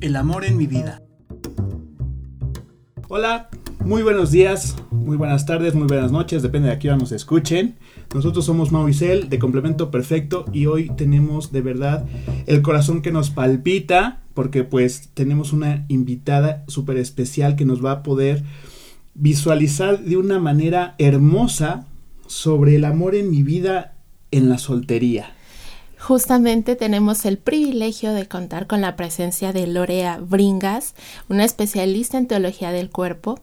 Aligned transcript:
El 0.00 0.14
amor 0.16 0.44
en 0.44 0.58
mi 0.58 0.66
vida. 0.66 1.02
Hola, 3.08 3.48
muy 3.82 4.02
buenos 4.02 4.30
días, 4.30 4.76
muy 4.90 5.16
buenas 5.16 5.46
tardes, 5.46 5.74
muy 5.74 5.86
buenas 5.86 6.12
noches, 6.12 6.42
depende 6.42 6.68
de 6.68 6.74
aquí 6.74 6.88
nos 6.88 7.12
escuchen. 7.12 7.76
Nosotros 8.14 8.44
somos 8.44 8.72
Mau 8.72 8.86
de 8.86 9.38
Complemento 9.38 9.90
Perfecto 9.90 10.44
y 10.52 10.66
hoy 10.66 10.90
tenemos 10.96 11.50
de 11.50 11.62
verdad 11.62 12.04
el 12.46 12.60
corazón 12.60 13.00
que 13.00 13.10
nos 13.10 13.30
palpita 13.30 14.20
porque 14.34 14.64
pues 14.64 15.08
tenemos 15.14 15.54
una 15.54 15.86
invitada 15.88 16.64
súper 16.68 16.98
especial 16.98 17.56
que 17.56 17.64
nos 17.64 17.82
va 17.82 17.92
a 17.92 18.02
poder 18.02 18.44
visualizar 19.14 20.00
de 20.00 20.18
una 20.18 20.38
manera 20.38 20.94
hermosa 20.98 21.86
sobre 22.26 22.76
el 22.76 22.84
amor 22.84 23.14
en 23.14 23.30
mi 23.30 23.42
vida 23.42 23.94
en 24.30 24.50
la 24.50 24.58
soltería. 24.58 25.35
Justamente 26.06 26.76
tenemos 26.76 27.24
el 27.24 27.36
privilegio 27.36 28.12
de 28.12 28.28
contar 28.28 28.68
con 28.68 28.80
la 28.80 28.94
presencia 28.94 29.52
de 29.52 29.66
Lorea 29.66 30.20
Bringas, 30.20 30.94
una 31.28 31.44
especialista 31.44 32.16
en 32.16 32.28
teología 32.28 32.70
del 32.70 32.90
cuerpo, 32.90 33.40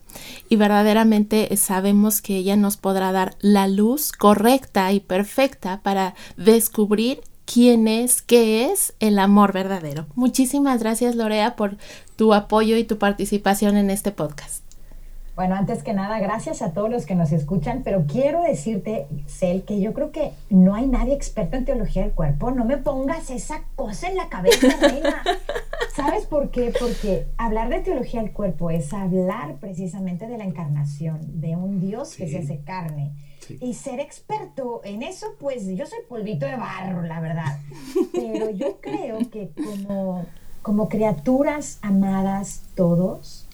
y 0.47 0.55
verdaderamente 0.55 1.53
sabemos 1.57 2.21
que 2.21 2.37
ella 2.37 2.55
nos 2.55 2.77
podrá 2.77 3.11
dar 3.11 3.35
la 3.41 3.67
luz 3.67 4.13
correcta 4.13 4.93
y 4.93 5.01
perfecta 5.01 5.81
para 5.83 6.15
descubrir 6.37 7.19
quién 7.43 7.89
es, 7.89 8.21
qué 8.21 8.71
es 8.71 8.93
el 9.01 9.19
amor 9.19 9.51
verdadero. 9.51 10.05
Muchísimas 10.15 10.79
gracias 10.79 11.17
Lorea 11.17 11.57
por 11.57 11.75
tu 12.15 12.33
apoyo 12.33 12.77
y 12.77 12.85
tu 12.85 12.97
participación 12.97 13.75
en 13.75 13.89
este 13.89 14.13
podcast. 14.13 14.62
Bueno, 15.35 15.55
antes 15.55 15.81
que 15.81 15.93
nada, 15.93 16.19
gracias 16.19 16.61
a 16.61 16.73
todos 16.73 16.91
los 16.91 17.07
que 17.07 17.15
nos 17.15 17.31
escuchan, 17.31 17.81
pero 17.83 18.05
quiero 18.05 18.43
decirte, 18.43 19.07
Cel, 19.27 19.63
que 19.63 19.81
yo 19.81 19.91
creo 19.93 20.11
que 20.11 20.31
no 20.51 20.75
hay 20.75 20.85
nadie 20.85 21.15
experto 21.15 21.57
en 21.57 21.65
teología 21.65 22.03
del 22.03 22.11
cuerpo. 22.11 22.51
No 22.51 22.65
me 22.65 22.77
pongas 22.77 23.31
esa 23.31 23.63
cosa 23.75 24.09
en 24.09 24.17
la 24.17 24.29
cabeza, 24.29 24.67
reina. 24.81 25.23
¿Sabes 25.95 26.27
por 26.27 26.51
qué? 26.51 26.71
Porque 26.79 27.25
hablar 27.37 27.69
de 27.69 27.79
teología 27.79 28.21
del 28.21 28.31
cuerpo 28.31 28.69
es 28.69 28.93
hablar 28.93 29.55
precisamente 29.55 30.27
de 30.27 30.37
la 30.37 30.43
encarnación, 30.43 31.41
de 31.41 31.55
un 31.55 31.79
Dios 31.79 32.15
que 32.15 32.27
se 32.27 32.37
hace 32.37 32.59
carne. 32.63 33.13
Y 33.59 33.73
ser 33.73 33.99
experto 33.99 34.81
en 34.83 35.01
eso, 35.01 35.35
pues 35.39 35.67
yo 35.67 35.87
soy 35.87 35.99
polvito 36.07 36.45
de 36.45 36.55
barro, 36.55 37.01
la 37.01 37.19
verdad. 37.19 37.57
Pero 38.13 38.51
yo 38.51 38.79
creo 38.79 39.17
que 39.31 39.49
como, 39.51 40.25
como 40.61 40.89
criaturas 40.89 41.79
amadas 41.81 42.63
todos, 42.75 43.47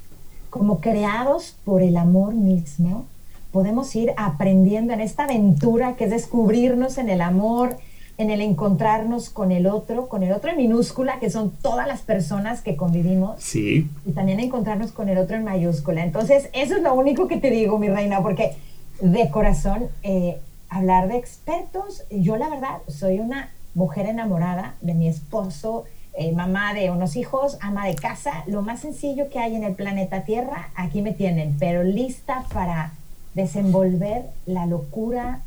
como 0.50 0.80
creados 0.80 1.56
por 1.66 1.82
el 1.82 1.98
amor 1.98 2.34
mismo, 2.34 3.06
podemos 3.52 3.96
ir 3.96 4.14
aprendiendo 4.18 4.94
en 4.94 5.02
esta 5.02 5.24
aventura 5.24 5.96
que 5.96 6.06
es 6.06 6.12
descubrirnos 6.12 6.98
en 6.98 7.10
el 7.10 7.22
amor, 7.22 7.78
en 8.18 8.32
el 8.32 8.42
encontrarnos 8.42 9.30
con 9.30 9.52
el 9.52 9.66
otro, 9.66 10.08
con 10.08 10.24
el 10.24 10.34
otro 10.34 10.52
en 10.52 10.58
minúscula, 10.58 11.20
que 11.20 11.30
son 11.30 11.52
todas 11.62 11.88
las 11.88 12.02
personas 12.02 12.62
que 12.62 12.76
convivimos. 12.76 13.42
Sí. 13.42 13.90
Y 14.06 14.12
también 14.12 14.40
encontrarnos 14.40 14.92
con 14.92 15.08
el 15.08 15.18
otro 15.18 15.38
en 15.38 15.46
mayúscula. 15.46 16.04
Entonces, 16.04 16.50
eso 16.54 16.76
es 16.76 16.82
lo 16.82 16.94
único 16.94 17.28
que 17.28 17.38
te 17.38 17.50
digo, 17.50 17.80
mi 17.80 17.88
reina, 17.88 18.22
porque 18.22 18.56
de 19.02 19.30
corazón, 19.30 19.88
eh, 20.04 20.38
hablar 20.68 21.08
de 21.08 21.16
expertos, 21.18 22.04
yo 22.12 22.36
la 22.36 22.50
verdad 22.50 22.80
soy 22.88 23.20
una 23.20 23.52
mujer 23.74 24.06
enamorada 24.06 24.76
de 24.82 24.94
mi 24.94 25.08
esposo, 25.08 25.86
eh, 26.20 26.34
mamá 26.34 26.74
de 26.74 26.92
unos 26.92 27.16
hijos, 27.16 27.58
ama 27.62 27.88
de 27.88 27.96
casa, 27.96 28.44
lo 28.46 28.62
más 28.62 28.82
sencillo 28.82 29.30
que 29.30 29.40
hay 29.40 29.56
en 29.56 29.64
el 29.64 29.74
planeta 29.74 30.26
Tierra, 30.26 30.68
aquí 30.76 31.02
me 31.02 31.14
tienen, 31.14 31.56
pero 31.58 31.82
lista 31.82 32.44
para 32.54 32.92
desenvolver 33.36 34.26
la 34.46 34.66
locura, 34.66 35.40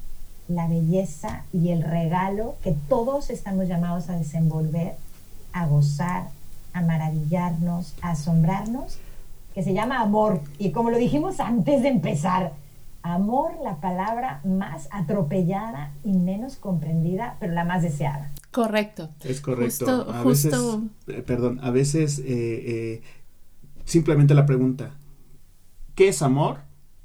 la 0.48 0.68
belleza 0.68 1.44
y 1.52 1.72
el 1.72 1.82
regalo 1.82 2.54
que 2.64 2.74
todos 2.88 3.28
estamos 3.28 3.68
llamados 3.68 4.08
a 4.08 4.16
desenvolver, 4.16 4.94
a 5.52 5.66
gozar, 5.66 6.28
a 6.72 6.80
maravillarnos, 6.80 7.92
a 8.00 8.12
asombrarnos, 8.12 8.98
que 9.54 9.62
se 9.62 9.74
llama 9.74 10.00
amor. 10.00 10.40
Y 10.56 10.70
como 10.70 10.88
lo 10.88 10.96
dijimos 10.96 11.38
antes 11.38 11.82
de 11.82 11.88
empezar, 11.88 12.52
amor, 13.02 13.52
la 13.62 13.80
palabra 13.80 14.40
más 14.44 14.88
atropellada 14.90 15.94
y 16.04 16.12
menos 16.12 16.56
comprendida, 16.56 17.36
pero 17.40 17.52
la 17.52 17.64
más 17.64 17.82
deseada. 17.82 18.32
Correcto. 18.50 19.10
Es 19.24 19.40
correcto. 19.40 20.10
a 20.12 20.22
veces, 20.22 20.54
eh, 21.08 21.22
perdón, 21.26 21.58
a 21.62 21.70
veces 21.70 22.18
eh, 22.18 22.24
eh, 22.26 23.02
simplemente 23.84 24.34
la 24.34 24.46
pregunta, 24.46 24.94
¿qué 25.94 26.08
es 26.08 26.22
amor? 26.22 26.60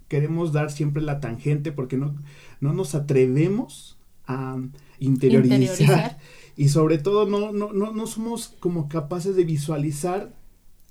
Queremos 0.07 0.53
dar 0.53 0.71
siempre 0.71 1.01
la 1.01 1.19
tangente 1.19 1.71
porque 1.71 1.97
no, 1.97 2.15
no 2.59 2.73
nos 2.73 2.95
atrevemos 2.95 3.97
a 4.27 4.57
interiorizar, 4.99 6.17
y 6.57 6.69
sobre 6.69 6.97
todo 6.97 7.25
no, 7.25 7.51
no, 7.51 7.71
no, 7.71 7.91
no 7.91 8.07
somos 8.07 8.55
como 8.59 8.89
capaces 8.89 9.35
de 9.35 9.45
visualizar 9.45 10.33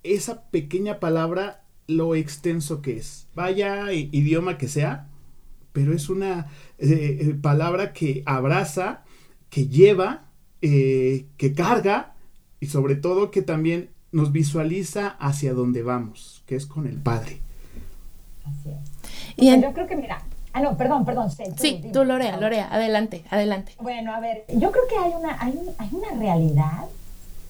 esa 0.05 0.43
pequeña 0.51 1.01
palabra 1.01 1.66
lo 1.87 2.15
extenso 2.15 2.83
que 2.83 2.97
es. 2.97 3.29
Vaya 3.35 3.93
idioma 3.93 4.59
que 4.59 4.69
sea, 4.69 5.09
pero 5.73 5.93
es 5.95 6.09
una 6.09 6.47
palabra 7.43 7.93
que 7.93 8.23
abraza, 8.27 9.05
que 9.51 9.69
lleva 9.69 10.27
eh, 10.63 11.27
que 11.37 11.53
carga 11.53 12.15
y 12.61 12.67
sobre 12.67 12.97
todo 12.97 13.31
que 13.31 13.43
también 13.43 13.91
nos 14.11 14.33
visualiza 14.33 15.09
hacia 15.21 15.53
donde 15.53 15.83
vamos, 15.83 16.43
que 16.47 16.57
es 16.57 16.67
con 16.67 16.87
el 16.87 16.97
Padre. 16.97 17.41
Así 18.45 18.71
es. 18.71 18.97
Y 19.37 19.61
yo 19.61 19.73
creo 19.75 19.87
que, 19.87 19.97
mira, 19.97 20.23
ah, 20.55 20.61
no, 20.61 20.77
perdón, 20.79 21.05
perdón. 21.05 21.31
sí, 21.31 21.83
tú, 21.93 22.05
Lorea, 22.05 22.39
Lorea, 22.39 22.69
adelante, 22.73 23.25
adelante. 23.31 23.75
Bueno, 23.81 24.15
a 24.15 24.21
ver, 24.21 24.45
yo 24.49 24.73
creo 24.73 24.85
que 24.89 24.97
hay 24.97 25.13
una, 25.13 25.41
hay, 25.41 25.61
hay 25.77 25.89
una 25.93 26.19
realidad 26.19 26.87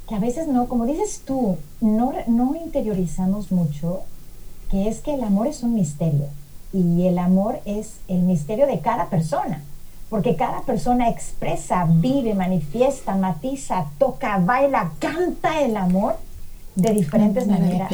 que 0.09 0.15
a 0.17 0.19
veces 0.19 0.49
no, 0.49 0.69
como 0.69 0.85
dices 0.85 1.23
tú, 1.25 1.57
no, 1.81 2.13
no 2.27 2.57
interiorizamos 2.57 3.53
mucho, 3.53 4.03
que 4.71 4.89
es 4.89 5.01
que 5.01 5.15
el 5.15 5.25
amor 5.25 5.47
es 5.47 5.63
un 5.63 5.75
misterio 5.75 6.27
y 6.73 7.07
el 7.07 7.19
amor 7.19 7.61
es 7.65 7.97
el 8.09 8.23
misterio 8.23 8.67
de 8.67 8.81
cada 8.81 9.07
persona 9.07 9.63
porque 10.09 10.37
cada 10.37 10.61
persona 10.63 11.09
expresa, 11.09 11.87
vive, 11.89 12.35
manifiesta, 12.35 13.17
matiza, 13.17 13.87
toca, 13.99 14.39
baila, 14.39 14.93
canta 14.99 15.61
el 15.61 15.77
amor 15.77 16.17
de 16.77 16.93
diferentes 16.93 17.47
maneras. 17.47 17.93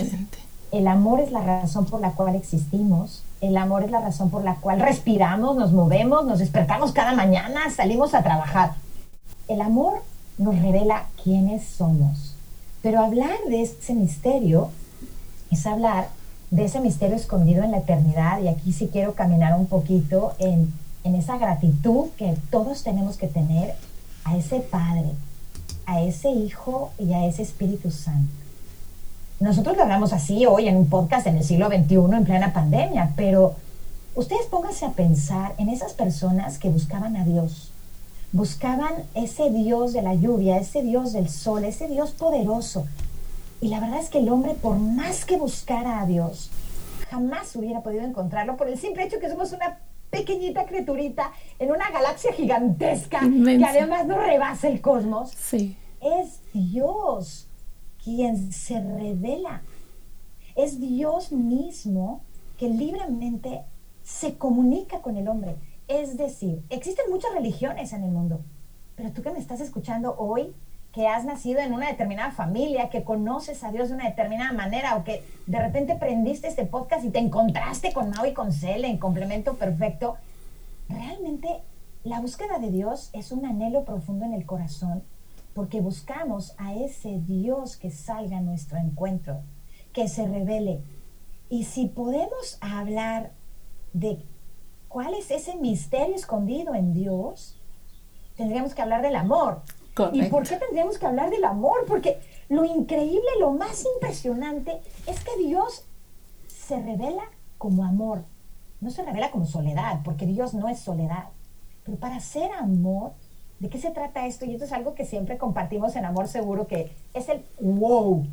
El 0.71 0.89
amor 0.89 1.21
es 1.21 1.33
la 1.33 1.41
razón 1.41 1.87
por 1.87 2.01
la 2.01 2.13
cual 2.13 2.35
existimos, 2.35 3.25
el 3.41 3.57
amor 3.57 3.85
es 3.85 3.91
la 3.91 4.01
razón 4.01 4.31
por 4.31 4.45
la 4.45 4.57
cual 4.57 4.81
respiramos, 4.81 5.57
nos 5.57 5.73
movemos, 5.73 6.25
nos 6.25 6.39
despertamos 6.39 6.93
cada 6.93 7.15
mañana, 7.15 7.71
salimos 7.71 8.15
a 8.15 8.23
trabajar. 8.23 8.75
El 9.49 9.61
amor 9.61 10.03
nos 10.39 10.59
revela 10.61 11.07
quiénes 11.23 11.65
somos. 11.65 12.37
Pero 12.83 13.01
hablar 13.01 13.37
de 13.49 13.63
ese 13.63 13.95
misterio 13.95 14.71
es 15.51 15.67
hablar 15.67 16.09
de 16.53 16.65
ese 16.67 16.81
misterio 16.81 17.17
escondido 17.17 17.65
en 17.65 17.73
la 17.73 17.79
eternidad, 17.79 18.41
y 18.41 18.47
aquí 18.47 18.73
sí 18.73 18.89
quiero 18.93 19.15
caminar 19.15 19.59
un 19.59 19.67
poquito 19.67 20.35
en 20.39 20.73
en 21.05 21.15
esa 21.15 21.39
gratitud 21.39 22.11
que 22.17 22.37
todos 22.51 22.83
tenemos 22.83 23.17
que 23.17 23.27
tener 23.27 23.75
a 24.25 24.37
ese 24.37 24.61
Padre, 24.61 25.11
a 25.87 26.01
ese 26.03 26.31
Hijo 26.31 26.93
y 26.99 27.13
a 27.13 27.27
ese 27.27 27.43
Espíritu 27.43 27.91
Santo. 27.91 28.33
Nosotros 29.41 29.77
lo 29.77 29.83
hablamos 29.83 30.13
así 30.13 30.47
hoy 30.47 30.69
en 30.69 30.77
un 30.77 30.89
podcast 30.89 31.27
en 31.27 31.37
el 31.37 31.45
siglo 31.45 31.67
XXI, 31.67 31.95
en 32.17 32.25
plena 32.25 32.53
pandemia, 32.53 33.13
pero 33.17 33.57
ustedes 34.15 34.47
pónganse 34.47 34.87
a 34.87 34.91
pensar 34.91 35.55
en 35.59 35.69
esas 35.69 35.95
personas 35.95 36.59
que 36.59 36.69
buscaban 36.69 37.17
a 37.17 37.25
Dios, 37.25 37.73
buscaban 38.31 38.93
ese 39.15 39.51
Dios 39.51 39.93
de 39.93 40.03
la 40.03 40.15
lluvia, 40.15 40.59
ese 40.59 40.83
Dios 40.83 41.13
del 41.13 41.29
sol, 41.29 41.65
ese 41.65 41.89
Dios 41.89 42.13
poderoso. 42.13 42.87
Y 43.63 43.69
la 43.69 43.79
verdad 43.79 44.01
es 44.01 44.11
que 44.11 44.19
el 44.19 44.29
hombre, 44.29 44.55
por 44.55 44.77
más 44.77 45.25
que 45.25 45.37
buscara 45.37 46.01
a 46.01 46.07
Dios, 46.07 46.51
jamás 47.09 47.55
hubiera 47.55 47.81
podido 47.81 48.03
encontrarlo 48.03 48.57
por 48.57 48.67
el 48.69 48.77
simple 48.77 49.05
hecho 49.05 49.21
que 49.21 49.31
somos 49.31 49.53
una 49.53 49.79
pequeñita 50.11 50.67
criaturita 50.67 51.31
en 51.61 51.71
una 51.71 51.89
galaxia 51.93 52.33
gigantesca 52.33 53.21
que 53.21 53.65
además 53.65 54.07
no 54.09 54.19
rebasa 54.19 54.67
el 54.67 54.81
cosmos. 54.81 55.31
Sí. 55.31 55.77
Es 56.01 56.41
Dios 56.53 57.47
quien 58.03 58.53
se 58.53 58.81
revela. 58.81 59.63
Es 60.57 60.81
Dios 60.81 61.31
mismo 61.31 62.25
que 62.59 62.69
libremente 62.69 63.63
se 64.03 64.37
comunica 64.39 65.03
con 65.03 65.17
el 65.17 65.29
hombre. 65.29 65.55
Es 65.87 66.17
decir, 66.17 66.65
existen 66.69 67.05
muchas 67.11 67.33
religiones 67.33 67.93
en 67.93 68.03
el 68.03 68.11
mundo, 68.11 68.41
pero 68.97 69.13
tú 69.13 69.23
que 69.23 69.31
me 69.31 69.39
estás 69.39 69.61
escuchando 69.61 70.17
hoy, 70.19 70.53
que 70.93 71.09
has 71.09 71.25
nacido 71.25 71.61
en 71.61 71.73
una 71.73 71.89
determinada 71.89 72.31
familia, 72.33 72.91
que 72.91 73.03
conoces 73.03 73.65
a 73.65 73.73
Dios 73.73 73.89
de 73.89 73.95
una 73.95 74.09
determinada 74.09 74.53
manera 74.53 74.97
o 74.97 75.05
que 75.05 75.25
de 75.47 75.59
repente 75.59 75.97
prendiste 75.97 76.49
este 76.49 76.67
podcast 76.67 77.05
y 77.05 77.11
te 77.11 77.19
encontraste 77.19 77.93
con 77.95 78.11
Mau 78.11 78.27
y 78.27 78.35
con 78.35 78.53
Cele 78.53 78.89
en 78.89 78.99
complemento 78.99 79.55
perfecto, 79.55 80.17
realmente 80.91 81.63
la 82.05 82.21
búsqueda 82.21 82.59
de 82.59 82.71
Dios 82.71 83.09
es 83.15 83.33
un 83.33 83.47
anhelo 83.47 83.85
profundo 83.85 84.27
en 84.27 84.35
el 84.35 84.45
corazón 84.45 85.03
porque 85.55 85.81
buscamos 85.81 86.55
a 86.59 86.75
ese 86.75 87.21
Dios 87.21 87.77
que 87.77 87.91
salga 87.91 88.39
a 88.39 88.43
nuestro 88.43 88.79
encuentro, 88.79 89.41
que 89.93 90.09
se 90.09 90.27
revele. 90.27 90.81
Y 91.49 91.65
si 91.65 91.87
podemos 91.87 92.59
hablar 92.61 93.33
de 93.93 94.19
cuál 94.89 95.15
es 95.15 95.31
ese 95.31 95.57
misterio 95.57 96.15
escondido 96.15 96.75
en 96.75 96.93
Dios, 96.93 97.57
tendríamos 98.37 98.75
que 98.75 98.83
hablar 98.83 99.03
del 99.03 99.17
amor 99.17 99.63
¿Y 100.13 100.23
por 100.25 100.49
qué 100.49 100.57
tendríamos 100.57 100.99
que 100.99 101.07
hablar 101.07 101.31
del 101.31 101.45
amor? 101.45 101.85
Porque 101.87 102.19
lo 102.49 102.65
increíble, 102.65 103.21
lo 103.39 103.53
más 103.53 103.85
impresionante 103.95 104.81
es 105.07 105.23
que 105.23 105.37
Dios 105.37 105.85
se 106.49 106.81
revela 106.81 107.25
como 107.59 107.85
amor. 107.85 108.25
No 108.81 108.91
se 108.91 109.03
revela 109.03 109.31
como 109.31 109.47
soledad, 109.47 110.01
porque 110.03 110.27
Dios 110.27 110.55
no 110.55 110.69
es 110.69 110.79
soledad. 110.81 111.29
Pero 111.85 111.99
para 111.99 112.21
ser 112.21 112.51
amor, 112.53 113.13
¿de 113.61 113.69
qué 113.69 113.79
se 113.79 113.91
trata 113.91 114.27
esto? 114.27 114.45
Y 114.45 114.55
esto 114.55 114.65
es 114.65 114.73
algo 114.73 114.95
que 114.95 115.05
siempre 115.05 115.39
compartimos 115.39 115.95
en 115.95 116.05
Amor 116.05 116.27
Seguro, 116.27 116.67
que 116.67 116.95
es 117.13 117.29
el 117.29 117.45
wow. 117.61 118.27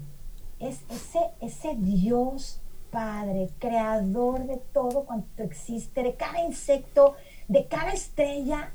Es 0.60 0.82
ese, 0.90 1.20
ese 1.42 1.76
Dios 1.76 2.62
Padre, 2.92 3.50
creador 3.60 4.48
de 4.48 4.58
todo 4.58 5.04
cuanto 5.04 5.44
existe, 5.44 6.02
de 6.02 6.16
cada 6.16 6.44
insecto, 6.44 7.16
de 7.48 7.68
cada 7.68 7.92
estrella, 7.92 8.72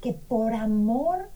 que 0.00 0.14
por 0.14 0.54
amor 0.54 1.28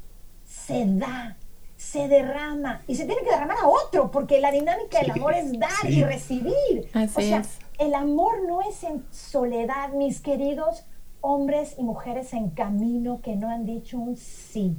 se 0.48 0.84
da, 0.86 1.36
se 1.76 2.08
derrama 2.08 2.82
y 2.88 2.96
se 2.96 3.04
tiene 3.04 3.22
que 3.22 3.30
derramar 3.30 3.58
a 3.62 3.68
otro, 3.68 4.10
porque 4.10 4.40
la 4.40 4.50
dinámica 4.50 5.00
del 5.00 5.10
amor 5.12 5.34
es 5.34 5.52
dar 5.58 5.88
y 5.88 6.02
recibir. 6.02 6.90
o 6.94 7.20
sea, 7.20 7.42
el 7.78 7.94
amor 7.94 8.42
no 8.46 8.62
es 8.62 8.82
en 8.82 9.04
soledad, 9.10 9.90
mis 9.90 10.20
queridos 10.20 10.84
hombres 11.20 11.74
y 11.78 11.82
mujeres 11.82 12.32
en 12.32 12.50
camino 12.50 13.20
que 13.20 13.36
no 13.36 13.50
han 13.50 13.66
dicho 13.66 13.98
un 13.98 14.16
sí. 14.16 14.76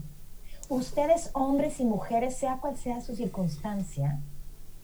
Ustedes, 0.70 1.30
hombres 1.34 1.80
y 1.80 1.86
mujeres, 1.86 2.36
sea 2.36 2.58
cual 2.58 2.76
sea 2.76 3.02
su 3.02 3.16
circunstancia, 3.16 4.20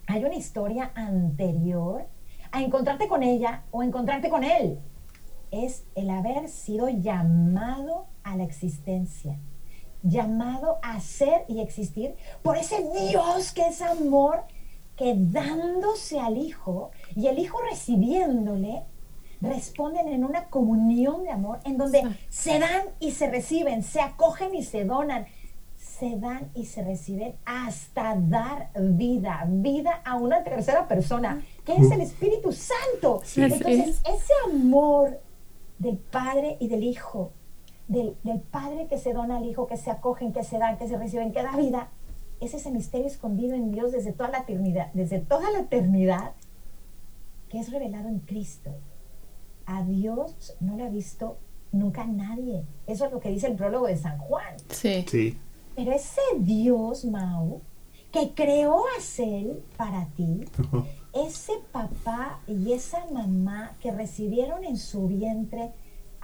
hay 0.08 0.24
una 0.24 0.36
historia 0.36 0.92
anterior 0.94 2.06
a 2.52 2.62
encontrarte 2.62 3.08
con 3.08 3.24
ella 3.24 3.64
o 3.72 3.82
encontrarte 3.82 4.30
con 4.30 4.44
él. 4.44 4.80
Es 5.52 5.86
el 5.96 6.10
haber 6.10 6.48
sido 6.48 6.90
llamado 6.90 8.06
a 8.24 8.36
la 8.36 8.44
existencia 8.44 9.40
llamado 10.06 10.78
a 10.84 11.00
ser 11.00 11.46
y 11.48 11.60
existir 11.60 12.16
por 12.44 12.58
ese 12.58 12.78
Dios 13.10 13.52
que 13.52 13.68
es 13.68 13.82
amor, 13.82 14.44
que 14.96 15.16
dándose 15.18 16.20
al 16.20 16.38
Hijo 16.38 16.92
y 17.16 17.28
el 17.28 17.40
Hijo 17.40 17.58
recibiéndole, 17.70 18.84
responden 19.42 20.08
en 20.08 20.24
una 20.24 20.46
comunión 20.46 21.24
de 21.24 21.32
amor 21.32 21.60
en 21.66 21.78
donde 21.78 22.04
se 22.30 22.60
dan 22.60 22.84
y 23.00 23.12
se 23.12 23.30
reciben, 23.30 23.84
se 23.84 24.00
acogen 24.00 24.56
y 24.56 24.64
se 24.64 24.86
donan, 24.86 25.26
se 25.76 26.16
dan 26.18 26.52
y 26.54 26.66
se 26.66 26.84
reciben 26.84 27.36
hasta 27.44 28.16
dar 28.16 28.70
vida, 28.76 29.44
vida 29.48 30.02
a 30.06 30.16
una 30.16 30.44
tercera 30.44 30.88
persona, 30.88 31.44
que 31.66 31.76
es 31.76 31.92
el 31.92 32.02
Espíritu 32.02 32.52
Santo. 32.52 33.22
Entonces, 33.36 34.02
ese 34.06 34.34
amor 34.46 35.20
del 35.80 35.98
Padre 35.98 36.58
y 36.60 36.68
del 36.68 36.84
Hijo 36.84 37.32
del, 37.88 38.16
Padre 38.52 38.88
que 38.88 38.98
se 38.98 39.14
dona 39.14 39.38
al 39.38 39.46
Hijo, 39.46 39.68
que 39.68 39.78
se 39.78 39.92
acogen, 39.92 40.34
que 40.34 40.44
se 40.44 40.58
dan, 40.58 40.78
que 40.78 40.88
se 40.88 40.98
reciben, 40.98 41.32
que 41.32 41.44
da 41.44 41.56
vida, 41.56 41.90
es 42.40 42.54
ese 42.54 42.72
misterio 42.72 43.08
escondido 43.08 43.56
en 43.56 43.72
Dios 43.72 43.92
desde 43.92 44.12
toda 44.12 44.30
la 44.30 44.40
eternidad, 44.40 44.92
desde 44.94 45.20
toda 45.20 45.52
la 45.52 45.60
eternidad, 45.60 46.34
que 47.50 47.60
es 47.60 47.72
revelado 47.72 48.10
en 48.10 48.20
Cristo. 48.20 48.72
A 49.66 49.84
Dios 49.84 50.56
no 50.60 50.78
lo 50.78 50.86
ha 50.86 50.90
visto 50.90 51.38
nunca 51.72 52.06
nadie. 52.06 52.66
Eso 52.88 53.06
es 53.06 53.12
lo 53.12 53.20
que 53.20 53.30
dice 53.30 53.48
el 53.48 53.56
prólogo 53.56 53.88
de 53.88 53.98
San 53.98 54.18
Juan. 54.18 54.56
Sí. 54.70 55.06
sí. 55.08 55.38
Pero 55.76 55.92
ese 55.92 56.22
Dios, 56.40 57.06
Mau, 57.06 57.62
que 58.12 58.34
creó 58.34 58.84
a 58.98 59.02
Cel 59.02 59.64
para 59.78 60.06
ti, 60.16 60.46
ese 61.14 61.54
papá 61.72 62.40
y 62.48 62.74
esa 62.74 63.06
mamá 63.12 63.74
que 63.82 63.92
recibieron 63.92 64.64
en 64.64 64.78
su 64.78 65.08
vientre 65.08 65.72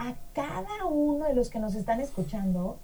a 0.02 0.16
cada 0.34 0.86
uno 0.86 1.26
de 1.26 1.36
los 1.36 1.50
que 1.50 1.60
nos 1.60 1.76
están 1.76 2.02
escuchando 2.02 2.80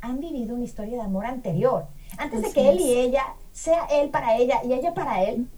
han 0.00 0.20
vivido 0.20 0.54
una 0.54 0.64
historia 0.64 0.96
de 0.96 1.02
amor 1.02 1.26
anterior. 1.26 1.86
Antes 2.16 2.42
de 2.42 2.52
que 2.52 2.68
él 2.68 2.78
y 2.78 2.92
ella, 2.92 3.24
sea 3.52 3.86
él 3.86 4.10
para 4.10 4.36
ella 4.36 4.60
y 4.64 4.72
ella 4.72 4.94
para 4.94 5.24
él, 5.24 5.48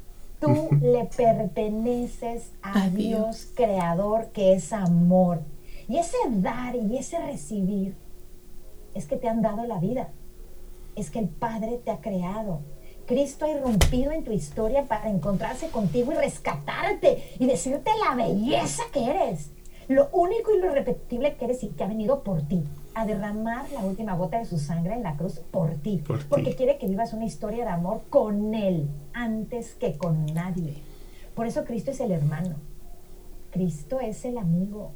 tú 0.41 0.69
le 0.81 1.05
perteneces 1.05 2.53
a, 2.63 2.89
Dios, 2.89 3.49
creador, 3.55 4.29
que 4.29 4.55
es 4.55 4.73
amor. 4.73 5.41
Y 5.89 5.99
ese 5.99 6.17
dar 6.29 6.75
y 6.77 6.97
ese 6.97 7.19
recibir 7.19 7.95
es 8.95 9.07
que 9.07 9.17
te 9.17 9.29
han 9.29 9.43
dado 9.43 9.67
la 9.67 9.79
vida. 9.79 10.09
Es 10.95 11.11
que 11.11 11.19
el 11.19 11.29
Padre 11.29 11.79
te 11.85 11.91
ha 11.91 12.01
creado. 12.01 12.61
Cristo 13.07 13.45
ha 13.45 13.51
irrumpido 13.51 14.13
en 14.13 14.25
tu 14.25 14.33
historia 14.33 14.85
para 14.85 15.11
encontrarse 15.11 15.69
contigo 15.69 16.13
y 16.13 16.17
rescatarte 16.17 17.35
y 17.39 17.47
decirte 17.47 17.91
la 18.09 18.15
belleza 18.15 18.83
que 18.93 19.05
eres 19.05 19.51
lo 19.89 20.09
único 20.13 20.55
y 20.55 20.61
lo 20.61 20.71
repetible 20.71 21.37
que 21.37 21.45
eres 21.45 21.63
y 21.63 21.69
que 21.69 21.85
ha 21.85 21.89
venido 21.89 22.23
por 22.23 22.43
ti, 22.43 22.65
a 22.95 23.07
derramar 23.07 23.71
la 23.73 23.85
última 23.85 24.17
gota 24.17 24.39
de 24.39 24.45
su 24.45 24.59
sangre 24.59 24.95
en 24.95 25.03
la 25.03 25.17
cruz 25.17 25.39
por 25.51 25.75
ti, 25.75 26.03
porque 26.29 26.57
quiere 26.57 26.79
que 26.79 26.89
vivas 26.89 27.13
una 27.13 27.27
historia 27.27 27.65
de 27.65 27.71
amor 27.71 28.03
con 28.11 28.55
Él 28.55 28.89
antes 29.13 29.75
que 29.75 29.97
con 29.97 30.27
nadie. 30.27 30.75
Por 31.35 31.47
eso 31.47 31.65
Cristo 31.65 31.91
es 31.91 32.01
el 32.01 32.13
hermano, 32.13 32.57
Cristo 33.51 34.01
es 34.01 34.25
el 34.25 34.39
amigo, 34.39 34.93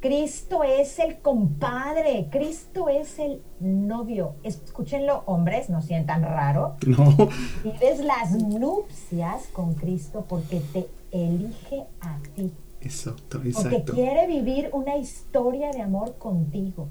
Cristo 0.00 0.64
es 0.64 0.98
el 0.98 1.18
compadre, 1.18 2.28
Cristo 2.30 2.88
es 2.88 3.18
el 3.18 3.42
novio. 3.60 4.34
Escúchenlo, 4.42 5.22
hombres, 5.26 5.68
no 5.68 5.82
sientan 5.82 6.22
raro. 6.22 6.76
No. 6.86 7.14
Vives 7.62 8.00
las 8.00 8.32
nupcias 8.32 9.48
con 9.48 9.74
Cristo 9.74 10.24
porque 10.26 10.62
te 10.72 10.88
elige 11.12 11.84
a 12.00 12.16
ti. 12.34 12.50
Exacto, 12.80 13.40
exacto. 13.44 13.70
Porque 13.70 13.92
quiere 13.92 14.26
vivir 14.26 14.70
una 14.72 14.96
historia 14.96 15.70
de 15.70 15.82
amor 15.82 16.16
contigo. 16.18 16.88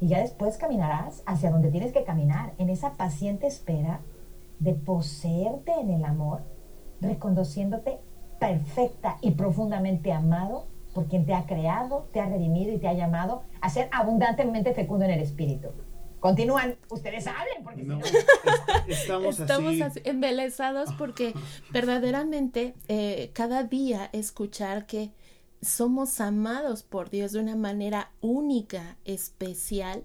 Y 0.00 0.08
ya 0.08 0.20
después 0.20 0.56
caminarás 0.56 1.22
hacia 1.26 1.50
donde 1.50 1.70
tienes 1.70 1.92
que 1.92 2.04
caminar, 2.04 2.54
en 2.58 2.70
esa 2.70 2.92
paciente 2.92 3.46
espera 3.46 4.00
de 4.58 4.74
poseerte 4.74 5.72
en 5.80 5.90
el 5.90 6.04
amor, 6.04 6.42
reconociéndote 7.00 7.98
perfecta 8.38 9.18
y 9.20 9.32
profundamente 9.32 10.12
amado 10.12 10.66
por 10.94 11.06
quien 11.06 11.26
te 11.26 11.34
ha 11.34 11.46
creado, 11.46 12.08
te 12.12 12.20
ha 12.20 12.26
redimido 12.26 12.72
y 12.72 12.78
te 12.78 12.88
ha 12.88 12.92
llamado 12.94 13.42
a 13.60 13.70
ser 13.70 13.88
abundantemente 13.92 14.72
fecundo 14.74 15.04
en 15.04 15.12
el 15.12 15.20
espíritu. 15.20 15.68
Continúan, 16.20 16.76
ustedes 16.90 17.28
hablen, 17.28 17.62
porque 17.62 17.82
no, 17.84 18.00
estamos, 18.88 19.40
así. 19.80 20.00
embelesados 20.02 20.92
porque 20.94 21.32
verdaderamente 21.70 22.74
eh, 22.88 23.30
cada 23.34 23.62
día 23.62 24.10
escuchar 24.12 24.86
que 24.86 25.12
somos 25.60 26.20
amados 26.20 26.82
por 26.82 27.10
Dios 27.10 27.32
de 27.32 27.40
una 27.40 27.56
manera 27.56 28.12
única, 28.20 28.96
especial, 29.04 30.04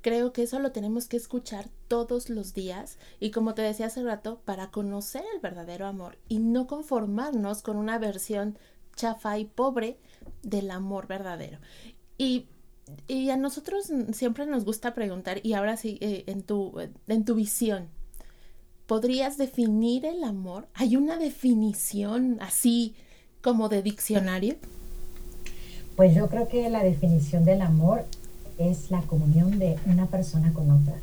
creo 0.00 0.32
que 0.32 0.44
eso 0.44 0.58
lo 0.60 0.72
tenemos 0.72 1.08
que 1.08 1.16
escuchar 1.16 1.68
todos 1.88 2.30
los 2.30 2.54
días 2.54 2.98
y 3.18 3.30
como 3.30 3.54
te 3.54 3.62
decía 3.62 3.86
hace 3.86 4.02
rato, 4.02 4.40
para 4.44 4.70
conocer 4.70 5.24
el 5.34 5.40
verdadero 5.40 5.86
amor 5.86 6.16
y 6.28 6.38
no 6.38 6.66
conformarnos 6.66 7.62
con 7.62 7.76
una 7.76 7.98
versión 7.98 8.56
chafa 8.94 9.38
y 9.38 9.46
pobre 9.46 9.98
del 10.42 10.70
amor 10.70 11.06
verdadero. 11.06 11.58
Y 12.18 12.46
a 13.30 13.36
nosotros 13.36 13.90
siempre 14.12 14.46
nos 14.46 14.64
gusta 14.64 14.94
preguntar, 14.94 15.40
y 15.42 15.54
ahora 15.54 15.76
sí, 15.76 15.98
eh, 16.00 16.22
en, 16.28 16.42
tu, 16.42 16.72
en 17.08 17.24
tu 17.24 17.34
visión, 17.34 17.88
¿podrías 18.86 19.36
definir 19.36 20.06
el 20.06 20.22
amor? 20.22 20.68
¿Hay 20.72 20.96
una 20.96 21.16
definición 21.18 22.38
así 22.40 22.94
como 23.42 23.68
de 23.68 23.82
diccionario? 23.82 24.56
Pues 25.96 26.14
yo 26.14 26.28
creo 26.28 26.46
que 26.46 26.68
la 26.68 26.82
definición 26.82 27.44
del 27.46 27.62
amor 27.62 28.04
es 28.58 28.90
la 28.90 29.00
comunión 29.00 29.58
de 29.58 29.78
una 29.86 30.06
persona 30.06 30.52
con 30.52 30.70
otra. 30.70 30.94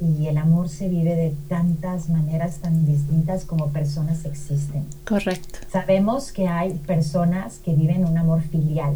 Y 0.00 0.26
el 0.28 0.38
amor 0.38 0.70
se 0.70 0.88
vive 0.88 1.14
de 1.16 1.34
tantas 1.48 2.08
maneras 2.08 2.58
tan 2.58 2.86
distintas 2.86 3.44
como 3.44 3.68
personas 3.68 4.24
existen. 4.24 4.86
Correcto. 5.06 5.58
Sabemos 5.70 6.32
que 6.32 6.48
hay 6.48 6.72
personas 6.72 7.58
que 7.58 7.74
viven 7.74 8.06
un 8.06 8.16
amor 8.16 8.40
filial, 8.40 8.94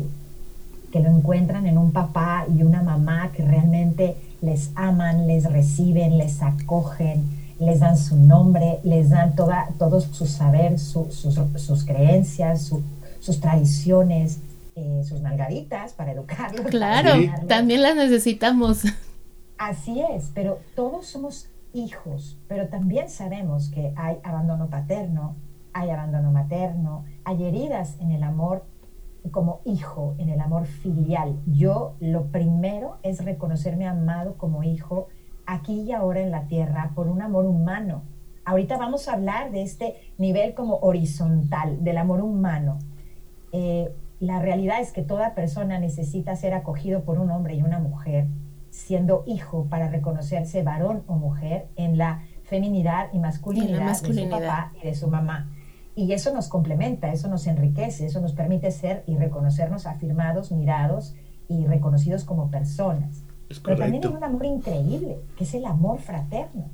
que 0.91 1.01
lo 1.01 1.11
encuentran 1.11 1.67
en 1.67 1.77
un 1.77 1.93
papá 1.93 2.47
y 2.49 2.63
una 2.63 2.83
mamá 2.83 3.33
que 3.33 3.45
realmente 3.45 4.17
les 4.41 4.71
aman, 4.75 5.27
les 5.27 5.45
reciben, 5.45 6.17
les 6.17 6.41
acogen, 6.41 7.25
les 7.59 7.81
dan 7.81 7.99
su 7.99 8.17
nombre, 8.17 8.79
les 8.85 9.11
dan 9.11 9.35
toda, 9.35 9.69
todo 9.79 10.01
su 10.01 10.27
saber, 10.27 10.79
sus, 10.79 11.85
creencias, 11.85 12.73
sus 13.21 13.41
tradiciones, 13.41 14.39
eh, 14.75 15.03
sus 15.05 15.21
nalgaditas 15.21 15.93
para 15.93 16.13
educarlos. 16.13 16.67
Claro, 16.67 17.11
también 17.49 17.83
las 17.83 17.97
necesitamos. 17.97 18.85
Así 19.59 20.01
es, 20.01 20.31
pero 20.35 20.59
todos 20.75 21.07
somos 21.07 21.49
hijos, 21.73 22.39
pero 22.49 22.69
también 22.69 23.09
sabemos 23.09 23.71
que 23.71 23.93
hay 23.97 24.19
abandono 24.23 24.69
paterno, 24.69 25.37
hay 25.73 25.91
abandono 25.91 26.33
materno, 26.33 27.05
hay 27.25 27.45
heridas 27.45 27.97
en 28.01 28.11
el 28.11 28.23
amor 28.23 28.65
como 29.31 29.61
hijo, 29.65 30.15
en 30.19 30.31
el 30.31 30.41
amor 30.41 30.67
filial. 30.67 31.39
Yo 31.47 31.95
lo 32.01 32.27
primero 32.27 32.99
es 33.03 33.25
reconocerme 33.25 33.87
amado 33.87 34.37
como 34.37 34.63
hijo 34.65 35.09
aquí 35.47 35.83
y 35.83 35.93
ahora 35.93 36.21
en 36.21 36.31
la 36.31 36.47
tierra 36.49 36.93
por 36.95 37.09
un 37.09 37.23
amor 37.23 37.47
humano. 37.47 38.03
Ahorita 38.45 38.77
vamos 38.77 39.09
a 39.09 39.13
hablar 39.13 39.53
de 39.53 39.63
este 39.63 39.95
nivel 40.19 40.55
como 40.55 40.79
horizontal, 40.79 41.85
del 41.85 41.99
amor 41.99 42.21
humano. 42.21 42.79
Eh, 43.53 43.95
la 44.23 44.39
realidad 44.39 44.81
es 44.81 44.93
que 44.93 45.03
toda 45.03 45.35
persona 45.35 45.81
necesita 45.81 46.37
ser 46.37 46.55
acogido 46.55 47.03
por 47.03 47.19
un 47.19 47.33
hombre 47.33 47.57
y 47.57 47.63
una 47.63 47.81
mujer 47.81 48.29
siendo 48.71 49.25
hijo 49.27 49.67
para 49.69 49.89
reconocerse 49.89 50.63
varón 50.63 51.03
o 51.09 51.17
mujer 51.17 51.67
en 51.75 51.99
la 51.99 52.23
feminidad 52.45 53.09
y 53.13 53.19
masculinidad, 53.19 54.01
de 54.01 54.15
su 54.15 54.31
papá 54.31 54.73
y 54.81 54.87
de 54.87 54.95
su 54.95 55.09
mamá. 55.09 55.51
Y 55.97 56.13
eso 56.13 56.33
nos 56.33 56.47
complementa, 56.49 57.11
eso 57.13 57.27
nos 57.27 57.49
enriquece, 57.49 58.07
eso 58.07 58.21
nos 58.21 58.33
permite 58.33 58.71
ser 58.71 59.03
y 59.09 59.17
reconocernos 59.17 59.87
afirmados, 59.87 60.53
mirados 60.53 61.17
y 61.49 61.67
reconocidos 61.67 62.25
como 62.25 62.49
personas. 62.49 63.25
Pero 63.65 63.77
también 63.77 64.07
hay 64.07 64.13
un 64.13 64.23
amor 64.23 64.47
increíble, 64.47 65.19
que 65.37 65.43
es 65.43 65.53
el 65.55 65.67
amor 65.67 65.99
fraterno. 65.99 66.71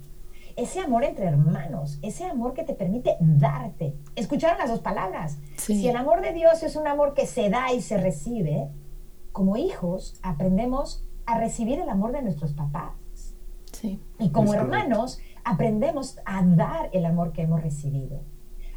Ese 0.59 0.81
amor 0.81 1.05
entre 1.05 1.27
hermanos, 1.27 2.01
ese 2.03 2.25
amor 2.25 2.53
que 2.53 2.65
te 2.65 2.75
permite 2.75 3.17
darte. 3.21 3.97
¿Escucharon 4.17 4.59
las 4.59 4.69
dos 4.69 4.81
palabras? 4.81 5.39
Si 5.57 5.87
el 5.87 5.95
amor 5.95 6.21
de 6.21 6.33
Dios 6.33 6.65
es 6.65 6.75
un 6.75 6.89
amor 6.89 7.15
que 7.15 7.27
se 7.27 7.49
da 7.49 7.73
y 7.73 7.81
se 7.81 7.97
recibe, 7.97 8.69
como 9.31 9.57
hijos 9.57 10.19
aprendemos 10.21 11.07
a 11.27 11.39
recibir 11.39 11.79
el 11.79 11.89
amor 11.89 12.11
de 12.11 12.23
nuestros 12.23 12.55
papás. 12.55 13.37
Y 14.19 14.31
como 14.31 14.53
hermanos 14.53 15.21
aprendemos 15.45 16.19
a 16.25 16.43
dar 16.43 16.91
el 16.93 17.07
amor 17.07 17.31
que 17.31 17.43
hemos 17.43 17.63
recibido. 17.63 18.25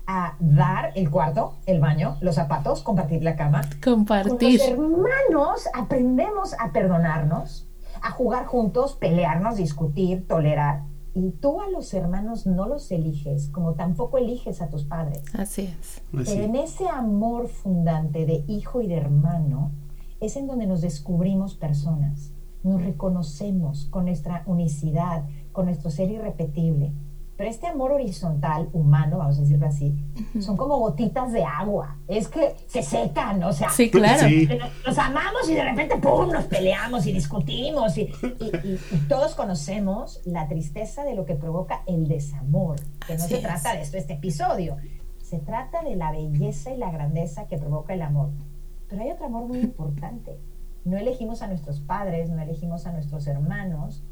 A 0.06 0.36
dar 0.40 0.92
el 0.94 1.10
cuarto, 1.10 1.58
el 1.66 1.80
baño, 1.80 2.18
los 2.22 2.36
zapatos, 2.36 2.84
compartir 2.84 3.24
la 3.24 3.36
cama. 3.36 3.64
Compartir. 3.84 4.38
Con 4.38 4.52
los 4.52 4.62
hermanos 4.62 5.68
aprendemos 5.74 6.54
a 6.60 6.74
perdonarnos, 6.74 7.68
a 8.04 8.12
jugar 8.12 8.46
juntos, 8.46 8.94
pelearnos, 8.98 9.56
discutir, 9.56 10.28
tolerar. 10.28 10.91
Y 11.14 11.32
tú 11.32 11.60
a 11.62 11.70
los 11.70 11.94
hermanos 11.94 12.48
no 12.48 12.68
los 12.68 12.90
eliges, 12.92 13.50
como 13.50 13.74
tampoco 13.74 14.18
eliges 14.18 14.62
a 14.62 14.70
tus 14.70 14.86
padres. 14.86 15.24
Así 15.34 15.64
es. 15.64 16.02
Pero 16.12 16.44
en 16.44 16.56
ese 16.56 16.88
amor 16.88 17.48
fundante 17.48 18.26
de 18.26 18.46
hijo 18.48 18.82
y 18.82 18.88
de 18.88 18.96
hermano 18.96 19.72
es 20.22 20.38
en 20.38 20.48
donde 20.48 20.68
nos 20.68 20.82
descubrimos 20.82 21.56
personas 21.56 22.34
nos 22.64 22.84
reconocemos 22.84 23.86
con 23.86 24.06
nuestra 24.06 24.44
unicidad, 24.46 25.26
con 25.52 25.66
nuestro 25.66 25.90
ser 25.90 26.12
irrepetible. 26.12 26.94
Pero 27.42 27.50
este 27.50 27.66
amor 27.66 27.92
horizontal, 27.94 28.70
humano, 28.72 29.18
vamos 29.18 29.40
a 29.40 29.42
decirlo 29.42 29.66
así, 29.66 29.98
son 30.42 30.56
como 30.56 30.78
gotitas 30.78 31.34
de 31.34 31.44
agua. 31.44 31.98
Es 32.08 32.28
que 32.28 32.54
se 32.68 32.84
secan, 32.84 33.42
o 33.42 33.52
sea, 33.52 33.72
sí, 33.72 33.90
claro. 33.90 34.28
Nos, 34.86 34.96
amamos 35.00 35.50
y 35.50 35.56
de 35.56 35.64
repente, 35.64 35.98
¡pum!, 35.98 36.32
nos 36.32 36.46
peleamos 36.46 37.08
y 37.08 37.14
discutimos. 37.14 37.98
Y, 37.98 38.12
todos 39.10 39.34
conocemos 39.34 40.22
la 40.24 40.48
tristeza 40.48 41.04
de 41.04 41.16
lo 41.16 41.26
que 41.26 41.34
provoca 41.34 41.82
el 41.88 42.08
desamor, 42.08 42.80
que 43.08 43.18
no 43.18 43.24
se 43.24 43.40
trata 43.40 43.74
de 43.74 43.82
esto, 43.82 43.98
este 43.98 44.14
episodio. 44.14 44.78
Se 45.24 45.40
trata 45.40 45.82
de 45.82 45.96
la 45.96 46.12
belleza 46.12 46.70
y 46.70 46.78
la 46.78 46.92
grandeza 46.92 47.48
que 47.48 47.58
provoca 47.58 47.96
el 47.96 48.04
amor. 48.04 48.30
Pero 48.88 49.02
hay 49.02 49.10
otro 49.10 49.26
amor 49.26 49.48
muy 49.48 49.62
importante, 49.62 50.38
no 50.86 50.96
elegimos 50.96 51.42
a 51.42 51.48
nuestros 51.48 51.80
padres, 51.80 52.30
no 52.30 52.40
elegimos 52.40 52.86
a 52.86 52.92
nuestros 52.92 53.26
hermanos, 53.26 54.04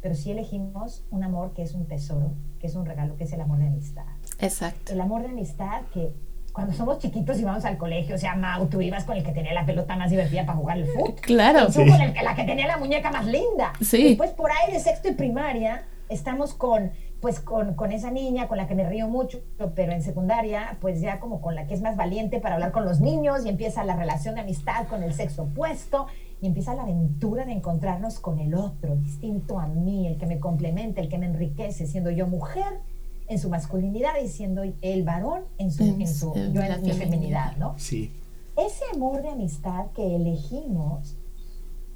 pero 0.00 0.14
sí 0.14 0.30
elegimos 0.30 1.04
un 1.10 1.24
amor 1.24 1.52
que 1.54 1.62
es 1.62 1.74
un 1.74 1.86
tesoro, 1.86 2.32
que 2.60 2.66
es 2.66 2.74
un 2.74 2.86
regalo, 2.86 3.16
que 3.16 3.24
es 3.24 3.32
el 3.32 3.40
amor 3.40 3.58
de 3.58 3.66
amistad. 3.66 4.06
Exacto. 4.38 4.92
El 4.92 5.00
amor 5.00 5.22
de 5.22 5.28
amistad 5.28 5.82
que 5.92 6.12
cuando 6.52 6.74
somos 6.74 6.98
chiquitos 6.98 7.38
y 7.38 7.44
vamos 7.44 7.64
al 7.64 7.78
colegio, 7.78 8.16
o 8.16 8.18
sea, 8.18 8.34
Mau, 8.34 8.66
tú 8.66 8.80
ibas 8.80 9.04
con 9.04 9.16
el 9.16 9.22
que 9.22 9.32
tenía 9.32 9.52
la 9.52 9.64
pelota 9.64 9.96
más 9.96 10.10
divertida 10.10 10.44
para 10.44 10.58
jugar 10.58 10.78
el 10.78 10.86
fútbol. 10.86 11.14
Claro. 11.20 11.66
tú 11.66 11.86
con 11.86 12.00
el, 12.00 12.12
la 12.12 12.34
que 12.34 12.44
tenía 12.44 12.66
la 12.66 12.78
muñeca 12.78 13.10
más 13.10 13.26
linda. 13.26 13.72
Sí. 13.80 14.08
Después 14.08 14.30
por 14.30 14.50
ahí 14.50 14.72
de 14.72 14.80
sexto 14.80 15.08
y 15.08 15.12
primaria 15.12 15.84
estamos 16.08 16.54
con 16.54 16.90
pues 17.20 17.40
con, 17.40 17.74
con, 17.74 17.90
esa 17.90 18.12
niña 18.12 18.46
con 18.46 18.58
la 18.58 18.68
que 18.68 18.76
me 18.76 18.88
río 18.88 19.08
mucho, 19.08 19.40
pero 19.74 19.92
en 19.92 20.02
secundaria, 20.02 20.78
pues 20.80 21.00
ya 21.00 21.18
como 21.18 21.40
con 21.40 21.56
la 21.56 21.66
que 21.66 21.74
es 21.74 21.80
más 21.80 21.96
valiente 21.96 22.38
para 22.38 22.54
hablar 22.54 22.70
con 22.70 22.84
los 22.84 23.00
niños 23.00 23.44
y 23.44 23.48
empieza 23.48 23.82
la 23.82 23.96
relación 23.96 24.36
de 24.36 24.42
amistad 24.42 24.86
con 24.86 25.02
el 25.02 25.12
sexo 25.12 25.42
opuesto 25.42 26.06
y 26.40 26.46
empieza 26.46 26.74
la 26.74 26.82
aventura 26.82 27.44
de 27.44 27.52
encontrarnos 27.52 28.20
con 28.20 28.38
el 28.38 28.54
otro, 28.54 28.96
distinto 28.96 29.58
a 29.58 29.66
mí, 29.66 30.06
el 30.06 30.18
que 30.18 30.26
me 30.26 30.38
complementa, 30.38 31.00
el 31.00 31.08
que 31.08 31.18
me 31.18 31.26
enriquece, 31.26 31.86
siendo 31.86 32.10
yo 32.10 32.26
mujer 32.26 32.80
en 33.26 33.38
su 33.38 33.48
masculinidad 33.50 34.12
y 34.22 34.28
siendo 34.28 34.62
el 34.62 35.02
varón 35.02 35.42
en 35.58 35.70
su, 35.70 35.82
en 35.82 36.08
su 36.08 36.34
yo 36.34 36.62
en 36.62 36.82
mi 36.82 36.92
feminidad, 36.92 37.56
¿no? 37.56 37.74
Sí. 37.76 38.12
Ese 38.56 38.84
amor 38.94 39.22
de 39.22 39.30
amistad 39.30 39.86
que 39.94 40.16
elegimos, 40.16 41.16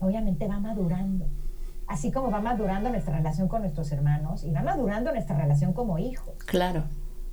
obviamente 0.00 0.46
va 0.46 0.58
madurando 0.58 1.26
así 1.92 2.10
como 2.10 2.30
va 2.30 2.40
madurando 2.40 2.88
nuestra 2.88 3.16
relación 3.16 3.48
con 3.48 3.60
nuestros 3.60 3.92
hermanos 3.92 4.44
y 4.44 4.50
va 4.50 4.62
madurando 4.62 5.12
nuestra 5.12 5.36
relación 5.36 5.74
como 5.74 5.98
hijos. 5.98 6.34
Claro. 6.46 6.84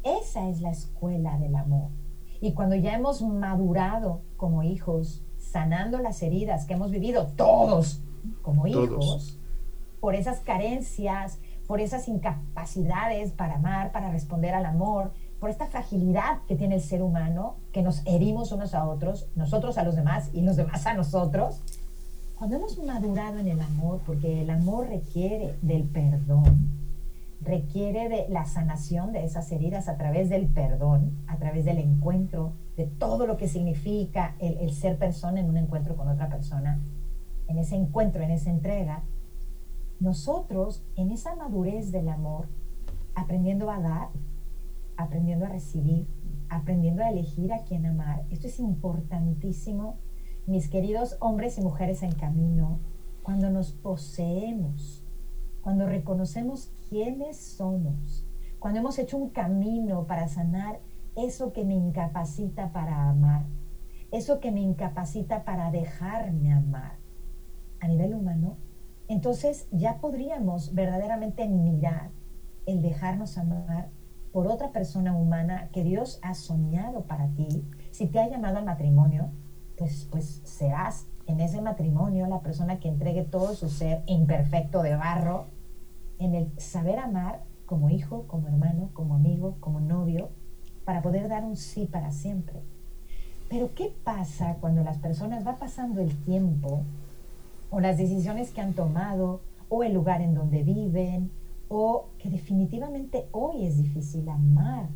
Esa 0.03 0.49
es 0.49 0.59
la 0.59 0.71
escuela 0.71 1.37
del 1.37 1.55
amor. 1.55 1.89
Y 2.41 2.53
cuando 2.53 2.75
ya 2.75 2.93
hemos 2.93 3.21
madurado 3.21 4.21
como 4.35 4.63
hijos, 4.63 5.23
sanando 5.51 5.99
las 5.99 6.21
heridas 6.21 6.65
que 6.65 6.73
hemos 6.73 6.91
vivido 6.91 7.27
todos 7.35 8.01
como 8.41 8.67
hijos, 8.67 9.37
por 9.99 10.15
esas 10.15 10.39
carencias, 10.39 11.39
por 11.67 11.81
esas 11.81 12.07
incapacidades 12.07 13.31
para 13.31 13.55
amar, 13.55 13.91
para 13.91 14.11
responder 14.11 14.53
al 14.53 14.65
amor, 14.65 15.11
por 15.39 15.49
esta 15.49 15.67
fragilidad 15.67 16.39
que 16.47 16.55
tiene 16.55 16.75
el 16.75 16.81
ser 16.81 17.01
humano, 17.01 17.55
que 17.71 17.81
nos 17.81 18.05
herimos 18.05 18.51
unos 18.51 18.73
a 18.73 18.87
otros, 18.87 19.27
nosotros 19.35 19.77
a 19.77 19.83
los 19.83 19.95
demás 19.95 20.29
y 20.33 20.41
los 20.41 20.55
demás 20.55 20.85
a 20.85 20.93
nosotros, 20.93 21.61
cuando 22.37 22.57
hemos 22.57 22.77
madurado 22.79 23.39
en 23.39 23.47
el 23.47 23.59
amor, 23.61 24.01
porque 24.05 24.41
el 24.41 24.49
amor 24.49 24.87
requiere 24.87 25.55
del 25.61 25.83
perdón, 25.83 26.78
requiere 27.41 28.10
de 28.10 28.27
la 28.29 28.46
sanación 28.46 29.12
de 29.12 29.24
esas 29.24 29.51
heridas 29.51 29.88
a 29.88 29.98
través 29.98 30.29
del 30.29 30.48
perdón, 30.48 31.12
a 31.27 31.38
través 31.38 31.65
del 31.65 31.79
encuentro, 31.79 32.53
de 32.75 32.86
todo 32.86 33.27
lo 33.27 33.38
que 33.38 33.48
significa 33.48 34.36
el, 34.39 34.72
ser 34.74 34.98
persona 34.98 35.39
en 35.39 35.50
un 35.50 35.58
encuentro 35.58 35.96
con 35.96 36.08
otra 36.10 36.29
persona, 36.29 36.79
en 37.48 37.58
ese 37.58 37.75
encuentro, 37.75 38.24
en 38.24 38.31
esa 38.31 38.50
entrega, 38.50 39.03
nosotros 40.00 40.84
en 40.96 41.12
esa 41.12 41.36
madurez 41.36 41.91
del 41.91 42.10
amor, 42.10 42.48
aprendiendo 43.15 43.69
a 43.69 43.79
dar, 43.79 44.10
aprendiendo 44.98 45.46
a 45.46 45.50
recibir, 45.50 46.08
aprendiendo 46.50 47.03
a 47.03 47.10
elegir 47.10 47.53
a 47.53 47.63
quién 47.63 47.86
amar, 47.86 48.24
esto 48.29 48.48
es 48.48 48.60
importantísimo 48.60 49.98
mis 50.46 50.67
queridos 50.67 51.15
hombres 51.19 51.58
y 51.58 51.62
mujeres 51.62 52.01
en 52.01 52.12
camino, 52.12 52.79
cuando 53.22 53.51
nos 53.51 53.72
poseemos, 53.72 54.98
cuando 55.61 55.85
reconocemos 55.87 56.71
quiénes 56.89 57.37
somos, 57.37 58.25
cuando 58.59 58.79
hemos 58.79 58.99
hecho 58.99 59.17
un 59.17 59.29
camino 59.29 60.05
para 60.05 60.27
sanar 60.27 60.79
eso 61.15 61.53
que 61.53 61.65
me 61.65 61.75
incapacita 61.75 62.71
para 62.71 63.09
amar, 63.09 63.45
eso 64.11 64.39
que 64.39 64.51
me 64.51 64.61
incapacita 64.61 65.43
para 65.43 65.71
dejarme 65.71 66.53
amar 66.53 66.97
a 67.79 67.87
nivel 67.87 68.13
humano, 68.13 68.57
entonces 69.07 69.67
ya 69.71 69.99
podríamos 69.99 70.73
verdaderamente 70.73 71.47
mirar 71.47 72.11
el 72.65 72.81
dejarnos 72.81 73.37
amar 73.37 73.89
por 74.31 74.47
otra 74.47 74.71
persona 74.71 75.15
humana 75.15 75.69
que 75.71 75.83
Dios 75.83 76.19
ha 76.21 76.35
soñado 76.35 77.05
para 77.05 77.29
ti. 77.29 77.65
Si 77.91 78.07
te 78.07 78.19
ha 78.19 78.29
llamado 78.29 78.57
al 78.57 78.65
matrimonio, 78.65 79.31
pues, 79.77 80.07
pues 80.11 80.41
serás 80.43 81.07
en 81.29 81.39
ese 81.41 81.62
matrimonio 81.62 82.25
la 82.27 82.41
persona 82.41 82.79
que 82.79 82.89
entregue 82.89 83.24
todo 83.24 83.53
su 83.53 83.69
ser 83.69 84.01
imperfecto 84.07 84.81
de 84.81 84.95
barro 84.95 85.45
en 86.17 86.33
el 86.33 86.51
saber 86.59 86.98
amar 87.00 87.43
como 87.65 87.89
hijo, 87.89 88.24
como 88.27 88.48
hermano, 88.48 88.89
como 88.93 89.13
amigo, 89.13 89.55
como 89.59 89.79
novio, 89.79 90.29
para 90.86 91.03
poder 91.03 91.29
dar 91.29 91.43
un 91.43 91.55
sí 91.55 91.86
para 91.86 92.12
siempre. 92.12 92.59
Pero 93.48 93.75
¿qué 93.75 93.93
pasa 94.03 94.57
cuando 94.59 94.83
las 94.83 94.98
personas 94.98 95.45
va 95.45 95.57
pasando 95.57 96.01
el 96.01 96.15
tiempo 96.24 96.81
o 97.69 97.79
las 97.79 97.98
decisiones 97.98 98.50
que 98.50 98.62
han 98.62 98.74
tomado 98.74 99.41
o 99.69 99.83
el 99.83 99.93
lugar 99.93 100.21
en 100.21 100.33
donde 100.33 100.63
viven 100.63 101.29
o 101.67 102.07
que 102.17 102.29
definitivamente 102.31 103.27
hoy 103.31 103.65
es 103.65 103.77
difícil 103.77 104.27
amar 104.27 104.88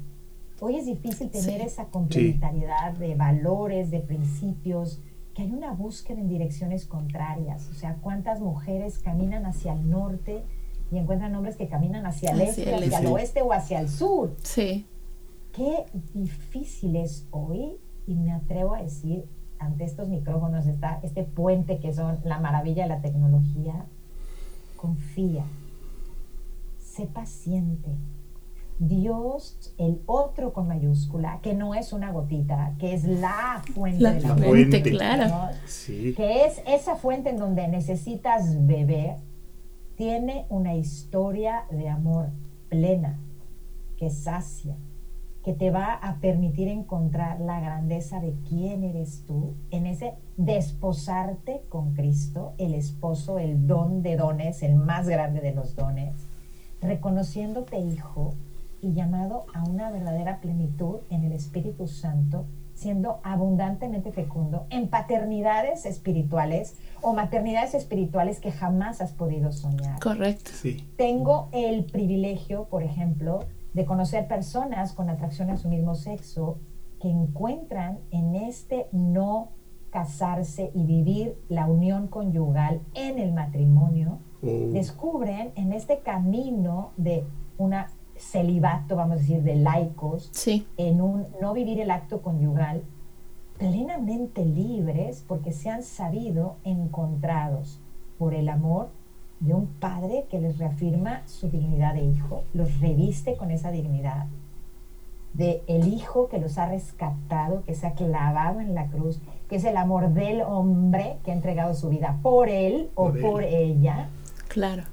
Hoy 0.66 0.78
es 0.78 0.86
difícil 0.86 1.30
tener 1.30 1.60
esa 1.60 1.88
complementariedad 1.88 2.94
de 2.94 3.16
valores, 3.16 3.92
de 3.92 4.00
principios, 4.00 5.02
que 5.34 5.42
hay 5.42 5.52
una 5.52 5.72
búsqueda 5.72 6.20
en 6.20 6.28
direcciones 6.28 6.86
contrarias. 6.86 7.70
O 7.70 7.74
sea, 7.74 7.96
cuántas 8.02 8.40
mujeres 8.40 9.00
caminan 9.00 9.46
hacia 9.46 9.74
el 9.74 9.90
norte 9.90 10.44
y 10.92 10.98
encuentran 10.98 11.34
hombres 11.36 11.56
que 11.56 11.68
caminan 11.68 12.06
hacia 12.06 12.32
el 12.32 12.42
este, 12.42 12.74
hacia 12.74 13.00
el 13.00 13.08
oeste 13.08 13.42
o 13.42 13.52
hacia 13.52 13.80
el 13.80 13.90
sur. 13.90 14.36
Sí. 14.44 14.86
Qué 15.54 15.86
difícil 16.14 16.96
es 16.96 17.28
hoy, 17.32 17.78
y 18.08 18.16
me 18.16 18.32
atrevo 18.32 18.76
a 18.76 18.82
decir, 18.82 19.26
ante 19.60 19.86
estos 19.86 20.10
micrófonos, 20.10 20.66
está 20.68 21.00
este 21.04 21.24
puente 21.24 21.80
que 21.80 21.94
son 21.94 22.20
la 22.24 22.40
maravilla 22.40 22.84
de 22.84 22.90
la 22.90 23.02
tecnología, 23.02 23.86
confía, 24.76 25.46
sé 26.80 27.06
paciente, 27.06 27.90
Dios, 28.80 29.74
el 29.78 30.02
otro 30.06 30.54
con 30.54 30.68
mayúscula, 30.68 31.40
que 31.42 31.54
no 31.54 31.76
es 31.76 31.94
una 31.94 32.12
gotita, 32.12 32.74
que 32.80 32.94
es 32.94 33.06
la 33.06 33.62
fuente 33.74 34.02
la 34.02 34.14
de 34.14 34.22
la 34.22 34.36
fuente, 34.36 34.82
claro. 34.82 35.50
Que 36.16 36.46
es 36.46 36.62
esa 36.68 36.96
fuente 36.96 37.30
en 37.30 37.38
donde 37.38 37.68
necesitas 37.68 38.66
beber, 38.66 39.18
tiene 39.96 40.46
una 40.50 40.76
historia 40.76 41.66
de 41.70 41.88
amor 41.88 42.30
plena, 42.70 43.20
que 43.98 44.10
sacia, 44.10 44.76
que 45.44 45.54
te 45.54 45.70
va 45.70 45.94
a 45.94 46.20
permitir 46.20 46.68
encontrar 46.68 47.40
la 47.40 47.60
grandeza 47.60 48.20
de 48.20 48.34
quién 48.48 48.84
eres 48.84 49.24
tú 49.28 49.54
en 49.72 49.86
ese 49.86 50.14
desposarte 50.38 51.62
con 51.70 51.94
Cristo, 51.94 52.54
el 52.58 52.74
esposo, 52.74 53.40
el 53.40 53.68
don 53.68 54.02
de 54.02 54.18
dones, 54.18 54.64
el 54.64 54.76
más 54.76 55.08
grande 55.08 55.42
de 55.42 55.54
los 55.54 55.76
dones, 55.76 56.14
reconociéndote 56.82 57.78
hijo 57.78 58.34
y 58.84 58.94
llamado 58.94 59.46
a 59.54 59.64
una 59.64 59.90
verdadera 59.92 60.40
plenitud 60.42 61.00
en 61.10 61.24
el 61.24 61.32
Espíritu 61.32 61.88
Santo, 61.88 62.46
siendo 62.74 63.20
abundantemente 63.24 64.12
fecundo 64.12 64.66
en 64.70 64.90
paternidades 64.90 65.86
espirituales 65.86 66.76
o 67.02 67.14
maternidades 67.14 67.74
espirituales 67.74 68.40
que 68.40 68.52
jamás 68.52 69.02
has 69.02 69.12
podido 69.14 69.52
soñar. 69.52 70.00
Correcto. 70.00 70.52
Sí. 70.54 70.88
Tengo 70.98 71.50
el 71.52 71.86
privilegio, 71.86 72.66
por 72.66 72.84
ejemplo, 72.84 73.40
de 73.74 73.86
conocer 73.86 74.28
personas 74.28 74.94
con 74.94 75.10
atracción 75.10 75.50
a 75.50 75.58
su 75.58 75.70
mismo 75.70 75.96
sexo 75.96 76.58
que 77.00 77.10
encuentran 77.10 78.00
en 78.12 78.36
este 78.36 78.88
no 78.92 79.50
casarse 79.92 80.72
y 80.74 80.86
vivir 80.86 81.38
la 81.50 81.68
unión 81.68 82.08
conyugal 82.08 82.82
en 82.96 83.20
el 83.20 83.32
matrimonio, 83.32 84.20
Oh. 84.46 84.72
descubren 84.74 85.54
en 85.56 85.72
este 85.72 86.00
camino 86.00 86.92
de 86.98 87.24
una 87.58 87.88
celibato, 88.18 88.96
vamos 88.96 89.18
a 89.18 89.20
decir, 89.20 89.42
de 89.44 89.56
laicos, 89.56 90.30
Sí, 90.34 90.66
en 90.78 91.02
un 91.02 91.28
no 91.42 91.54
vivir 91.54 91.80
el 91.80 91.92
acto 91.92 92.22
conyugal, 92.22 92.84
plenamente 93.58 94.44
libres 94.46 95.24
porque 95.28 95.52
se 95.52 95.70
han 95.70 95.84
sabido 95.84 96.56
encontrados 96.64 97.80
por 98.18 98.34
el 98.34 98.50
amor 98.50 98.90
de 99.40 99.54
un 99.54 99.68
padre 99.68 100.26
que 100.30 100.40
les 100.40 100.58
reafirma 100.58 101.22
su 101.28 101.50
dignidad 101.50 101.94
de 101.94 102.04
hijo, 102.04 102.44
los 102.54 102.80
reviste 102.80 103.36
con 103.36 103.52
esa 103.52 103.72
dignidad, 103.72 104.26
de 105.34 105.64
el 105.68 105.88
hijo 105.88 106.30
que 106.30 106.38
los 106.38 106.58
ha 106.58 106.68
rescatado, 106.68 107.64
que 107.64 107.74
se 107.74 107.88
ha 107.88 107.94
clavado 107.94 108.60
en 108.60 108.76
la 108.76 108.88
cruz, 108.88 109.20
que 109.50 109.56
es 109.58 109.66
el 109.66 109.78
amor 109.78 110.10
del 110.14 110.42
hombre 110.42 111.18
que 111.26 111.32
ha 111.32 111.34
entregado 111.34 111.74
su 111.74 111.90
vida 111.90 112.20
por 112.22 112.50
él 112.50 112.90
o 112.96 113.08
Por 113.08 113.18
él. 113.18 113.24
por 113.24 113.44
ella, 113.44 114.10
claro. 114.48 114.84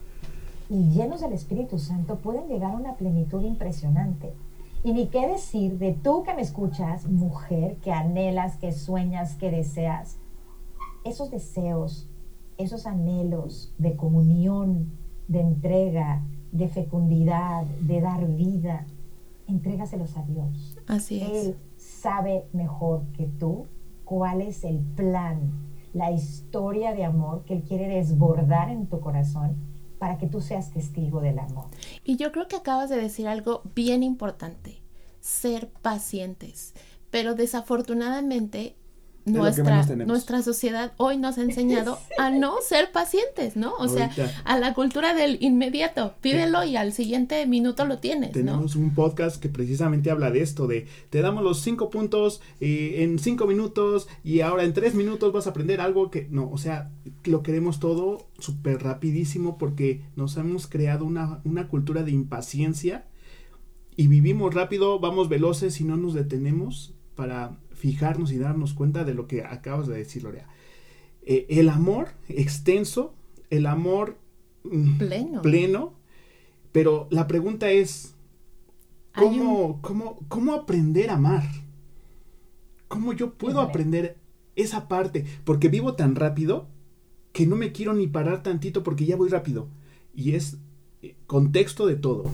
Y 0.71 0.89
llenos 0.91 1.21
del 1.21 1.33
Espíritu 1.33 1.79
Santo 1.79 2.19
pueden 2.19 2.47
llegar 2.47 2.71
a 2.71 2.77
una 2.77 2.95
plenitud 2.95 3.43
impresionante. 3.43 4.33
Y 4.85 4.93
ni 4.93 5.09
qué 5.09 5.27
decir 5.27 5.79
de 5.79 5.93
tú 5.93 6.23
que 6.23 6.33
me 6.33 6.43
escuchas, 6.43 7.07
mujer, 7.09 7.77
que 7.79 7.93
anhelas, 7.93 8.57
que 8.57 8.71
sueñas, 8.71 9.35
que 9.35 9.51
deseas, 9.51 10.19
esos 11.05 11.31
deseos, 11.31 12.09
esos 12.57 12.87
anhelos 12.87 13.75
de 13.79 13.97
comunión, 13.97 14.93
de 15.27 15.41
entrega, 15.41 16.23
de 16.53 16.69
fecundidad, 16.69 17.65
de 17.81 18.01
dar 18.01 18.27
vida, 18.29 18.87
entrégaselos 19.49 20.17
a 20.17 20.23
Dios. 20.23 20.79
Así 20.87 21.21
es. 21.21 21.47
Él 21.47 21.57
sabe 21.77 22.45
mejor 22.53 23.03
que 23.17 23.27
tú 23.27 23.67
cuál 24.05 24.41
es 24.41 24.63
el 24.63 24.79
plan, 24.79 25.51
la 25.95 26.13
historia 26.13 26.95
de 26.95 27.05
amor 27.05 27.43
que 27.45 27.55
Él 27.55 27.63
quiere 27.65 27.89
desbordar 27.89 28.71
en 28.71 28.87
tu 28.87 29.01
corazón 29.01 29.70
para 30.01 30.19
que 30.19 30.27
tú 30.27 30.41
seas 30.41 30.73
testigo 30.73 31.21
del 31.21 31.39
amor. 31.39 31.67
Y 32.03 32.17
yo 32.17 32.33
creo 32.33 32.49
que 32.49 32.57
acabas 32.57 32.89
de 32.89 32.97
decir 32.97 33.29
algo 33.29 33.63
bien 33.77 34.03
importante, 34.03 34.81
ser 35.21 35.69
pacientes. 35.69 36.75
Pero 37.11 37.35
desafortunadamente 37.35 38.77
nuestra, 39.31 39.85
nuestra 40.07 40.43
sociedad 40.43 40.93
hoy 40.97 41.17
nos 41.17 41.39
ha 41.39 41.43
enseñado 41.43 41.99
a 42.19 42.31
no 42.31 42.57
ser 42.67 42.93
pacientes, 42.93 43.57
¿no? 43.57 43.75
O 43.79 43.89
sea, 43.89 44.11
a 44.45 44.59
la 44.59 44.75
cultura 44.75 45.15
del 45.15 45.39
inmediato, 45.41 46.15
pídelo 46.21 46.65
y 46.65 46.77
al 46.77 46.93
siguiente 46.93 47.47
minuto 47.47 47.85
lo 47.85 47.99
tienes, 47.99 48.31
¿no? 48.31 48.35
Tenemos 48.35 48.77
un 48.77 48.95
podcast 48.95 49.41
que 49.41 49.49
precisamente 49.49 50.11
habla 50.11 50.31
de 50.31 50.43
esto, 50.43 50.67
de 50.67 50.87
te 51.11 51.23
damos 51.23 51.43
los 51.43 51.61
cinco 51.61 51.91
puntos 51.91 52.41
eh, 52.61 52.97
en 52.99 53.19
cinco 53.19 53.47
minutos 53.47 54.09
y 54.25 54.41
ahora 54.41 54.65
en 54.65 54.73
tres 54.73 54.95
minutos 54.95 55.33
vas 55.33 55.47
a 55.47 55.51
aprender 55.51 55.81
algo 55.81 56.11
que 56.11 56.29
no, 56.31 56.51
o 56.51 56.59
sea, 56.59 56.91
lo 57.25 57.43
queremos 57.43 57.81
todo 57.81 58.27
súper 58.39 58.83
rapidísimo 58.83 59.59
porque 59.59 60.03
nos 60.17 60.37
hemos 60.37 60.67
creado 60.67 61.05
una, 61.05 61.41
una 61.45 61.69
cultura 61.69 62.03
de 62.03 62.11
impaciencia 62.11 63.07
y 63.97 64.07
vivimos 64.07 64.55
rápido, 64.55 64.99
vamos 64.99 65.29
veloces 65.29 65.81
y 65.81 65.85
no 65.85 65.97
nos 65.97 66.15
detenemos 66.15 66.95
para 67.15 67.59
fijarnos 67.81 68.31
y 68.31 68.39
darnos 68.39 68.75
cuenta 68.75 69.05
de 69.05 69.15
lo 69.15 69.27
que 69.27 69.43
acabas 69.43 69.87
de 69.87 69.97
decir, 69.97 70.23
Lorea. 70.23 70.47
Eh, 71.23 71.47
el 71.49 71.71
amor 71.71 72.09
extenso, 72.29 73.15
el 73.49 73.67
amor 73.67 74.19
mm, 74.65 74.99
Pleno. 74.99 75.43
pleno, 75.43 75.95
pero 76.73 77.09
la 77.11 77.27
pregunta 77.27 77.71
es, 77.71 78.15
¿cómo, 79.15 79.81
cómo, 79.81 80.19
cómo 80.29 80.55
aprender 80.55 81.09
a 81.11 81.15
amar? 81.15 81.45
¿Cómo 82.87 83.15
yo 83.15 83.35
puedo 83.35 83.61
aprender 83.61 84.19
esa 84.57 84.87
parte? 84.87 85.25
Porque 85.45 85.69
vivo 85.69 85.95
tan 85.95 86.17
rápido 86.17 86.69
que 87.33 87.47
no 87.47 87.57
me 87.57 87.73
quiero 87.73 87.95
ni 87.95 88.09
parar 88.09 88.43
tantito 88.43 88.83
porque 88.83 89.07
ya 89.07 89.17
voy 89.17 89.31
rápido. 89.31 89.69
Y 90.15 90.35
es 90.35 90.59
eh, 91.01 91.17
contexto 91.27 91.87
de 91.87 91.97
todo. 91.97 92.25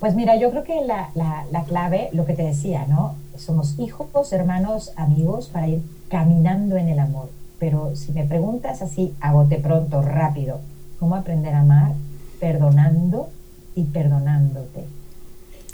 Pues 0.00 0.14
mira, 0.14 0.36
yo 0.36 0.50
creo 0.50 0.62
que 0.64 0.82
la, 0.84 1.10
la- 1.14 1.44
la 1.50 1.64
clave, 1.64 2.10
lo 2.12 2.26
que 2.26 2.34
te 2.34 2.42
decía, 2.42 2.86
¿no? 2.88 3.14
Somos 3.36 3.78
hijos, 3.78 4.32
hermanos, 4.32 4.92
amigos 4.96 5.48
para 5.48 5.68
ir 5.68 5.82
caminando 6.08 6.76
en 6.76 6.88
el 6.88 6.98
amor. 6.98 7.30
Pero 7.58 7.96
si 7.96 8.12
me 8.12 8.24
preguntas 8.24 8.82
así, 8.82 9.14
a 9.20 9.32
bote 9.32 9.56
pronto, 9.56 10.02
rápido, 10.02 10.60
¿cómo 11.00 11.14
aprender 11.16 11.54
a 11.54 11.60
amar? 11.60 11.92
Perdonando 12.40 13.28
y 13.74 13.84
perdonándote. 13.84 14.84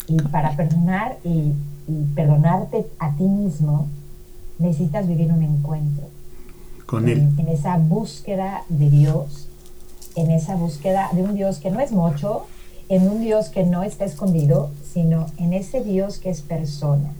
Y 0.06 0.16
para 0.22 0.52
perdonar 0.56 1.16
y, 1.24 1.52
y 1.88 2.02
perdonarte 2.14 2.86
a 3.00 3.16
ti 3.16 3.24
mismo, 3.24 3.88
necesitas 4.58 5.06
vivir 5.08 5.32
un 5.32 5.42
encuentro 5.42 6.04
Con 6.86 7.08
él. 7.08 7.18
en, 7.18 7.40
en 7.40 7.48
esa 7.48 7.76
búsqueda 7.78 8.62
de 8.68 8.88
Dios, 8.90 9.48
en 10.14 10.30
esa 10.30 10.54
búsqueda 10.54 11.08
de 11.12 11.22
un 11.24 11.34
Dios 11.34 11.58
que 11.58 11.70
no 11.70 11.80
es 11.80 11.90
mocho, 11.90 12.46
en 12.92 13.08
un 13.08 13.22
Dios 13.22 13.48
que 13.48 13.64
no 13.64 13.82
está 13.82 14.04
escondido, 14.04 14.68
sino 14.84 15.24
en 15.38 15.54
ese 15.54 15.82
Dios 15.82 16.18
que 16.18 16.28
es 16.28 16.42
persona, 16.42 17.14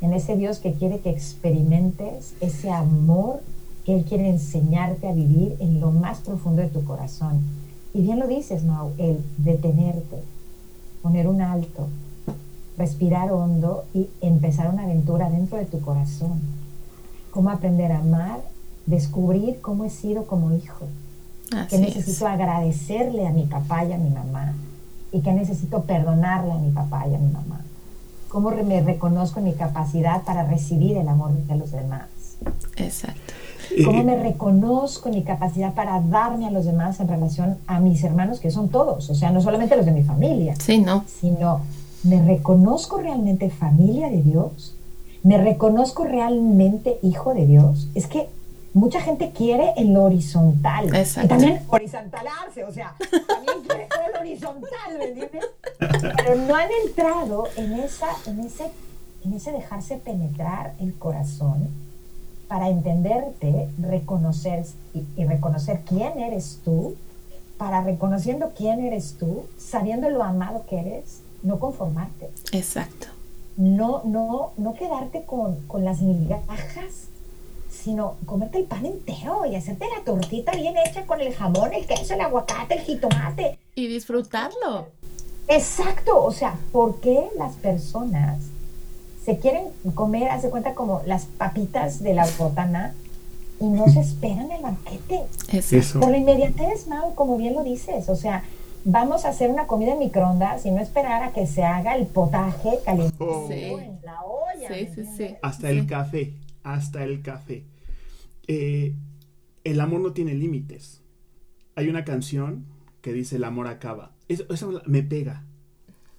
en 0.00 0.14
ese 0.14 0.36
Dios 0.36 0.58
que 0.58 0.72
quiere 0.72 1.00
que 1.00 1.10
experimentes 1.10 2.32
ese 2.40 2.70
amor 2.70 3.42
que 3.84 3.94
Él 3.94 4.06
quiere 4.06 4.30
enseñarte 4.30 5.06
a 5.06 5.12
vivir 5.12 5.54
en 5.60 5.82
lo 5.82 5.92
más 5.92 6.20
profundo 6.20 6.62
de 6.62 6.68
tu 6.68 6.82
corazón. 6.84 7.42
Y 7.92 8.00
bien 8.00 8.20
lo 8.20 8.26
dices, 8.26 8.64
Mau, 8.64 8.92
el 8.96 9.22
detenerte, 9.36 10.16
poner 11.02 11.28
un 11.28 11.42
alto, 11.42 11.88
respirar 12.78 13.32
hondo 13.32 13.84
y 13.92 14.08
empezar 14.22 14.72
una 14.72 14.84
aventura 14.84 15.28
dentro 15.28 15.58
de 15.58 15.66
tu 15.66 15.82
corazón. 15.82 16.40
Cómo 17.32 17.50
aprender 17.50 17.92
a 17.92 17.98
amar, 17.98 18.40
descubrir 18.86 19.60
cómo 19.60 19.84
he 19.84 19.90
sido 19.90 20.24
como 20.24 20.56
hijo, 20.56 20.86
que 21.68 21.76
es. 21.76 21.80
necesito 21.82 22.26
agradecerle 22.26 23.26
a 23.26 23.30
mi 23.30 23.44
papá 23.44 23.84
y 23.84 23.92
a 23.92 23.98
mi 23.98 24.08
mamá 24.08 24.54
y 25.12 25.20
que 25.20 25.32
necesito 25.32 25.82
perdonarle 25.82 26.52
a 26.52 26.56
mi 26.56 26.70
papá 26.70 27.06
y 27.06 27.14
a 27.14 27.18
mi 27.18 27.30
mamá. 27.30 27.60
Cómo 28.28 28.50
me 28.50 28.80
reconozco 28.80 29.40
en 29.40 29.44
mi 29.46 29.52
capacidad 29.52 30.22
para 30.22 30.44
recibir 30.44 30.96
el 30.96 31.06
amor 31.08 31.32
de 31.32 31.56
los 31.56 31.70
demás. 31.70 32.08
Exacto. 32.76 33.34
Cómo 33.84 34.02
me 34.02 34.16
reconozco 34.16 35.08
en 35.08 35.16
mi 35.16 35.22
capacidad 35.22 35.74
para 35.74 36.00
darme 36.00 36.46
a 36.46 36.50
los 36.50 36.64
demás 36.64 36.98
en 37.00 37.08
relación 37.08 37.58
a 37.66 37.78
mis 37.80 38.02
hermanos, 38.04 38.40
que 38.40 38.50
son 38.50 38.68
todos, 38.68 39.08
o 39.10 39.14
sea, 39.14 39.30
no 39.30 39.40
solamente 39.40 39.76
los 39.76 39.86
de 39.86 39.92
mi 39.92 40.02
familia, 40.02 40.54
Sí, 40.58 40.78
¿no? 40.78 41.04
sino 41.20 41.60
me 42.02 42.20
reconozco 42.22 42.98
realmente 42.98 43.48
familia 43.50 44.08
de 44.10 44.22
Dios, 44.22 44.74
me 45.22 45.38
reconozco 45.38 46.04
realmente 46.04 46.98
hijo 47.02 47.32
de 47.32 47.46
Dios. 47.46 47.88
Es 47.94 48.06
que 48.08 48.28
mucha 48.74 49.00
gente 49.00 49.32
quiere 49.32 49.72
en 49.76 49.92
lo 49.94 50.04
horizontal 50.04 50.94
Exacto. 50.94 51.26
y 51.26 51.28
también 51.28 51.62
horizontalarse, 51.68 52.64
o 52.64 52.72
sea, 52.72 52.94
también 53.28 53.60
quiere 53.66 53.86
todo 53.86 54.08
lo 54.14 54.20
horizontal, 54.20 54.98
¿me 54.98 55.04
entiendes? 55.06 55.44
Pero 55.78 56.34
no 56.36 56.54
han 56.54 56.68
entrado 56.86 57.44
en 57.56 57.74
esa, 57.74 58.08
en 58.26 58.40
ese, 58.40 58.70
en 59.24 59.34
ese 59.34 59.52
dejarse 59.52 59.96
penetrar 59.96 60.74
el 60.80 60.94
corazón 60.94 61.68
para 62.48 62.68
entenderte, 62.68 63.68
reconocer 63.78 64.64
y, 64.94 65.04
y 65.16 65.24
reconocer 65.24 65.80
quién 65.86 66.18
eres 66.18 66.60
tú, 66.64 66.96
para 67.58 67.82
reconociendo 67.82 68.52
quién 68.56 68.80
eres 68.84 69.16
tú, 69.18 69.44
sabiendo 69.58 70.10
lo 70.10 70.22
amado 70.22 70.64
que 70.68 70.80
eres, 70.80 71.20
no 71.42 71.58
conformarte, 71.58 72.30
Exacto. 72.52 73.08
no, 73.56 74.02
no, 74.04 74.52
no 74.56 74.74
quedarte 74.74 75.24
con, 75.24 75.56
con 75.66 75.84
las 75.84 76.00
migajas, 76.02 77.08
sino 77.82 78.16
comerte 78.26 78.58
el 78.58 78.64
pan 78.64 78.86
entero 78.86 79.44
y 79.46 79.56
hacerte 79.56 79.86
la 79.96 80.04
tortita 80.04 80.52
bien 80.52 80.74
hecha 80.86 81.04
con 81.06 81.20
el 81.20 81.34
jamón, 81.34 81.72
el 81.72 81.86
queso, 81.86 82.14
el 82.14 82.20
aguacate, 82.20 82.74
el 82.74 82.80
jitomate. 82.82 83.58
Y 83.74 83.86
disfrutarlo. 83.88 84.86
Exacto, 85.48 86.22
o 86.22 86.30
sea, 86.32 86.54
¿por 86.70 87.00
qué 87.00 87.28
las 87.36 87.54
personas 87.56 88.40
se 89.24 89.38
quieren 89.38 89.64
comer, 89.94 90.28
hace 90.30 90.50
cuenta 90.50 90.74
como 90.74 91.02
las 91.06 91.24
papitas 91.24 92.02
de 92.02 92.14
la 92.14 92.26
botana 92.38 92.94
y 93.60 93.64
no 93.66 93.88
se 93.88 94.00
esperan 94.00 94.50
el 94.52 94.62
banquete? 94.62 95.22
Exacto. 95.48 95.76
Eso. 95.76 96.00
Por 96.00 96.10
la 96.10 96.18
inmediatez, 96.18 96.86
Mau, 96.86 97.14
como 97.14 97.36
bien 97.36 97.54
lo 97.54 97.64
dices, 97.64 98.08
o 98.08 98.14
sea, 98.16 98.44
vamos 98.84 99.24
a 99.24 99.30
hacer 99.30 99.50
una 99.50 99.66
comida 99.66 99.92
en 99.92 99.98
microondas 99.98 100.64
y 100.66 100.70
no 100.70 100.80
esperar 100.80 101.22
a 101.24 101.32
que 101.32 101.46
se 101.46 101.64
haga 101.64 101.96
el 101.96 102.06
potaje 102.06 102.78
caliente 102.84 103.16
Oh. 103.18 103.48
en 103.50 103.98
la 104.04 104.20
olla. 104.22 104.68
Sí, 104.68 104.88
¿me 104.88 104.94
sí, 104.94 105.16
sí. 105.16 105.34
Hasta 105.42 105.70
el 105.70 105.86
café, 105.86 106.32
hasta 106.62 107.02
el 107.02 107.22
café. 107.22 107.64
Eh, 108.46 108.94
el 109.64 109.80
amor 109.80 110.00
no 110.00 110.12
tiene 110.12 110.34
límites. 110.34 111.02
Hay 111.74 111.88
una 111.88 112.04
canción 112.04 112.66
que 113.00 113.12
dice 113.12 113.36
el 113.36 113.44
amor 113.44 113.66
acaba. 113.68 114.14
Eso, 114.28 114.44
eso 114.50 114.82
me 114.86 115.02
pega. 115.02 115.44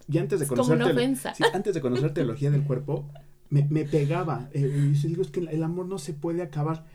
Y 0.10 0.18
antes 0.18 0.40
de 0.40 0.46
Es 0.46 0.50
como 0.50 0.64
conocer 0.64 0.76
una 0.78 1.34
sí, 1.34 1.44
antes 1.54 1.74
de 1.74 1.82
conocer 1.82 2.14
teología 2.14 2.52
del 2.52 2.64
cuerpo, 2.64 3.08
me, 3.50 3.64
me 3.70 3.86
pegaba. 3.86 4.50
Eh, 4.54 4.90
y 4.92 4.94
yo 4.96 5.10
digo, 5.10 5.22
es 5.22 5.30
que 5.32 5.42
el 5.42 5.64
amor 5.64 5.88
no 5.88 5.98
se 5.98 6.14
puede 6.14 6.42
acabar. 6.42 6.86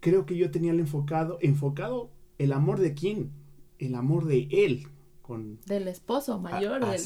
Creo 0.00 0.26
que 0.26 0.36
yo 0.36 0.50
tenía 0.50 0.72
el 0.72 0.80
enfocado, 0.80 1.38
enfocado 1.42 2.10
el 2.38 2.52
amor 2.52 2.80
de 2.80 2.94
quién, 2.94 3.30
el 3.78 3.94
amor 3.94 4.24
de 4.26 4.48
él, 4.50 4.88
con 5.22 5.60
Del 5.66 5.86
esposo 5.88 6.40
mayor, 6.40 6.82
a- 6.84 6.90
del, 6.90 7.00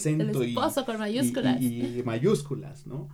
y- 0.45 0.49
esposo 0.51 0.85
con 0.87 0.97
y- 0.97 0.99
mayúsculas. 0.99 1.61
Y, 1.61 1.99
y 1.99 2.03
mayúsculas, 2.03 2.87
¿no? 2.87 3.09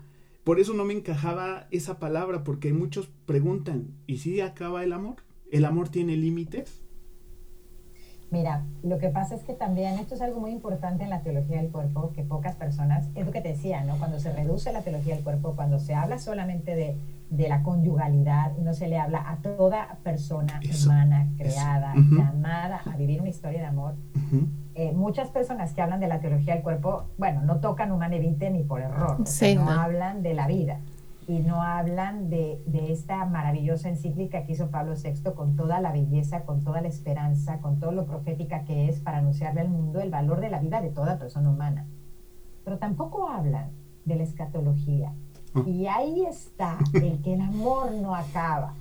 Por 0.44 0.58
eso 0.58 0.74
no 0.74 0.84
me 0.84 0.94
encajaba 0.94 1.68
esa 1.70 1.98
palabra, 1.98 2.42
porque 2.42 2.72
muchos 2.72 3.08
preguntan, 3.26 3.94
¿y 4.06 4.18
si 4.18 4.40
acaba 4.40 4.82
el 4.82 4.92
amor? 4.92 5.16
¿El 5.50 5.64
amor 5.64 5.88
tiene 5.88 6.16
límites? 6.16 6.82
Mira, 8.32 8.64
lo 8.82 8.96
que 8.96 9.10
pasa 9.10 9.34
es 9.34 9.42
que 9.42 9.52
también 9.52 9.98
esto 9.98 10.14
es 10.14 10.22
algo 10.22 10.40
muy 10.40 10.52
importante 10.52 11.04
en 11.04 11.10
la 11.10 11.20
teología 11.20 11.58
del 11.58 11.70
cuerpo, 11.70 12.12
que 12.14 12.22
pocas 12.22 12.56
personas, 12.56 13.06
es 13.14 13.26
lo 13.26 13.30
que 13.30 13.42
te 13.42 13.50
decía, 13.50 13.84
¿no? 13.84 13.98
Cuando 13.98 14.18
se 14.18 14.32
reduce 14.32 14.72
la 14.72 14.80
teología 14.80 15.14
del 15.14 15.22
cuerpo, 15.22 15.52
cuando 15.54 15.78
se 15.78 15.94
habla 15.94 16.18
solamente 16.18 16.74
de, 16.74 16.96
de 17.28 17.48
la 17.48 17.62
conyugalidad 17.62 18.56
no 18.56 18.72
se 18.72 18.88
le 18.88 18.98
habla 18.98 19.30
a 19.30 19.36
toda 19.42 19.98
persona 20.02 20.60
Eso, 20.62 20.88
humana 20.88 21.30
creada, 21.36 21.94
llamada 21.94 22.80
a 22.90 22.96
vivir 22.96 23.20
una 23.20 23.28
historia 23.28 23.60
de 23.60 23.66
amor. 23.66 23.94
Eh, 24.74 24.92
muchas 24.92 25.30
personas 25.30 25.72
que 25.72 25.82
hablan 25.82 26.00
de 26.00 26.08
la 26.08 26.20
teología 26.20 26.54
del 26.54 26.62
cuerpo, 26.62 27.04
bueno, 27.18 27.42
no 27.42 27.60
tocan 27.60 27.90
Vitae 28.10 28.50
ni 28.50 28.62
por 28.62 28.80
error, 28.80 29.20
o 29.20 29.26
sea, 29.26 29.48
Sí, 29.50 29.54
no, 29.54 29.64
no. 29.64 29.80
hablan 29.80 30.22
de 30.22 30.34
la 30.34 30.46
vida 30.46 30.80
y 31.28 31.38
no 31.38 31.62
hablan 31.62 32.30
de, 32.30 32.62
de 32.66 32.92
esta 32.92 33.24
maravillosa 33.26 33.88
encíclica 33.88 34.44
que 34.44 34.52
hizo 34.52 34.70
Pablo 34.70 34.94
VI 34.94 35.32
con 35.34 35.56
toda 35.56 35.80
la 35.80 35.92
belleza, 35.92 36.42
con 36.42 36.64
toda 36.64 36.80
la 36.80 36.88
esperanza, 36.88 37.58
con 37.58 37.78
todo 37.78 37.92
lo 37.92 38.06
profética 38.06 38.64
que 38.64 38.88
es 38.88 38.98
para 39.00 39.18
anunciarle 39.18 39.60
al 39.60 39.68
mundo 39.68 40.00
el 40.00 40.10
valor 40.10 40.40
de 40.40 40.50
la 40.50 40.58
vida 40.58 40.80
de 40.80 40.90
toda 40.90 41.18
persona 41.18 41.48
humana. 41.50 41.86
Pero 42.64 42.78
tampoco 42.78 43.28
hablan 43.28 43.70
de 44.04 44.16
la 44.16 44.22
escatología. 44.24 45.12
Ah. 45.54 45.62
Y 45.66 45.86
ahí 45.86 46.24
está 46.24 46.78
el 46.94 47.22
que 47.22 47.34
el 47.34 47.40
amor 47.40 47.92
no 47.92 48.14
acaba. 48.14 48.74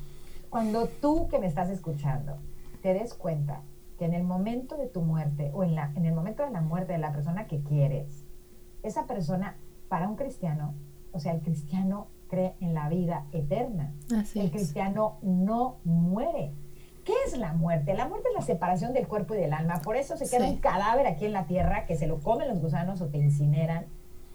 Cuando 0.50 0.88
tú 0.88 1.28
que 1.28 1.38
me 1.40 1.48
estás 1.48 1.70
escuchando 1.70 2.38
te 2.82 2.94
des 2.94 3.14
cuenta 3.14 3.62
que 4.02 4.06
en 4.06 4.16
el 4.16 4.24
momento 4.24 4.78
de 4.78 4.88
tu 4.88 5.04
muerte 5.04 5.52
o 5.54 5.64
en, 5.64 5.76
la, 5.76 5.92
en 5.96 6.08
el 6.08 6.16
momento 6.16 6.42
de 6.44 6.50
la 6.50 6.62
muerte 6.62 6.94
de 6.94 6.98
la 6.98 7.12
persona 7.14 7.46
que 7.46 7.60
quieres, 7.62 8.26
esa 8.82 9.06
persona, 9.06 9.58
para 9.90 10.10
un 10.10 10.16
cristiano, 10.16 10.74
o 11.12 11.20
sea, 11.20 11.34
el 11.34 11.42
cristiano 11.42 12.08
cree 12.28 12.56
en 12.62 12.74
la 12.74 12.90
vida 12.90 13.28
eterna. 13.32 13.94
Así 14.18 14.40
el 14.40 14.48
es. 14.48 14.54
cristiano 14.54 15.18
no 15.22 15.76
muere. 15.84 16.50
¿Qué 17.06 17.14
es 17.28 17.38
la 17.38 17.54
muerte? 17.54 17.94
La 17.94 18.08
muerte 18.08 18.30
es 18.30 18.34
la 18.34 18.42
separación 18.42 18.92
del 18.92 19.08
cuerpo 19.08 19.36
y 19.36 19.38
del 19.38 19.54
alma. 19.54 19.82
Por 19.84 19.96
eso 19.96 20.18
se 20.18 20.28
queda 20.28 20.48
Sí. 20.48 20.54
un 20.54 20.58
cadáver 20.58 21.06
aquí 21.06 21.26
en 21.28 21.34
la 21.34 21.46
tierra 21.46 21.86
que 21.86 21.96
se 21.96 22.08
lo 22.08 22.22
comen 22.22 22.48
los 22.48 22.60
gusanos 22.60 23.02
o 23.02 23.08
te 23.10 23.20
incineran. 23.20 23.86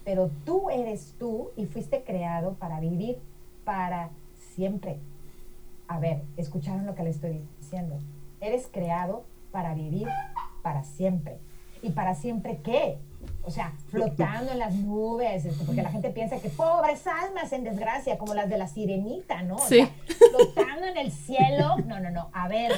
Pero 0.05 0.31
tú 0.45 0.71
eres 0.71 1.17
tú 1.19 1.51
y 1.57 1.67
fuiste 1.67 2.05
creado 2.05 2.53
para 2.55 2.79
vivir 2.79 3.19
para 3.65 4.11
siempre. 4.55 5.01
A 5.89 5.99
ver, 5.99 6.23
¿escucharon 6.37 6.87
lo 6.87 6.95
que 6.95 7.03
le 7.03 7.11
estoy 7.11 7.43
diciendo? 7.59 7.99
Eres 8.41 8.69
creado 8.73 9.25
para 9.57 9.73
vivir 9.73 10.07
para 10.63 10.85
siempre. 10.85 11.39
¿Y 11.81 11.93
para 11.93 12.15
siempre 12.15 12.61
qué? 12.63 12.99
O 13.43 13.51
sea, 13.51 13.73
flotando 13.89 14.53
en 14.53 14.59
las 14.59 14.75
nubes, 14.75 15.47
este, 15.47 15.65
porque 15.65 15.81
la 15.83 15.91
gente 15.91 16.11
piensa 16.11 16.37
que 16.41 16.51
pobres 16.51 17.07
almas 17.07 17.51
en 17.55 17.65
desgracia, 17.65 18.19
como 18.19 18.35
las 18.35 18.51
de 18.51 18.59
la 18.59 18.69
sirenita, 18.69 19.41
¿no? 19.45 19.55
O 19.55 19.59
Sí. 19.61 19.77
sea, 19.79 19.91
flotando 20.31 20.85
en 20.89 20.99
el 20.99 21.11
cielo. 21.11 21.77
No, 21.87 22.01
no, 22.01 22.11
no. 22.11 22.29
A 22.35 22.49
ver, 22.49 22.71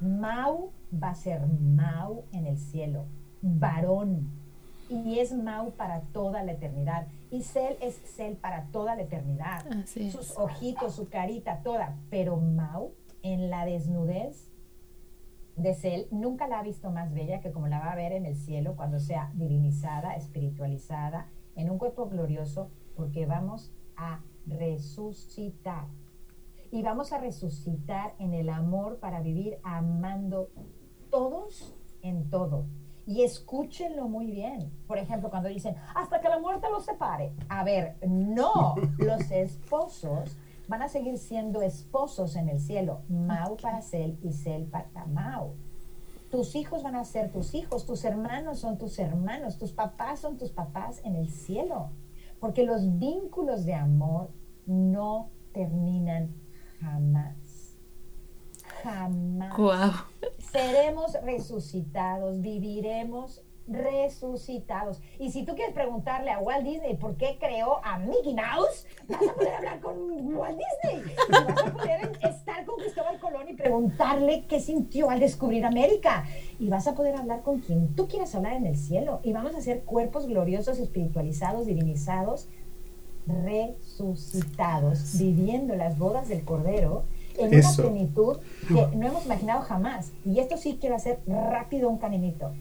Mau 0.00 0.70
va 0.90 1.10
a 1.10 1.14
ser 1.14 1.42
Mau 1.46 2.24
en 2.32 2.46
el 2.46 2.56
cielo, 2.56 3.04
varón. 3.42 4.26
Y 4.88 5.18
es 5.18 5.32
Mau 5.34 5.72
para 5.72 6.00
toda 6.14 6.42
la 6.42 6.52
eternidad. 6.52 7.08
Y 7.30 7.42
Cel 7.42 7.76
es 7.82 8.00
Cel 8.16 8.36
para 8.36 8.64
toda 8.72 8.94
la 8.96 9.02
eternidad. 9.02 9.66
Así 9.84 10.06
es. 10.06 10.14
Sus 10.14 10.38
ojitos, 10.38 10.94
su 10.94 11.10
carita, 11.10 11.60
toda. 11.62 11.94
Pero 12.08 12.38
Mau, 12.38 12.92
en 13.22 13.50
la 13.50 13.66
desnudez 13.66 14.49
de 15.60 15.74
Cel, 15.74 16.08
nunca 16.10 16.48
la 16.48 16.58
ha 16.58 16.62
visto 16.62 16.90
más 16.90 17.12
bella 17.12 17.40
que 17.40 17.52
como 17.52 17.68
la 17.68 17.78
va 17.78 17.92
a 17.92 17.96
ver 17.96 18.12
en 18.12 18.26
el 18.26 18.36
cielo 18.36 18.76
cuando 18.76 18.98
sea 18.98 19.30
divinizada, 19.34 20.14
espiritualizada, 20.14 21.28
en 21.54 21.70
un 21.70 21.78
cuerpo 21.78 22.08
glorioso, 22.08 22.70
porque 22.96 23.26
vamos 23.26 23.72
a 23.96 24.20
resucitar. 24.46 25.86
Y 26.70 26.82
vamos 26.82 27.12
a 27.12 27.18
resucitar 27.18 28.14
en 28.18 28.32
el 28.32 28.48
amor 28.48 28.98
para 28.98 29.20
vivir 29.20 29.58
amando 29.62 30.50
todos 31.10 31.74
en 32.02 32.30
todo. 32.30 32.64
Y 33.06 33.22
escúchenlo 33.22 34.08
muy 34.08 34.30
bien. 34.30 34.70
Por 34.86 34.98
ejemplo, 34.98 35.30
cuando 35.30 35.48
dicen, 35.48 35.74
hasta 35.94 36.20
que 36.20 36.28
la 36.28 36.38
muerte 36.38 36.68
los 36.70 36.84
separe. 36.84 37.32
A 37.48 37.64
ver, 37.64 37.96
no, 38.06 38.76
los 38.98 39.30
esposos 39.30 40.36
van 40.70 40.82
a 40.82 40.88
seguir 40.88 41.18
siendo 41.18 41.62
esposos 41.62 42.36
en 42.36 42.48
el 42.48 42.60
cielo. 42.60 43.00
Mau 43.08 43.56
para 43.56 43.82
Cel 43.82 44.16
y 44.22 44.32
Cel 44.32 44.66
para 44.66 45.04
Mau. 45.06 45.56
Tus 46.30 46.54
hijos 46.54 46.84
van 46.84 46.94
a 46.94 47.04
ser 47.04 47.32
tus 47.32 47.54
hijos, 47.54 47.86
tus 47.86 48.04
hermanos 48.04 48.60
son 48.60 48.78
tus 48.78 49.00
hermanos, 49.00 49.58
tus 49.58 49.72
papás 49.72 50.20
son 50.20 50.38
tus 50.38 50.52
papás 50.52 51.00
en 51.02 51.16
el 51.16 51.28
cielo. 51.28 51.90
Porque 52.38 52.62
los 52.62 53.00
vínculos 53.00 53.64
de 53.64 53.74
amor 53.74 54.30
no 54.64 55.30
terminan 55.52 56.36
jamás. 56.78 57.76
Jamás 58.84 59.56
Guau. 59.56 59.90
seremos 60.38 61.14
resucitados, 61.24 62.40
viviremos 62.40 63.42
resucitados. 63.70 65.00
Y 65.18 65.30
si 65.30 65.44
tú 65.44 65.54
quieres 65.54 65.72
preguntarle 65.72 66.30
a 66.30 66.40
Walt 66.40 66.64
Disney 66.64 66.96
por 66.96 67.16
qué 67.16 67.38
creó 67.38 67.84
a 67.84 67.98
Mickey 67.98 68.34
Mouse, 68.34 68.86
vas 69.08 69.22
a 69.28 69.34
poder 69.34 69.54
hablar 69.54 69.80
con 69.80 69.96
Walt 70.34 70.58
Disney. 70.58 71.14
Y 71.28 71.32
vas 71.32 71.66
a 71.66 71.72
poder 71.72 72.12
estar 72.22 72.64
con 72.64 72.76
Cristóbal 72.76 73.18
Colón 73.20 73.48
y 73.48 73.54
preguntarle 73.54 74.44
qué 74.46 74.60
sintió 74.60 75.10
al 75.10 75.20
descubrir 75.20 75.64
América. 75.64 76.24
Y 76.58 76.68
vas 76.68 76.86
a 76.88 76.94
poder 76.94 77.14
hablar 77.14 77.42
con 77.42 77.60
quien 77.60 77.94
tú 77.94 78.08
quieras 78.08 78.34
hablar 78.34 78.54
en 78.54 78.66
el 78.66 78.76
cielo. 78.76 79.20
Y 79.22 79.32
vamos 79.32 79.54
a 79.54 79.60
ser 79.60 79.82
cuerpos 79.84 80.26
gloriosos, 80.26 80.78
espiritualizados, 80.78 81.66
divinizados, 81.66 82.48
resucitados, 83.44 85.18
viviendo 85.18 85.76
las 85.76 85.98
bodas 85.98 86.28
del 86.28 86.44
Cordero 86.44 87.04
en 87.38 87.54
Eso. 87.54 87.82
una 87.82 87.90
plenitud 87.90 88.38
que 88.68 88.96
no 88.96 89.06
hemos 89.06 89.24
imaginado 89.24 89.62
jamás. 89.62 90.12
Y 90.24 90.40
esto 90.40 90.56
sí 90.56 90.78
quiero 90.80 90.96
hacer 90.96 91.20
rápido 91.26 91.88
un 91.88 91.98
caminito. 91.98 92.52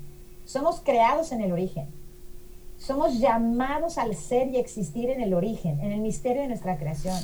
Somos 0.49 0.81
creados 0.83 1.31
en 1.31 1.41
el 1.41 1.51
origen. 1.51 1.85
Somos 2.79 3.19
llamados 3.19 3.99
al 3.99 4.15
ser 4.15 4.47
y 4.47 4.57
existir 4.57 5.11
en 5.11 5.21
el 5.21 5.35
origen, 5.35 5.79
en 5.79 5.91
el 5.91 5.99
misterio 5.99 6.41
de 6.41 6.47
nuestra 6.47 6.75
creación. 6.75 7.15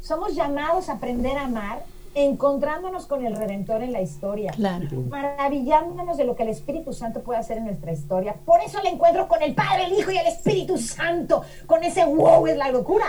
Somos 0.00 0.36
llamados 0.36 0.88
a 0.88 0.92
aprender 0.92 1.36
a 1.36 1.46
amar 1.46 1.84
encontrándonos 2.14 3.06
con 3.06 3.26
el 3.26 3.34
Redentor 3.34 3.82
en 3.82 3.90
la 3.90 4.00
historia. 4.00 4.52
Claro. 4.52 4.86
Maravillándonos 5.08 6.16
de 6.16 6.22
lo 6.22 6.36
que 6.36 6.44
el 6.44 6.50
Espíritu 6.50 6.92
Santo 6.92 7.24
puede 7.24 7.40
hacer 7.40 7.58
en 7.58 7.64
nuestra 7.64 7.90
historia. 7.90 8.36
Por 8.44 8.60
eso 8.60 8.78
el 8.78 8.86
encuentro 8.86 9.26
con 9.26 9.42
el 9.42 9.56
Padre, 9.56 9.86
el 9.86 9.94
Hijo 9.94 10.12
y 10.12 10.18
el 10.18 10.28
Espíritu 10.28 10.78
Santo, 10.78 11.42
con 11.66 11.82
ese 11.82 12.04
wow 12.04 12.46
es 12.46 12.56
la 12.56 12.70
locura. 12.70 13.06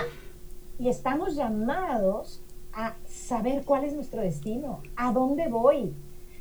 Y 0.80 0.90
estamos 0.90 1.36
llamados 1.36 2.42
a 2.74 2.96
saber 3.08 3.64
cuál 3.66 3.84
es 3.84 3.94
nuestro 3.94 4.22
destino, 4.22 4.82
a 4.96 5.12
dónde 5.12 5.48
voy, 5.48 5.94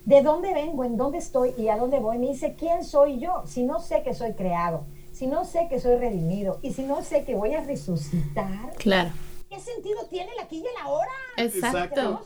de 0.04 0.22
dónde 0.22 0.52
vengo, 0.54 0.84
en 0.84 0.96
dónde 0.96 1.18
estoy 1.18 1.54
y 1.56 1.68
a 1.68 1.76
dónde 1.76 1.98
voy. 2.00 2.18
Me 2.18 2.28
dice, 2.28 2.54
¿quién 2.58 2.84
soy 2.84 3.18
yo? 3.18 3.42
Si 3.46 3.62
no 3.62 3.80
sé 3.80 4.02
que 4.02 4.14
soy 4.14 4.32
creado, 4.32 4.84
si 5.12 5.26
no 5.26 5.44
sé 5.44 5.66
que 5.68 5.78
soy 5.80 5.96
redimido 5.96 6.58
y 6.62 6.72
si 6.72 6.82
no 6.82 7.02
sé 7.02 7.24
que 7.24 7.34
voy 7.34 7.54
a 7.54 7.60
resucitar, 7.62 8.72
Claro. 8.78 9.10
¿qué 9.48 9.60
sentido 9.60 10.00
tiene 10.10 10.30
el 10.32 10.40
aquí 10.44 10.56
y 10.56 10.60
el 10.60 10.66
ahora? 10.82 11.10
Exacto. 11.36 12.22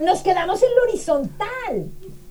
Nos 0.00 0.20
quedamos 0.22 0.62
en 0.62 0.68
lo 0.76 0.82
horizontal. 0.84 1.90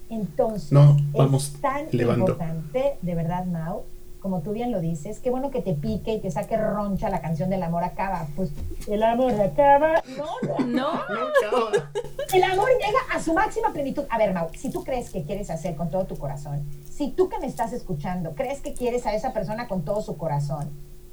Entonces, 0.10 0.72
No, 0.72 0.96
vamos 1.12 1.48
es 1.54 1.62
tan 1.62 1.88
elevando. 1.92 2.28
importante, 2.32 2.98
de 3.02 3.16
verdad, 3.16 3.46
Mau, 3.46 3.84
como 4.22 4.42
tú 4.42 4.52
bien 4.52 4.72
lo 4.72 4.82
dices, 4.82 5.20
qué 5.20 5.30
bueno 5.30 5.52
que 5.52 5.62
te 5.62 5.74
pique 5.74 6.14
y 6.14 6.20
te 6.20 6.32
saque 6.32 6.58
roncha 6.58 7.10
la 7.10 7.22
canción 7.22 7.50
del 7.50 7.64
amor 7.64 7.84
acaba. 7.84 8.28
Pues 8.36 8.52
el 8.88 9.04
amor 9.04 9.34
acaba. 9.40 10.02
No, 10.18 10.66
no. 10.66 10.66
No. 10.66 10.92
El 12.34 12.44
amor 12.44 12.68
llega 12.72 13.00
a 13.16 13.22
su 13.22 13.34
máxima 13.34 13.72
plenitud. 13.72 14.04
A 14.10 14.18
ver, 14.18 14.34
Mau, 14.34 14.50
si 14.54 14.70
tú 14.70 14.84
crees 14.84 15.12
que 15.12 15.24
quieres 15.24 15.50
hacer 15.50 15.76
con 15.76 15.90
todo 15.90 16.06
tu 16.06 16.18
corazón, 16.18 16.66
si 16.90 17.12
tú 17.12 17.30
que 17.30 17.40
me 17.40 17.48
estás 17.48 17.72
escuchando 17.72 18.36
crees 18.36 18.60
que 18.60 18.74
quieres 18.74 19.06
a 19.06 19.14
esa 19.14 19.32
persona 19.32 19.70
con 19.70 19.86
todo 19.86 20.02
su 20.02 20.18
corazón, 20.18 20.70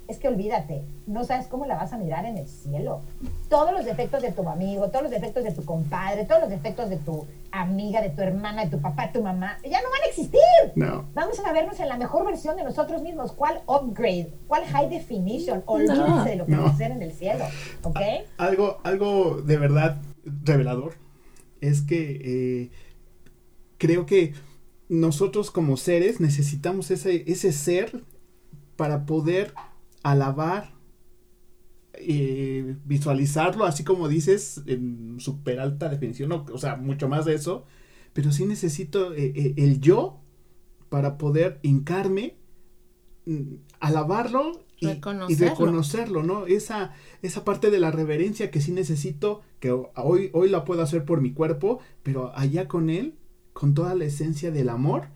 es 0.07 0.19
que 0.19 0.29
olvídate, 0.29 0.83
no 1.07 1.25
sabes 1.25 1.47
cómo 1.47 1.64
la 1.64 1.77
vas 1.77 1.93
a 1.93 1.99
mirar 1.99 2.27
en 2.27 2.37
el 2.37 2.47
cielo. 2.47 3.01
Todos 3.49 3.73
los 3.73 3.85
defectos 3.85 4.23
de 4.23 4.33
tu 4.33 4.47
amigo, 4.49 4.88
todos 4.88 5.05
los 5.05 5.11
defectos 5.11 5.45
de 5.45 5.53
tu 5.53 5.64
compadre, 5.64 6.25
todos 6.25 6.43
los 6.43 6.51
defectos 6.51 6.90
de 6.90 6.97
tu 6.97 7.27
amiga, 7.51 8.03
de 8.03 8.11
tu 8.11 8.21
hermana, 8.21 8.64
de 8.64 8.71
tu 8.71 8.81
papá, 8.81 9.07
de 9.07 9.12
tu 9.14 9.23
mamá, 9.23 9.59
ya 9.62 9.81
no 9.81 9.90
van 9.90 10.03
a 10.05 10.09
existir. 10.09 10.40
No. 10.75 11.07
Vamos 11.14 11.40
a 11.40 11.53
vernos 11.53 11.81
en 11.81 11.88
la 11.88 11.97
mejor 11.97 12.27
versión 12.27 12.57
de 12.57 12.64
nosotros 12.64 13.03
mismos. 13.03 13.33
¿Cuál 13.33 13.62
upgrade? 13.67 14.33
¿Cuál 14.47 14.64
high 14.67 14.90
definition? 14.90 15.62
Olvídate 15.67 16.31
de 16.31 16.37
lo 16.37 16.47
que 16.47 16.53
vamos 16.53 16.73
a 16.73 16.75
hacer 16.75 16.90
en 16.90 17.03
el 17.03 17.12
cielo. 17.12 17.45
¿Ok? 17.83 18.01
Algo, 18.37 18.79
algo 18.85 19.40
de 19.43 19.57
verdad 19.57 19.97
revelador 20.43 20.95
es 21.61 21.81
que 21.81 22.21
eh, 22.25 22.71
creo 23.79 24.05
que 24.05 24.35
nosotros 24.88 25.51
como 25.51 25.77
seres 25.77 26.21
necesitamos 26.21 26.90
ese, 26.90 27.25
ese 27.27 27.53
ser 27.53 28.05
para 28.77 29.07
poder 29.07 29.55
alabar, 30.05 30.75
eh, 31.95 32.77
visualizarlo, 32.85 33.64
así 33.64 33.83
como 33.83 34.07
dices, 34.07 34.62
en 34.67 35.19
super 35.19 35.59
alta 35.59 35.88
definición, 35.88 36.31
o, 36.31 36.59
sea, 36.59 36.77
mucho 36.77 37.09
más 37.09 37.25
de 37.25 37.35
eso, 37.35 37.64
pero 38.12 38.31
sí 38.31 38.47
necesito 38.47 39.12
eh, 39.14 39.33
eh, 39.35 39.55
el 39.57 39.81
yo 39.81 40.21
para 40.88 41.19
poder 41.19 41.59
hincarme, 41.62 42.37
mm, 43.27 43.55
alabarlo 43.81 44.64
y 44.79 44.87
reconocerlo. 45.37 46.23
¿no? 46.23 46.47
Esa, 46.47 46.93
esa 47.23 47.45
parte 47.45 47.71
de 47.71 47.81
la 47.81 47.90
reverencia 47.90 48.51
que 48.51 48.61
sí 48.61 48.71
necesito, 48.71 49.40
que 49.59 49.73
hoy, 49.73 50.31
hoy 50.33 50.51
la 50.51 50.64
puedo 50.64 50.83
hacer 50.83 51.05
por 51.05 51.23
mi 51.23 51.33
cuerpo, 51.33 51.81
pero 52.03 52.37
allá 52.37 52.69
con 52.69 52.90
él, 52.90 53.14
con 53.55 53.73
toda 53.73 53.95
la 53.95 54.05
esencia 54.05 54.51
del 54.51 54.69
amor, 54.69 55.09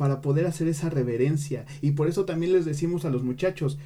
para 0.00 0.22
poder 0.22 0.46
hacer 0.46 0.66
esa 0.66 0.88
reverencia. 0.88 1.66
Y 1.82 1.90
por 1.90 2.08
eso 2.08 2.24
también 2.24 2.54
les 2.54 2.64
decimos 2.64 3.04
a 3.04 3.10
los 3.10 3.22
muchachos, 3.22 3.78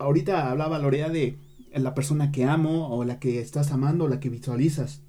ahorita 0.00 0.50
hablaba 0.50 0.78
Lorea 0.78 1.08
de 1.08 1.36
la 1.72 1.94
persona 1.94 2.32
que 2.32 2.44
amo 2.44 2.88
o 2.88 3.04
la 3.04 3.18
que 3.18 3.40
estás 3.40 3.70
amando 3.70 4.04
o 4.04 4.08
la 4.08 4.20
que 4.20 4.28
visualizas. 4.28 5.02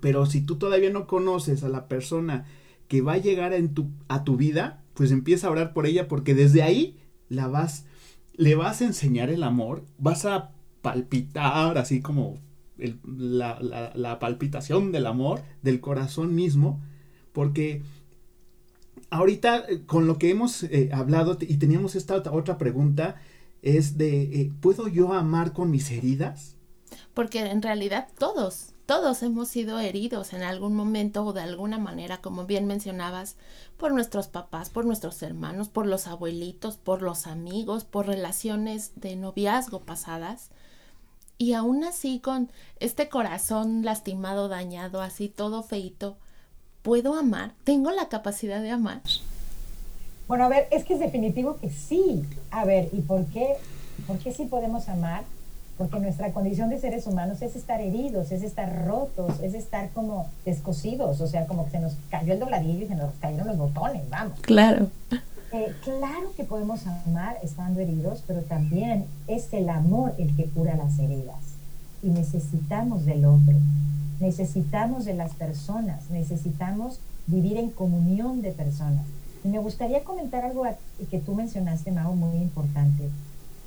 Pero 0.00 0.26
si 0.26 0.40
tú 0.40 0.56
todavía 0.56 0.90
no 0.90 1.06
conoces 1.06 1.64
a 1.64 1.68
la 1.68 1.88
persona 1.88 2.44
que 2.88 3.00
va 3.00 3.14
a 3.14 3.18
llegar 3.18 3.54
tu, 3.72 3.88
a 4.08 4.24
tu 4.24 4.36
vida, 4.36 4.82
pues 4.94 5.10
empieza 5.10 5.46
a 5.46 5.50
orar 5.50 5.72
por 5.72 5.86
ella 5.86 6.08
porque 6.08 6.34
desde 6.34 6.62
ahí 6.62 6.98
la 7.28 7.48
vas, 7.48 7.86
le 8.34 8.54
vas 8.54 8.80
a 8.80 8.86
enseñar 8.86 9.30
el 9.30 9.42
amor, 9.42 9.84
vas 9.98 10.24
a 10.26 10.50
palpitar 10.82 11.78
así 11.78 12.00
como 12.00 12.38
la, 12.76 13.58
la, 13.94 14.18
palpitación 14.18 14.92
del 14.92 15.06
amor, 15.06 15.42
del 15.62 15.80
corazón 15.80 16.34
mismo, 16.34 16.82
porque 17.32 17.82
ahorita 19.10 19.64
eh, 19.68 19.82
con 19.86 20.06
lo 20.06 20.18
que 20.18 20.30
hemos 20.30 20.64
eh, 20.64 20.90
hablado 20.92 21.38
y 21.40 21.56
teníamos 21.56 21.94
esta 21.94 22.16
otra 22.30 22.58
pregunta 22.58 23.16
es 23.64 23.98
de, 23.98 24.22
eh, 24.22 24.52
¿puedo 24.60 24.88
yo 24.88 25.12
amar 25.12 25.52
con 25.52 25.70
mis 25.70 25.90
heridas? 25.90 26.56
Porque 27.14 27.40
en 27.40 27.62
realidad 27.62 28.08
todos, 28.18 28.74
todos 28.86 29.22
hemos 29.22 29.48
sido 29.48 29.80
heridos 29.80 30.32
en 30.32 30.42
algún 30.42 30.74
momento 30.74 31.24
o 31.24 31.32
de 31.32 31.40
alguna 31.40 31.78
manera, 31.78 32.20
como 32.20 32.46
bien 32.46 32.66
mencionabas, 32.66 33.36
por 33.76 33.92
nuestros 33.92 34.28
papás, 34.28 34.70
por 34.70 34.84
nuestros 34.84 35.22
hermanos, 35.22 35.68
por 35.68 35.86
los 35.86 36.06
abuelitos, 36.06 36.76
por 36.76 37.02
los 37.02 37.26
amigos, 37.26 37.84
por 37.84 38.06
relaciones 38.06 38.92
de 38.96 39.16
noviazgo 39.16 39.80
pasadas. 39.80 40.50
Y 41.38 41.54
aún 41.54 41.82
así, 41.82 42.20
con 42.20 42.50
este 42.78 43.08
corazón 43.08 43.84
lastimado, 43.84 44.48
dañado, 44.48 45.02
así 45.02 45.28
todo 45.28 45.62
feito, 45.62 46.16
¿Puedo 46.84 47.14
amar? 47.14 47.54
¿Tengo 47.64 47.90
la 47.92 48.10
capacidad 48.10 48.60
de 48.60 48.70
amar? 48.70 49.00
Bueno, 50.28 50.44
a 50.44 50.48
ver, 50.48 50.68
es 50.70 50.84
que 50.84 50.94
es 50.94 51.00
definitivo 51.00 51.56
que 51.58 51.70
sí. 51.70 52.24
A 52.50 52.64
ver, 52.64 52.88
¿y 52.92 53.00
por 53.00 53.24
qué? 53.26 53.54
¿Por 54.06 54.18
qué 54.18 54.32
sí 54.32 54.44
podemos 54.46 54.88
amar? 54.88 55.22
Porque 55.76 55.98
nuestra 55.98 56.32
condición 56.32 56.70
de 56.70 56.78
seres 56.78 57.06
humanos 57.06 57.42
es 57.42 57.56
estar 57.56 57.80
heridos, 57.80 58.30
es 58.30 58.42
estar 58.42 58.86
rotos, 58.86 59.40
es 59.40 59.54
estar 59.54 59.90
como 59.90 60.28
descosidos, 60.44 61.20
o 61.20 61.26
sea, 61.26 61.46
como 61.46 61.64
que 61.64 61.72
se 61.72 61.80
nos 61.80 61.96
cayó 62.10 62.32
el 62.32 62.38
dobladillo 62.38 62.84
y 62.84 62.88
se 62.88 62.94
nos 62.94 63.12
cayeron 63.20 63.48
los 63.48 63.58
botones, 63.58 64.08
vamos. 64.08 64.38
Claro. 64.40 64.88
Eh, 65.52 65.74
claro 65.82 66.32
que 66.36 66.44
podemos 66.44 66.86
amar 66.86 67.38
estando 67.42 67.80
heridos, 67.80 68.22
pero 68.26 68.42
también 68.42 69.06
es 69.26 69.52
el 69.52 69.68
amor 69.68 70.14
el 70.18 70.34
que 70.36 70.44
cura 70.46 70.76
las 70.76 70.98
heridas. 70.98 71.36
Y 72.02 72.08
necesitamos 72.08 73.04
del 73.04 73.24
otro 73.24 73.54
necesitamos 74.20 75.04
de 75.04 75.14
las 75.14 75.34
personas, 75.34 76.10
necesitamos 76.10 76.98
vivir 77.26 77.56
en 77.56 77.70
comunión 77.70 78.42
de 78.42 78.52
personas. 78.52 79.04
Y 79.44 79.48
me 79.48 79.58
gustaría 79.58 80.02
comentar 80.04 80.44
algo 80.44 80.64
que 81.10 81.18
tú 81.18 81.34
mencionaste, 81.34 81.92
Mao, 81.92 82.14
muy 82.14 82.38
importante. 82.38 83.08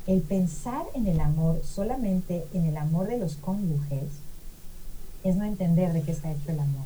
El 0.08 0.22
pensar 0.22 0.84
en 0.94 1.08
el 1.08 1.20
amor 1.20 1.62
solamente 1.64 2.46
en 2.54 2.66
el 2.66 2.78
amor 2.78 3.08
de 3.08 3.18
los 3.18 3.36
cónyuges 3.36 4.06
es 5.24 5.36
no 5.36 5.46
entender 5.46 5.94
de 5.94 6.02
qué 6.02 6.12
está 6.12 6.32
hecho 6.32 6.52
el 6.52 6.60
amor. 6.60 6.86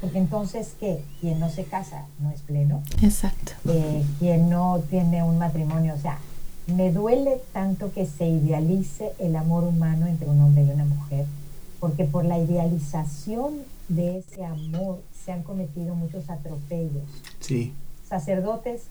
Porque 0.00 0.18
entonces, 0.18 0.74
¿qué? 0.78 1.02
Quien 1.20 1.38
no 1.38 1.50
se 1.50 1.64
casa 1.64 2.06
no 2.18 2.30
es 2.30 2.40
pleno. 2.40 2.82
Exacto. 3.00 3.52
Eh, 3.68 4.04
quien 4.18 4.50
no 4.50 4.82
tiene 4.90 5.22
un 5.22 5.38
matrimonio, 5.38 5.94
o 5.94 5.98
sea, 5.98 6.18
me 6.66 6.92
duele 6.92 7.40
tanto 7.52 7.92
que 7.92 8.06
se 8.06 8.26
idealice 8.26 9.12
el 9.18 9.36
amor 9.36 9.64
humano 9.64 10.06
entre 10.06 10.28
un 10.28 10.40
hombre 10.40 10.64
y 10.64 10.70
una 10.70 10.84
mujer 10.84 11.26
porque 11.80 12.04
por 12.04 12.24
la 12.24 12.38
idealización 12.38 13.58
de 13.88 14.18
ese 14.18 14.44
amor 14.44 15.02
se 15.24 15.32
han 15.32 15.42
cometido 15.42 15.94
muchos 15.94 16.28
atropellos. 16.30 17.04
Sí. 17.40 17.72
Sacerdotes 18.08 18.84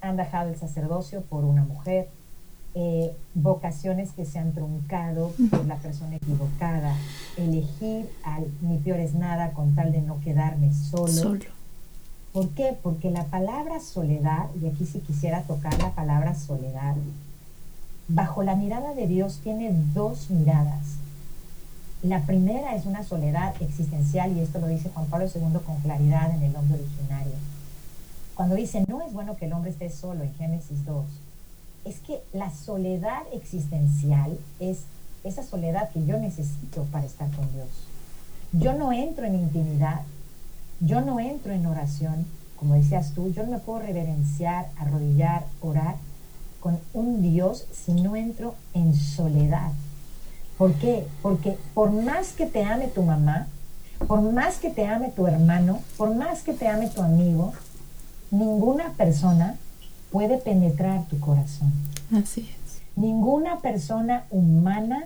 han 0.00 0.16
dejado 0.16 0.50
el 0.50 0.56
sacerdocio 0.56 1.22
por 1.22 1.44
una 1.44 1.64
mujer, 1.64 2.08
eh, 2.74 3.12
vocaciones 3.34 4.12
que 4.12 4.24
se 4.24 4.38
han 4.38 4.52
truncado 4.52 5.32
por 5.50 5.66
la 5.66 5.76
persona 5.76 6.16
equivocada, 6.16 6.94
elegir 7.36 8.08
al 8.22 8.46
ni 8.60 8.78
peor 8.78 9.00
es 9.00 9.14
nada 9.14 9.52
con 9.52 9.74
tal 9.74 9.92
de 9.92 10.02
no 10.02 10.20
quedarme 10.20 10.72
solo. 10.72 11.08
solo. 11.08 11.44
¿Por 12.32 12.50
qué? 12.50 12.76
Porque 12.80 13.10
la 13.10 13.24
palabra 13.24 13.80
soledad, 13.80 14.46
y 14.62 14.68
aquí 14.68 14.86
si 14.86 15.00
quisiera 15.00 15.42
tocar 15.42 15.76
la 15.78 15.90
palabra 15.90 16.34
soledad, 16.34 16.94
bajo 18.06 18.42
la 18.42 18.54
mirada 18.54 18.94
de 18.94 19.06
Dios 19.06 19.40
tiene 19.42 19.72
dos 19.94 20.30
miradas. 20.30 20.96
La 22.02 22.20
primera 22.22 22.76
es 22.76 22.86
una 22.86 23.02
soledad 23.02 23.54
existencial 23.60 24.36
y 24.36 24.40
esto 24.40 24.60
lo 24.60 24.68
dice 24.68 24.90
Juan 24.90 25.06
Pablo 25.06 25.26
II 25.26 25.58
con 25.66 25.76
claridad 25.80 26.34
en 26.34 26.42
el 26.42 26.54
hombre 26.56 26.78
originario. 26.78 27.34
Cuando 28.40 28.56
dice, 28.56 28.82
no 28.88 29.02
es 29.02 29.12
bueno 29.12 29.36
que 29.36 29.44
el 29.44 29.52
hombre 29.52 29.70
esté 29.70 29.90
solo 29.90 30.24
en 30.24 30.32
Génesis 30.36 30.86
2, 30.86 31.04
es 31.84 32.00
que 32.00 32.22
la 32.32 32.50
soledad 32.50 33.20
existencial 33.34 34.38
es 34.58 34.78
esa 35.24 35.42
soledad 35.42 35.90
que 35.90 36.06
yo 36.06 36.18
necesito 36.18 36.84
para 36.84 37.04
estar 37.04 37.30
con 37.32 37.52
Dios. 37.52 37.68
Yo 38.52 38.72
no 38.72 38.94
entro 38.94 39.26
en 39.26 39.34
intimidad, 39.34 40.00
yo 40.80 41.02
no 41.02 41.20
entro 41.20 41.52
en 41.52 41.66
oración, 41.66 42.24
como 42.56 42.76
decías 42.76 43.12
tú, 43.12 43.30
yo 43.30 43.44
no 43.44 43.50
me 43.50 43.58
puedo 43.58 43.80
reverenciar, 43.80 44.70
arrodillar, 44.78 45.44
orar 45.60 45.96
con 46.60 46.80
un 46.94 47.20
Dios 47.20 47.66
si 47.74 47.92
no 47.92 48.16
entro 48.16 48.54
en 48.72 48.94
soledad 48.94 49.72
¿Por 50.56 50.72
qué? 50.76 51.06
Porque 51.20 51.58
por 51.74 51.90
más 51.90 52.32
que 52.32 52.46
te 52.46 52.64
ame 52.64 52.88
tu 52.88 53.02
mamá, 53.02 53.48
por 54.08 54.22
más 54.22 54.56
que 54.56 54.70
te 54.70 54.86
ame 54.86 55.10
tu 55.10 55.26
hermano, 55.26 55.80
por 55.98 56.14
más 56.14 56.42
que 56.42 56.54
te 56.54 56.68
ame 56.68 56.88
tu 56.88 57.02
amigo, 57.02 57.52
ninguna 58.30 58.90
persona 58.94 59.56
puede 60.10 60.38
penetrar 60.38 61.06
tu 61.06 61.18
corazón. 61.20 61.72
Así 62.12 62.40
es. 62.40 62.80
Ninguna 62.96 63.60
persona 63.60 64.24
humana 64.30 65.04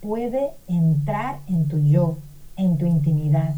puede 0.00 0.50
entrar 0.68 1.38
en 1.48 1.66
tu 1.68 1.78
yo, 1.78 2.18
en 2.56 2.78
tu 2.78 2.86
intimidad. 2.86 3.54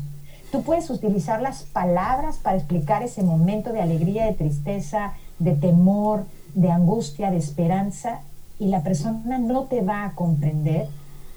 Tú 0.50 0.62
puedes 0.62 0.88
utilizar 0.90 1.42
las 1.42 1.64
palabras 1.64 2.36
para 2.38 2.56
explicar 2.56 3.02
ese 3.02 3.22
momento 3.22 3.72
de 3.72 3.82
alegría, 3.82 4.26
de 4.26 4.32
tristeza, 4.32 5.12
de 5.38 5.52
temor, 5.52 6.24
de 6.54 6.70
angustia, 6.70 7.30
de 7.30 7.36
esperanza, 7.36 8.20
y 8.58 8.68
la 8.68 8.82
persona 8.82 9.38
no 9.38 9.64
te 9.64 9.82
va 9.82 10.04
a 10.04 10.12
comprender 10.12 10.88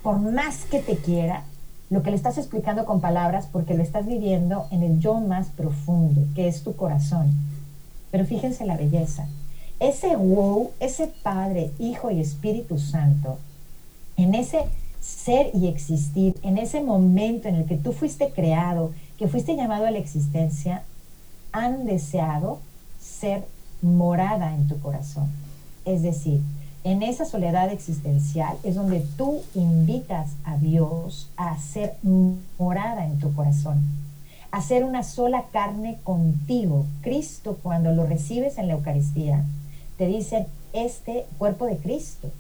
por 0.04 0.20
más 0.20 0.64
que 0.66 0.80
te 0.80 0.96
quiera, 0.96 1.44
lo 1.90 2.04
que 2.04 2.12
le 2.12 2.16
estás 2.16 2.38
explicando 2.38 2.86
con 2.86 3.02
palabras 3.02 3.48
porque 3.52 3.74
lo 3.74 3.84
estás 3.84 4.06
viviendo 4.06 4.68
en 4.72 4.84
el 4.84 5.00
yo 5.00 5.20
más 5.20 5.48
profundo, 5.48 6.22
que 6.36 6.48
es 6.48 6.64
tu 6.64 6.76
corazón. 6.76 7.34
Pero 8.12 8.26
fíjense 8.26 8.66
la 8.66 8.78
belleza. 8.78 9.28
Ese 9.80 10.16
wow, 10.16 10.72
ese 10.80 11.08
Padre, 11.08 11.72
Hijo 11.80 12.12
y 12.12 12.20
Espíritu 12.20 12.80
Santo, 12.80 13.38
en 14.18 14.36
ese 14.36 14.66
ser 15.00 15.52
y 15.54 15.68
existir, 15.68 16.36
en 16.44 16.58
ese 16.58 16.82
momento 16.82 17.48
en 17.48 17.56
el 17.56 17.66
que 17.66 17.78
tú 17.78 17.94
fuiste 17.94 18.32
creado, 18.32 18.92
que 19.18 19.28
fuiste 19.28 19.56
llamado 19.56 19.86
a 19.86 19.92
la 19.92 20.00
existencia, 20.00 20.84
han 21.52 21.86
deseado 21.86 22.60
ser 23.00 23.46
morada 23.82 24.54
en 24.54 24.68
tu 24.68 24.80
corazón. 24.80 25.30
Es 25.86 26.02
decir, 26.02 26.42
en 26.84 27.04
esa 27.04 27.26
soledad 27.26 27.72
existencial 27.72 28.58
es 28.64 28.76
donde 28.76 29.02
tú 29.18 29.42
invitas 29.56 30.32
a 30.44 30.58
Dios 30.58 31.30
a 31.36 31.58
ser 31.60 31.96
morada 32.58 33.06
en 33.06 33.20
tu 33.20 33.34
corazón, 33.34 33.80
a 34.52 34.62
ser 34.62 34.84
una 34.84 35.04
sola 35.04 35.46
carne 35.52 36.00
contigo. 36.04 36.86
Cristo, 37.02 37.60
cuando 37.62 37.92
lo 37.92 38.06
recibes 38.06 38.58
en 38.58 38.68
la 38.68 38.74
Eucaristía, 38.74 39.44
te 39.98 40.08
dice, 40.08 40.48
este 40.74 41.26
cuerpo 41.38 41.66
de 41.66 41.78
Cristo. 41.78 42.32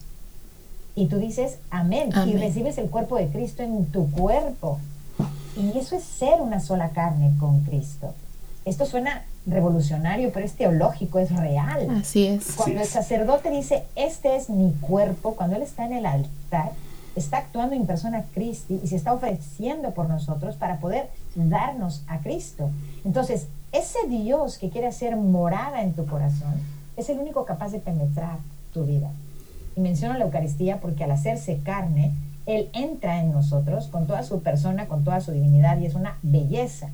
Y 0.95 1.07
tú 1.07 1.17
dices, 1.17 1.59
amén, 1.69 2.09
y 2.25 2.33
recibes 2.33 2.77
el 2.77 2.89
cuerpo 2.89 3.17
de 3.17 3.27
Cristo 3.27 3.63
en 3.63 3.85
tu 3.85 4.11
cuerpo. 4.11 4.79
Y 5.55 5.77
eso 5.77 5.95
es 5.95 6.03
ser 6.03 6.41
una 6.41 6.59
sola 6.59 6.89
carne 6.89 7.33
con 7.39 7.61
Cristo. 7.61 8.13
Esto 8.65 8.85
suena 8.85 9.23
revolucionario, 9.45 10.31
pero 10.31 10.45
es 10.45 10.53
teológico, 10.53 11.19
es 11.19 11.31
real. 11.35 11.89
Así 12.01 12.27
es. 12.27 12.53
Cuando 12.55 12.81
el 12.81 12.87
sacerdote 12.87 13.49
dice, 13.49 13.83
este 13.95 14.35
es 14.35 14.49
mi 14.49 14.71
cuerpo, 14.73 15.35
cuando 15.35 15.55
él 15.55 15.61
está 15.61 15.85
en 15.85 15.93
el 15.93 16.05
altar, 16.05 16.71
está 17.15 17.37
actuando 17.37 17.75
en 17.75 17.85
persona 17.85 18.23
Cristi 18.33 18.79
y 18.83 18.87
se 18.87 18.95
está 18.95 19.13
ofreciendo 19.13 19.91
por 19.91 20.07
nosotros 20.07 20.55
para 20.55 20.77
poder 20.79 21.09
darnos 21.35 22.03
a 22.07 22.19
Cristo. 22.19 22.69
Entonces, 23.05 23.47
ese 23.71 23.99
Dios 24.07 24.57
que 24.57 24.69
quiere 24.69 24.87
hacer 24.87 25.15
morada 25.15 25.83
en 25.83 25.93
tu 25.93 26.05
corazón 26.05 26.53
es 26.97 27.09
el 27.09 27.19
único 27.19 27.45
capaz 27.45 27.71
de 27.71 27.79
penetrar 27.79 28.37
tu 28.73 28.85
vida. 28.85 29.11
Y 29.75 29.81
menciono 29.81 30.17
la 30.17 30.25
Eucaristía 30.25 30.79
porque 30.79 31.03
al 31.03 31.11
hacerse 31.11 31.59
carne, 31.63 32.11
Él 32.45 32.69
entra 32.73 33.19
en 33.19 33.31
nosotros 33.31 33.87
con 33.87 34.07
toda 34.07 34.23
su 34.23 34.41
persona, 34.41 34.87
con 34.87 35.03
toda 35.03 35.21
su 35.21 35.31
divinidad 35.31 35.79
y 35.79 35.85
es 35.85 35.95
una 35.95 36.17
belleza. 36.23 36.89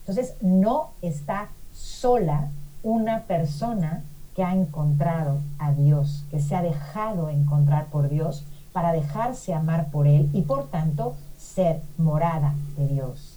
Entonces, 0.00 0.34
no 0.40 0.90
está 1.02 1.48
sola 1.72 2.48
una 2.82 3.22
persona 3.22 4.02
que 4.34 4.44
ha 4.44 4.54
encontrado 4.54 5.40
a 5.58 5.72
Dios, 5.72 6.24
que 6.30 6.40
se 6.40 6.54
ha 6.54 6.62
dejado 6.62 7.28
encontrar 7.28 7.86
por 7.86 8.08
Dios 8.08 8.44
para 8.72 8.92
dejarse 8.92 9.52
amar 9.52 9.90
por 9.90 10.06
Él 10.06 10.30
y 10.32 10.42
por 10.42 10.68
tanto 10.68 11.16
ser 11.36 11.82
morada 11.96 12.54
de 12.76 12.86
Dios. 12.86 13.27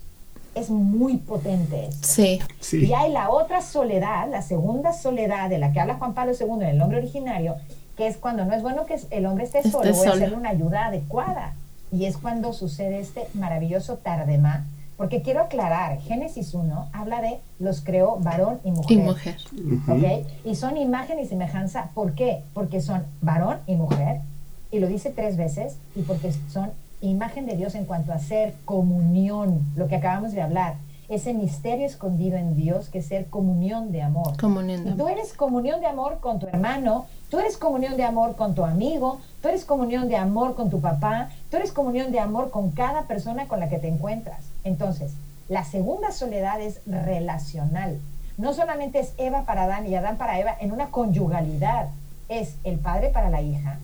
Es 0.53 0.69
muy 0.69 1.17
potente 1.17 1.87
esto. 1.87 2.07
Sí. 2.07 2.39
Y 2.71 2.93
hay 2.93 3.11
la 3.11 3.29
otra 3.29 3.61
soledad, 3.61 4.29
la 4.29 4.41
segunda 4.41 4.93
soledad 4.93 5.49
de 5.49 5.57
la 5.57 5.71
que 5.71 5.79
habla 5.79 5.95
Juan 5.95 6.13
Pablo 6.13 6.33
II 6.37 6.63
en 6.65 6.75
el 6.75 6.81
hombre 6.81 6.97
originario, 6.97 7.55
que 7.95 8.07
es 8.07 8.17
cuando 8.17 8.45
no 8.45 8.53
es 8.53 8.61
bueno 8.61 8.85
que 8.85 8.99
el 9.11 9.25
hombre 9.25 9.45
esté, 9.45 9.63
solo, 9.63 9.93
voy 9.93 10.07
a 10.07 10.11
hacerle 10.11 10.35
una 10.35 10.49
ayuda 10.49 10.87
adecuada. 10.87 11.53
Y 11.91 12.05
es 12.05 12.17
cuando 12.17 12.53
sucede 12.53 12.99
este 12.99 13.27
maravilloso 13.33 13.97
tardemá, 13.97 14.65
porque 15.01 15.23
quiero 15.23 15.41
aclarar, 15.41 15.99
Génesis 16.01 16.53
1 16.53 16.89
habla 16.93 17.21
de 17.21 17.39
los 17.57 17.81
creó 17.81 18.17
varón 18.19 18.59
y 18.63 18.69
mujer. 18.71 18.97
Y 18.97 19.01
mujer. 19.01 20.25
Y 20.45 20.55
son 20.55 20.77
imagen 20.77 21.19
y 21.19 21.25
semejanza. 21.25 21.89
¿Por 21.95 22.13
qué? 22.13 22.43
Porque 22.53 22.81
son 22.81 23.03
varón 23.19 23.57
y 23.65 23.75
mujer, 23.75 24.21
y 24.69 24.79
lo 24.79 24.87
dice 24.87 25.09
tres 25.09 25.37
veces, 25.37 25.77
y 25.95 26.03
porque 26.03 26.31
son 26.49 26.71
imagen 27.01 27.45
de 27.45 27.55
Dios 27.55 27.75
en 27.75 27.85
cuanto 27.85 28.13
a 28.13 28.19
ser 28.19 28.53
comunión, 28.65 29.65
lo 29.75 29.87
que 29.87 29.95
acabamos 29.95 30.31
de 30.31 30.41
hablar, 30.41 30.75
ese 31.09 31.33
misterio 31.33 31.85
escondido 31.85 32.37
en 32.37 32.55
Dios 32.55 32.87
que 32.87 32.99
es 32.99 33.07
ser 33.07 33.25
comunión 33.27 33.91
de 33.91 34.01
amor. 34.01 34.39
Comunión 34.39 34.83
de 34.83 34.91
amor. 34.91 35.05
Tú 35.05 35.11
eres 35.11 35.33
comunión 35.33 35.81
de 35.81 35.87
amor 35.87 36.19
con 36.21 36.39
tu 36.39 36.47
hermano, 36.47 37.05
tú 37.29 37.39
eres 37.39 37.57
comunión 37.57 37.97
de 37.97 38.03
amor 38.03 38.37
con 38.37 38.55
tu 38.55 38.63
amigo, 38.63 39.19
tú 39.41 39.49
eres 39.49 39.65
comunión 39.65 40.07
de 40.07 40.15
amor 40.15 40.55
con 40.55 40.69
tu 40.69 40.79
papá, 40.79 41.29
tú 41.49 41.57
eres 41.57 41.73
comunión 41.73 42.13
de 42.13 42.19
amor 42.19 42.49
con 42.49 42.71
cada 42.71 43.03
persona 43.03 43.47
con 43.47 43.59
la 43.59 43.67
que 43.67 43.77
te 43.77 43.89
encuentras. 43.89 44.45
Entonces, 44.63 45.11
la 45.49 45.65
segunda 45.65 46.11
soledad 46.11 46.61
es 46.61 46.79
relacional. 46.85 47.99
No 48.37 48.53
solamente 48.53 48.99
es 48.99 49.13
Eva 49.17 49.43
para 49.43 49.63
Adán 49.63 49.87
y 49.87 49.95
Adán 49.95 50.17
para 50.17 50.39
Eva 50.39 50.55
en 50.61 50.71
una 50.71 50.91
conyugalidad, 50.91 51.89
es 52.29 52.55
el 52.63 52.79
padre 52.79 53.09
para 53.09 53.29
la 53.29 53.41
hija, 53.41 53.79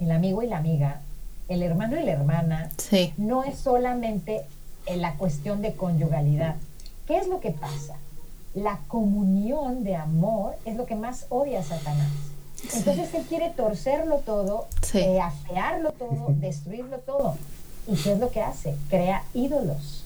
el 0.00 0.10
amigo 0.10 0.42
y 0.42 0.48
la 0.48 0.58
amiga, 0.58 1.00
el 1.52 1.62
hermano 1.62 1.98
y 1.98 2.02
la 2.02 2.12
hermana, 2.12 2.70
sí. 2.76 3.12
no 3.16 3.44
es 3.44 3.58
solamente 3.58 4.42
en 4.86 5.00
la 5.00 5.14
cuestión 5.14 5.62
de 5.62 5.74
conyugalidad. 5.74 6.56
¿Qué 7.06 7.18
es 7.18 7.28
lo 7.28 7.40
que 7.40 7.50
pasa? 7.50 7.96
La 8.54 8.80
comunión 8.88 9.84
de 9.84 9.96
amor 9.96 10.56
es 10.64 10.76
lo 10.76 10.86
que 10.86 10.94
más 10.94 11.26
odia 11.30 11.60
a 11.60 11.62
Satanás. 11.62 12.10
Entonces 12.74 13.12
él 13.14 13.24
quiere 13.28 13.50
torcerlo 13.50 14.18
todo, 14.18 14.66
eh, 14.94 15.20
afearlo 15.20 15.92
todo, 15.92 16.26
destruirlo 16.28 16.98
todo. 16.98 17.36
¿Y 17.88 17.96
qué 17.96 18.12
es 18.12 18.18
lo 18.18 18.30
que 18.30 18.40
hace? 18.40 18.76
Crea 18.88 19.24
ídolos. 19.34 20.04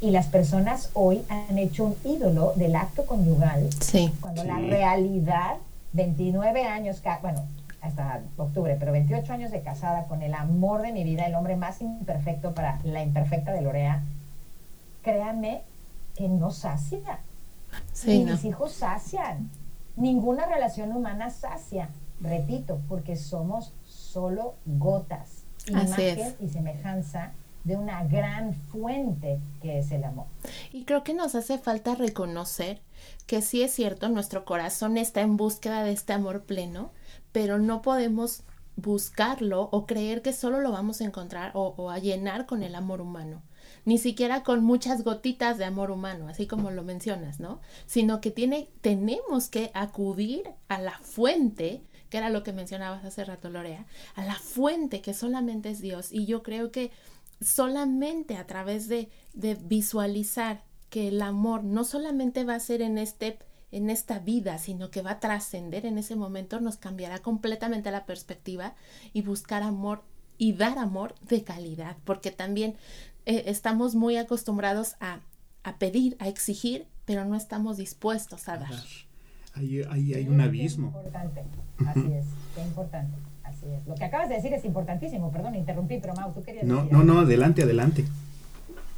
Y 0.00 0.10
las 0.10 0.26
personas 0.26 0.90
hoy 0.94 1.22
han 1.28 1.58
hecho 1.58 1.84
un 1.84 1.96
ídolo 2.04 2.52
del 2.56 2.76
acto 2.76 3.04
conyugal. 3.06 3.68
Sí. 3.80 4.12
Cuando 4.20 4.44
la 4.44 4.58
realidad, 4.58 5.56
29 5.92 6.64
años, 6.64 7.00
bueno, 7.22 7.44
hasta 7.88 8.22
octubre, 8.36 8.76
pero 8.78 8.92
28 8.92 9.32
años 9.32 9.50
de 9.50 9.62
casada 9.62 10.06
con 10.06 10.22
el 10.22 10.34
amor 10.34 10.82
de 10.82 10.92
mi 10.92 11.04
vida, 11.04 11.26
el 11.26 11.34
hombre 11.34 11.56
más 11.56 11.80
imperfecto 11.80 12.54
para 12.54 12.80
la 12.84 13.02
imperfecta 13.02 13.52
de 13.52 13.62
Lorea, 13.62 14.02
créanme 15.02 15.62
que 16.14 16.28
no 16.28 16.50
sacia. 16.50 17.20
Sí, 17.92 18.24
Mis 18.24 18.44
hijos 18.44 18.72
sacian. 18.72 19.50
Ninguna 19.96 20.46
relación 20.46 20.92
humana 20.92 21.30
sacia. 21.30 21.90
Repito, 22.20 22.80
porque 22.88 23.16
somos 23.16 23.72
solo 23.84 24.54
gotas, 24.64 25.44
imagen 25.66 26.34
y 26.40 26.48
semejanza 26.48 27.32
de 27.64 27.76
una 27.76 28.04
gran 28.04 28.54
fuente 28.54 29.38
que 29.60 29.78
es 29.78 29.90
el 29.92 30.04
amor. 30.04 30.26
Y 30.72 30.84
creo 30.84 31.04
que 31.04 31.14
nos 31.14 31.34
hace 31.34 31.58
falta 31.58 31.94
reconocer 31.94 32.80
que 33.26 33.42
sí 33.42 33.62
es 33.62 33.72
cierto, 33.72 34.08
nuestro 34.08 34.44
corazón 34.44 34.96
está 34.96 35.20
en 35.20 35.36
búsqueda 35.36 35.84
de 35.84 35.92
este 35.92 36.14
amor 36.14 36.42
pleno, 36.42 36.90
pero 37.38 37.60
no 37.60 37.82
podemos 37.82 38.42
buscarlo 38.74 39.68
o 39.70 39.86
creer 39.86 40.22
que 40.22 40.32
solo 40.32 40.60
lo 40.60 40.72
vamos 40.72 41.00
a 41.00 41.04
encontrar 41.04 41.52
o, 41.54 41.88
a 41.88 42.00
llenar 42.00 42.46
con 42.46 42.64
el 42.64 42.74
amor 42.74 43.00
humano, 43.00 43.44
ni 43.84 43.96
siquiera 43.98 44.42
con 44.42 44.64
muchas 44.64 45.04
gotitas 45.04 45.56
de 45.56 45.64
amor 45.64 45.92
humano, 45.92 46.26
así 46.26 46.48
como 46.48 46.72
lo 46.72 46.82
mencionas, 46.82 47.38
¿no? 47.38 47.60
Sino 47.86 48.20
que 48.20 48.32
tiene, 48.32 48.70
tenemos 48.80 49.46
que 49.46 49.70
acudir 49.72 50.50
a 50.66 50.80
la 50.80 50.98
fuente, 50.98 51.84
que 52.10 52.18
era 52.18 52.28
lo 52.28 52.42
que 52.42 52.52
mencionabas 52.52 53.04
hace 53.04 53.24
rato, 53.24 53.50
Lorea, 53.50 53.86
a 54.16 54.24
la 54.24 54.34
fuente 54.34 55.00
que 55.00 55.14
solamente 55.14 55.70
es 55.70 55.80
Dios. 55.80 56.08
Y 56.10 56.26
yo 56.26 56.42
creo 56.42 56.72
que 56.72 56.90
solamente 57.40 58.36
a 58.36 58.48
través 58.48 58.88
de, 58.88 59.10
de 59.32 59.54
visualizar 59.54 60.64
que 60.90 61.06
el 61.06 61.22
amor 61.22 61.62
no 61.62 61.84
solamente 61.84 62.42
va 62.42 62.56
a 62.56 62.60
ser 62.60 62.82
en 62.82 62.98
este 62.98 63.38
en 63.70 63.90
esta 63.90 64.18
vida, 64.18 64.58
sino 64.58 64.90
que 64.90 65.02
va 65.02 65.12
a 65.12 65.20
trascender 65.20 65.86
en 65.86 65.98
ese 65.98 66.16
momento, 66.16 66.60
nos 66.60 66.76
cambiará 66.76 67.18
completamente 67.18 67.90
la 67.90 68.06
perspectiva 68.06 68.74
y 69.12 69.22
buscar 69.22 69.62
amor 69.62 70.02
y 70.38 70.52
dar 70.52 70.78
amor 70.78 71.14
de 71.28 71.42
calidad, 71.42 71.96
porque 72.04 72.30
también 72.30 72.76
eh, 73.26 73.44
estamos 73.46 73.94
muy 73.94 74.16
acostumbrados 74.16 74.94
a, 75.00 75.20
pedir, 75.78 76.16
a 76.20 76.28
exigir, 76.28 76.86
pero 77.04 77.24
no 77.24 77.36
estamos 77.36 77.76
dispuestos 77.76 78.48
a 78.48 78.56
dar. 78.56 78.70
Ahí, 79.54 79.82
hay 79.82 80.28
un 80.28 80.40
abismo. 80.40 80.88
Importante, 80.88 81.42
así 81.84 82.12
es, 82.12 82.26
qué 82.54 82.62
importante, 82.62 83.18
así 83.42 83.66
es. 83.66 83.86
Lo 83.86 83.96
que 83.96 84.04
acabas 84.04 84.28
de 84.28 84.36
decir 84.36 84.52
es 84.54 84.64
importantísimo, 84.64 85.32
perdón, 85.32 85.56
interrumpí, 85.56 85.98
pero 86.00 86.14
Mau, 86.14 86.32
tú 86.32 86.42
querías 86.42 86.64
No, 86.64 86.84
no, 86.84 87.02
no, 87.02 87.20
adelante, 87.20 87.64
adelante. 87.64 88.04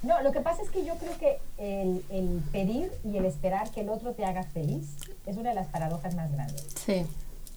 No, 0.03 0.23
lo 0.23 0.33
que 0.33 0.41
pasa 0.41 0.63
es 0.63 0.71
que 0.71 0.85
yo 0.85 0.95
creo 0.97 1.13
que 1.19 1.41
el, 1.59 2.43
pedir 2.53 2.91
y 3.05 3.17
el 3.19 3.27
esperar 3.27 3.71
que 3.71 3.83
el 3.83 3.91
otro 3.91 4.13
te 4.13 4.25
haga 4.25 4.45
feliz 4.45 4.97
es 5.27 5.37
una 5.37 5.51
de 5.51 5.55
las 5.55 5.69
paradojas 5.69 6.15
más 6.15 6.33
grandes. 6.33 6.67
Sí. 6.85 7.07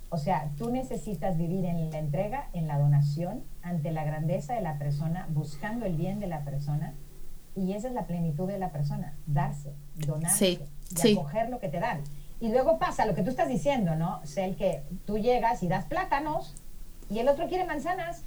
O 0.09 0.17
sea, 0.17 0.49
tú 0.57 0.69
necesitas 0.69 1.37
vivir 1.37 1.65
en 1.65 1.89
la 1.89 1.99
entrega, 1.99 2.49
en 2.53 2.67
la 2.67 2.77
donación, 2.77 3.43
ante 3.61 3.91
la 3.91 4.03
grandeza 4.03 4.53
de 4.53 4.61
la 4.61 4.77
persona, 4.77 5.27
buscando 5.29 5.85
el 5.85 5.95
bien 5.95 6.19
de 6.19 6.27
la 6.27 6.41
persona. 6.43 6.93
Y 7.55 7.73
esa 7.73 7.87
es 7.87 7.93
la 7.93 8.05
plenitud 8.07 8.47
de 8.47 8.59
la 8.59 8.71
persona, 8.71 9.13
darse, 9.25 9.73
donarse, 9.95 10.59
y 11.03 11.13
acoger 11.13 11.49
lo 11.49 11.59
que 11.59 11.69
te 11.69 11.79
dan. 11.79 12.01
Y 12.39 12.49
luego 12.49 12.77
pasa 12.77 13.05
lo 13.05 13.15
que 13.15 13.23
tú 13.23 13.29
estás 13.29 13.47
diciendo, 13.47 13.95
¿no? 13.95 14.19
O 14.21 14.25
sea, 14.25 14.45
el 14.45 14.55
que 14.55 14.83
tú 15.05 15.17
llegas 15.17 15.63
y 15.63 15.67
das 15.67 15.85
plátanos 15.85 16.53
y 17.09 17.19
el 17.19 17.29
otro 17.29 17.47
quiere 17.47 17.63
manzanas 17.65 18.23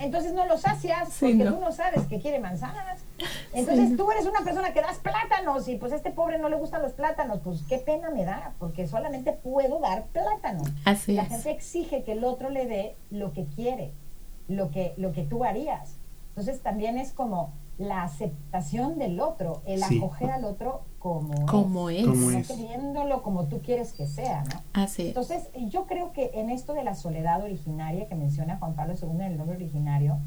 entonces 0.00 0.32
no 0.32 0.46
lo 0.46 0.58
sacias 0.58 1.16
porque 1.20 1.44
tú 1.44 1.60
no 1.60 1.72
sabes 1.72 2.06
que 2.06 2.20
quiere 2.20 2.40
manzanas. 2.40 3.00
Entonces 3.52 3.96
tú 3.96 4.10
eres 4.10 4.26
una 4.26 4.40
persona 4.40 4.72
que 4.72 4.80
das 4.80 4.98
plátanos 4.98 5.68
y 5.68 5.76
pues 5.76 5.92
a 5.92 5.96
este 5.96 6.10
pobre 6.10 6.38
no 6.38 6.48
le 6.48 6.56
gustan 6.56 6.82
los 6.82 6.92
plátanos, 6.92 7.40
pues 7.44 7.62
qué 7.68 7.78
pena 7.78 8.10
me 8.10 8.24
da, 8.24 8.54
porque 8.58 8.86
solamente 8.86 9.32
puedo 9.32 9.78
dar 9.80 10.06
plátanos. 10.06 10.68
Así 10.84 11.14
La 11.14 11.26
gente 11.26 11.50
exige 11.50 12.02
que 12.02 12.12
el 12.12 12.24
otro 12.24 12.48
le 12.48 12.66
dé 12.66 12.96
lo 13.10 13.32
que 13.32 13.44
quiere, 13.44 13.92
lo 14.48 14.70
que, 14.70 14.94
lo 14.96 15.12
que 15.12 15.22
tú 15.22 15.44
harías. 15.44 15.96
Entonces 16.30 16.62
también 16.62 16.96
es 16.96 17.12
como 17.12 17.52
la 17.80 18.02
aceptación 18.02 18.98
del 18.98 19.20
otro, 19.20 19.62
el 19.64 19.82
acoger 19.82 20.30
al 20.30 20.44
otro 20.44 20.82
como, 20.98 21.46
como 21.46 21.88
es, 21.88 22.06
no 22.06 22.42
queriéndolo 22.42 23.22
como 23.22 23.46
tú 23.46 23.62
quieres 23.62 23.94
que 23.94 24.06
sea, 24.06 24.44
¿no? 24.44 24.60
Así 24.74 25.08
Entonces, 25.08 25.48
yo 25.70 25.86
creo 25.86 26.12
que 26.12 26.30
en 26.34 26.50
esto 26.50 26.74
de 26.74 26.84
la 26.84 26.94
soledad 26.94 27.42
originaria 27.42 28.06
que 28.06 28.14
menciona 28.16 28.58
Juan 28.58 28.74
Pablo 28.74 28.94
II 29.00 29.08
en 29.14 29.32
el 29.32 29.38
nombre 29.38 29.56
originario, 29.56 30.18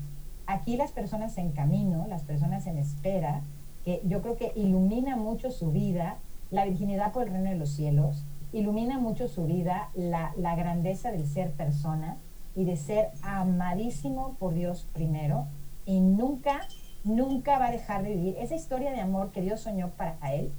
aquí 0.48 0.78
las 0.78 0.92
personas 0.92 1.38
en 1.38 1.52
camino, 1.52 2.08
las 2.10 2.24
personas 2.24 2.66
en 2.66 2.80
espera, 2.80 3.42
que 3.86 4.02
yo 4.04 4.24
creo 4.24 4.36
que 4.36 4.52
ilumina 4.56 5.16
mucho 5.16 5.52
su 5.52 5.72
vida, 5.72 6.18
la 6.50 6.66
virginidad 6.66 7.12
por 7.12 7.28
el 7.28 7.34
reino 7.34 7.51
de 7.51 7.56
los 7.56 7.70
cielos, 7.70 8.26
ilumina 8.51 8.97
mucho 8.97 9.28
su 9.28 9.45
vida 9.45 9.91
la, 9.93 10.34
la 10.38 10.56
grandeza 10.56 11.12
del 11.12 11.28
ser 11.28 11.51
persona 11.51 12.18
y 12.56 12.64
de 12.64 12.78
ser 12.78 13.12
amadísimo 13.22 14.38
por 14.39 14.56
Dios 14.56 14.88
primero 14.91 15.45
y 15.86 15.99
nunca 15.99 16.62
nunca 17.04 17.60
va 17.60 17.68
a 17.68 17.72
dejar 17.72 18.04
de 18.04 18.16
vivir 18.16 18.36
esa 18.39 18.56
historia 18.56 18.91
de 18.91 19.01
amor 19.01 19.32
que 19.32 19.41
Dios 19.41 19.62
soñó 19.62 19.89
para 19.91 20.18
él, 20.34 20.51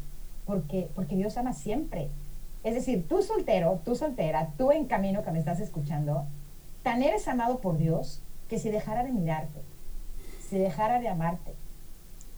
porque, 0.45 0.89
porque 0.95 1.17
Dios 1.17 1.37
ama 1.37 1.53
siempre. 1.53 2.09
Es 2.63 2.75
decir, 2.75 3.07
tú 3.09 3.23
soltero, 3.23 3.81
tú 3.85 3.95
soltera, 3.95 4.51
tú 4.57 4.73
en 4.73 4.87
camino 4.87 5.23
que 5.23 5.31
me 5.31 5.39
estás 5.39 5.61
escuchando, 5.61 6.25
tan 6.83 7.03
eres 7.03 7.29
amado 7.29 7.61
por 7.61 7.79
Dios 7.79 8.23
que 8.49 8.59
si 8.59 8.71
dejara 8.71 9.05
de 9.05 9.13
mirarte, 9.13 9.61
si 10.49 10.59
dejara 10.59 11.01
de 11.01 11.09
amarte, 11.09 11.55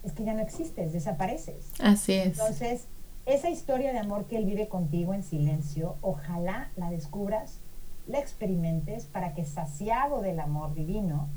es 0.05 0.13
que 0.13 0.25
ya 0.25 0.35
no 0.35 0.41
existes, 0.41 0.93
desapareces. 0.93 1.73
Así 1.81 2.15
es. 2.15 2.39
Entonces, 2.39 2.87
esa 3.27 3.51
historia 3.51 3.93
de 3.93 3.99
amor 3.99 4.27
que 4.27 4.37
Él 4.37 4.47
vive 4.47 4.69
contigo 4.69 5.15
en 5.15 5.25
silencio, 5.25 5.97
ojalá 6.01 6.71
la 6.77 6.91
descubras, 6.91 7.59
la 8.07 8.21
experimentes 8.21 9.07
para 9.07 9.35
que 9.35 9.45
saciado 9.45 10.23
del 10.23 10.39
amor 10.39 10.75
divino 10.75 11.29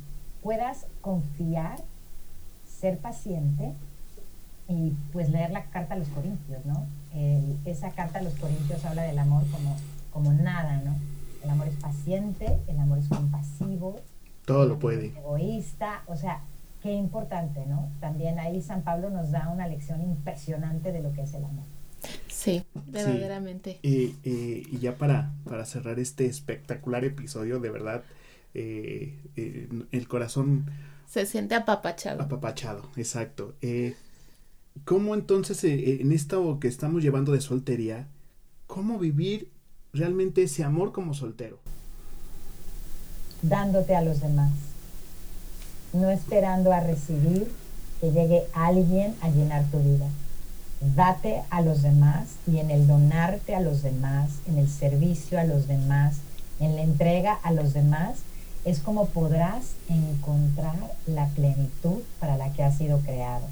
puedas 0.43 0.85
confiar, 1.01 1.83
ser 2.79 2.97
paciente 2.97 3.73
y 4.67 4.93
pues 5.11 5.29
leer 5.29 5.51
la 5.51 5.65
carta 5.65 5.95
a 5.95 5.97
los 5.97 6.07
Corintios, 6.09 6.65
¿no? 6.65 6.85
esa 7.65 7.89
carta 7.91 8.19
a 8.19 8.21
los 8.21 8.33
Corintios 8.35 8.85
habla 8.85 9.01
del 9.01 9.17
amor 9.17 9.43
como, 9.49 9.75
como 10.11 10.31
nada, 10.31 10.79
¿no? 10.85 10.95
El 11.43 11.49
amor 11.49 11.67
es 11.67 11.75
paciente, 11.75 12.59
el 12.67 12.79
amor 12.79 12.99
es 12.99 13.07
compasivo. 13.07 13.99
Todo 14.45 14.65
lo 14.67 14.77
puede. 14.77 15.07
egoísta, 15.07 16.03
o 16.05 16.15
sea, 16.15 16.41
qué 16.83 16.93
importante, 16.93 17.65
¿no? 17.65 17.89
También 17.99 18.37
ahí 18.39 18.61
San 18.61 18.83
Pablo 18.83 19.09
nos 19.09 19.31
da 19.31 19.49
una 19.49 19.67
lección 19.67 20.01
impresionante 20.01 20.91
de 20.91 21.01
lo 21.01 21.13
que 21.13 21.23
es 21.23 21.33
el 21.33 21.45
amor. 21.45 21.65
Sí, 22.27 22.63
verdaderamente. 22.87 23.79
y 23.81 24.77
ya 24.79 24.95
para, 24.95 25.31
para 25.45 25.65
cerrar 25.65 25.99
este 25.99 26.27
espectacular 26.27 27.03
episodio, 27.03 27.59
de 27.59 27.71
verdad, 27.71 28.03
eh, 28.53 29.17
eh, 29.35 29.67
el 29.91 30.07
corazón... 30.07 30.65
Se 31.09 31.25
siente 31.25 31.55
apapachado. 31.55 32.21
Apapachado, 32.21 32.83
exacto. 32.95 33.55
Eh, 33.61 33.95
¿Cómo 34.85 35.15
entonces 35.15 35.63
en 35.63 36.11
esto 36.11 36.59
que 36.59 36.67
estamos 36.67 37.01
llevando 37.01 37.31
de 37.31 37.41
soltería, 37.41 38.07
cómo 38.67 38.99
vivir 38.99 39.51
realmente 39.91 40.43
ese 40.43 40.63
amor 40.63 40.91
como 40.91 41.13
soltero? 41.13 41.59
Dándote 43.41 43.95
a 43.95 44.01
los 44.01 44.21
demás, 44.21 44.51
no 45.93 46.09
esperando 46.09 46.71
a 46.71 46.79
recibir 46.79 47.47
que 47.99 48.11
llegue 48.11 48.43
alguien 48.53 49.15
a 49.21 49.29
llenar 49.29 49.65
tu 49.71 49.79
vida 49.79 50.07
date 50.81 51.41
a 51.49 51.61
los 51.61 51.81
demás 51.81 52.27
y 52.47 52.59
en 52.59 52.71
el 52.71 52.87
donarte 52.87 53.55
a 53.55 53.59
los 53.59 53.81
demás, 53.81 54.31
en 54.47 54.57
el 54.57 54.69
servicio 54.69 55.39
a 55.39 55.43
los 55.43 55.67
demás, 55.67 56.17
en 56.59 56.75
la 56.75 56.81
entrega 56.81 57.33
a 57.33 57.51
los 57.51 57.73
demás, 57.73 58.19
es 58.69 58.79
como 58.79 59.09
podrás 59.09 59.73
encontrar 59.89 60.75
la 61.07 61.27
plenitud 61.29 62.01
para 62.19 62.37
la 62.37 62.53
que 62.53 62.63
has 62.63 62.77
sido 62.77 62.99
creado. 62.99 63.47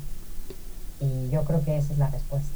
Y 1.01 1.31
yo 1.31 1.43
creo 1.43 1.63
que 1.63 1.77
esa 1.77 1.93
es 1.93 1.99
la 1.99 2.09
respuesta. 2.09 2.49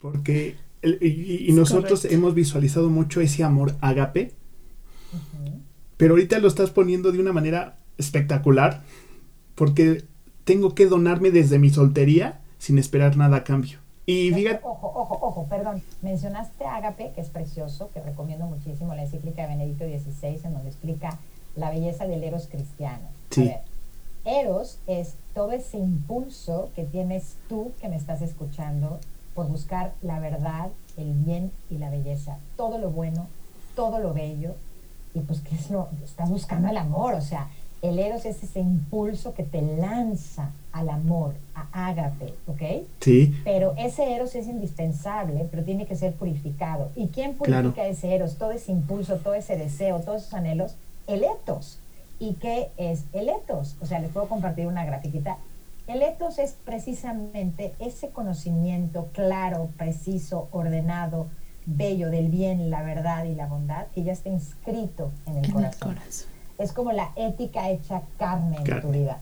Porque, 0.00 0.56
y, 0.82 1.52
nosotros 1.52 2.04
hemos 2.04 2.34
visualizado 2.34 2.90
mucho 2.90 3.20
ese 3.20 3.44
amor 3.44 3.76
agape, 3.80 4.32
pero 5.96 6.14
ahorita 6.14 6.38
lo 6.38 6.48
estás 6.48 6.70
poniendo 6.70 7.12
de 7.12 7.18
una 7.18 7.32
manera 7.32 7.78
espectacular, 7.98 8.82
porque 9.54 10.04
tengo 10.44 10.74
que 10.74 10.86
donarme 10.86 11.30
desde 11.30 11.58
mi 11.58 11.70
soltería 11.70 12.40
sin 12.58 12.78
esperar 12.78 13.16
nada 13.16 13.38
a 13.38 13.44
cambio. 13.44 13.78
Y 14.08 14.32
fíjate... 14.32 14.60
Ojo, 14.64 14.90
ojo, 14.94 15.18
ojo, 15.20 15.46
perdón. 15.50 15.82
Mencionaste 16.00 16.64
Ágape, 16.64 17.12
que 17.12 17.20
es 17.20 17.28
precioso, 17.28 17.90
que 17.92 18.00
recomiendo 18.00 18.46
muchísimo 18.46 18.94
la 18.94 19.02
encíclica 19.02 19.42
de 19.42 19.48
Benedicto 19.48 19.84
XVI, 19.84 20.40
en 20.44 20.54
donde 20.54 20.70
explica 20.70 21.18
la 21.54 21.70
belleza 21.70 22.06
del 22.06 22.24
Eros 22.24 22.48
cristiano. 22.48 23.06
Sí. 23.28 23.52
Eros 24.24 24.78
es 24.86 25.16
todo 25.34 25.52
ese 25.52 25.76
impulso 25.76 26.70
que 26.74 26.84
tienes 26.84 27.36
tú 27.50 27.72
que 27.82 27.90
me 27.90 27.96
estás 27.96 28.22
escuchando 28.22 28.98
por 29.34 29.46
buscar 29.46 29.92
la 30.00 30.20
verdad, 30.20 30.70
el 30.96 31.12
bien 31.12 31.52
y 31.68 31.76
la 31.76 31.90
belleza. 31.90 32.38
Todo 32.56 32.78
lo 32.78 32.90
bueno, 32.90 33.26
todo 33.76 33.98
lo 33.98 34.14
bello. 34.14 34.54
Y 35.12 35.20
pues, 35.20 35.40
¿qué 35.40 35.54
es 35.54 35.70
lo? 35.70 35.90
Estás 36.02 36.30
buscando 36.30 36.68
el 36.70 36.78
amor, 36.78 37.12
o 37.12 37.20
sea, 37.20 37.50
el 37.82 37.98
eros 37.98 38.24
es 38.24 38.42
ese 38.42 38.60
impulso 38.60 39.34
que 39.34 39.44
te 39.44 39.62
lanza 39.62 40.50
al 40.72 40.88
amor, 40.88 41.34
a 41.54 41.88
ágape, 41.88 42.34
¿ok? 42.46 42.86
Sí. 43.00 43.34
Pero 43.44 43.74
ese 43.78 44.14
eros 44.14 44.34
es 44.34 44.48
indispensable, 44.48 45.46
pero 45.50 45.62
tiene 45.64 45.86
que 45.86 45.96
ser 45.96 46.14
purificado. 46.14 46.90
¿Y 46.96 47.08
quién 47.08 47.34
purifica 47.34 47.86
ese 47.86 48.14
eros, 48.14 48.36
todo 48.36 48.52
ese 48.52 48.72
impulso, 48.72 49.16
todo 49.18 49.34
ese 49.34 49.56
deseo, 49.56 50.00
todos 50.00 50.22
esos 50.22 50.34
anhelos? 50.34 50.76
El 51.06 51.24
etos. 51.24 51.78
¿Y 52.20 52.34
qué 52.34 52.70
es 52.76 53.04
el 53.12 53.28
etos? 53.28 53.76
O 53.80 53.86
sea, 53.86 54.00
les 54.00 54.10
puedo 54.10 54.28
compartir 54.28 54.66
una 54.66 54.84
grafiquita. 54.84 55.38
El 55.86 56.02
etos 56.02 56.38
es 56.38 56.56
precisamente 56.64 57.74
ese 57.78 58.10
conocimiento 58.10 59.08
claro, 59.12 59.70
preciso, 59.76 60.48
ordenado, 60.50 61.28
bello 61.64 62.10
del 62.10 62.28
bien, 62.28 62.70
la 62.70 62.82
verdad 62.82 63.24
y 63.24 63.34
la 63.34 63.46
bondad 63.46 63.86
que 63.94 64.02
ya 64.02 64.12
está 64.12 64.28
inscrito 64.28 65.12
en 65.26 65.38
el 65.38 65.52
corazón 65.52 65.96
es 66.58 66.72
como 66.72 66.90
la 66.90 67.12
ética 67.14 67.70
hecha 67.70 68.02
carne 68.18 68.58
en 68.64 68.80
tu 68.80 68.90
vida. 68.90 69.18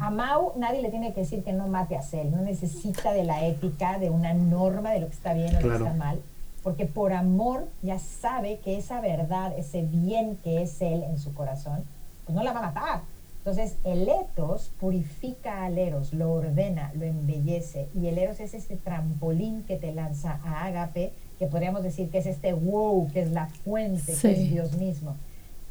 A, 0.00 0.10
Mau 0.10 0.52
nadie 0.56 0.82
le 0.82 0.90
tiene 0.90 1.14
que 1.14 1.20
decir 1.20 1.42
que 1.42 1.52
no 1.54 1.66
mate 1.66 1.96
a 1.96 2.02
Cel, 2.02 2.30
no 2.30 2.42
necesita 2.42 3.12
de 3.12 3.24
la 3.24 3.46
ética, 3.46 3.98
de 3.98 4.10
una 4.10 4.34
norma 4.34 4.92
de 4.92 5.00
lo 5.00 5.06
que 5.06 5.14
está 5.14 5.32
bien 5.32 5.56
o 5.56 5.60
lo 5.60 5.68
que 5.68 5.76
está 5.76 5.94
mal, 5.94 6.20
porque 6.62 6.84
por 6.84 7.14
amor 7.14 7.66
ya 7.82 7.98
sabe 7.98 8.58
que 8.58 8.76
esa 8.76 9.00
verdad, 9.00 9.54
ese 9.56 9.82
bien 9.82 10.36
que 10.44 10.62
es 10.62 10.80
él 10.82 11.02
en 11.04 11.18
su 11.18 11.32
corazón, 11.32 11.84
pues 12.26 12.36
no 12.36 12.44
la 12.44 12.52
va 12.52 12.58
a 12.58 12.62
matar. 12.62 13.00
Entonces 13.38 13.76
el 13.84 14.06
etos 14.06 14.70
purifica 14.78 15.64
al 15.64 15.78
eros, 15.78 16.12
lo 16.12 16.30
ordena, 16.30 16.92
lo 16.94 17.06
embellece, 17.06 17.88
y 17.94 18.08
el 18.08 18.18
eros 18.18 18.40
es 18.40 18.52
ese 18.52 18.76
trampolín 18.76 19.62
que 19.62 19.76
te 19.76 19.90
lanza 19.94 20.38
a 20.44 20.66
Ágape, 20.66 21.12
que 21.38 21.46
podríamos 21.46 21.82
decir 21.82 22.10
que 22.10 22.18
es 22.18 22.26
este 22.26 22.52
wow, 22.52 23.10
que 23.10 23.22
es 23.22 23.30
la 23.30 23.46
fuente, 23.46 24.12
que 24.20 24.32
es 24.32 24.50
Dios 24.50 24.76
mismo 24.76 25.16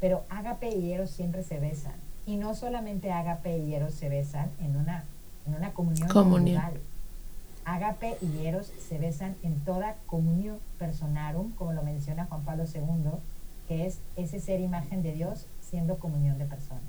pero 0.00 0.24
Agape 0.28 0.76
y 0.76 0.92
Eros 0.92 1.10
siempre 1.10 1.42
se 1.42 1.58
besan. 1.58 1.94
Y 2.26 2.36
no 2.36 2.54
solamente 2.54 3.10
Agape 3.10 3.58
y 3.58 3.74
Eros 3.74 3.94
se 3.94 4.08
besan 4.08 4.50
en 4.60 4.76
una, 4.76 5.04
en 5.46 5.54
una 5.54 5.72
comunión, 5.72 6.08
comunión. 6.08 6.62
Agape 7.64 8.16
y 8.22 8.46
Eros 8.46 8.72
se 8.88 8.98
besan 8.98 9.36
en 9.42 9.60
toda 9.60 9.96
comunión 10.06 10.58
personarum, 10.78 11.52
como 11.52 11.72
lo 11.72 11.82
menciona 11.82 12.24
Juan 12.26 12.42
Pablo 12.42 12.64
II, 12.64 13.10
que 13.66 13.86
es 13.86 13.98
ese 14.16 14.40
ser 14.40 14.60
imagen 14.60 15.02
de 15.02 15.12
Dios 15.12 15.46
siendo 15.60 15.98
comunión 15.98 16.38
de 16.38 16.46
personas. 16.46 16.82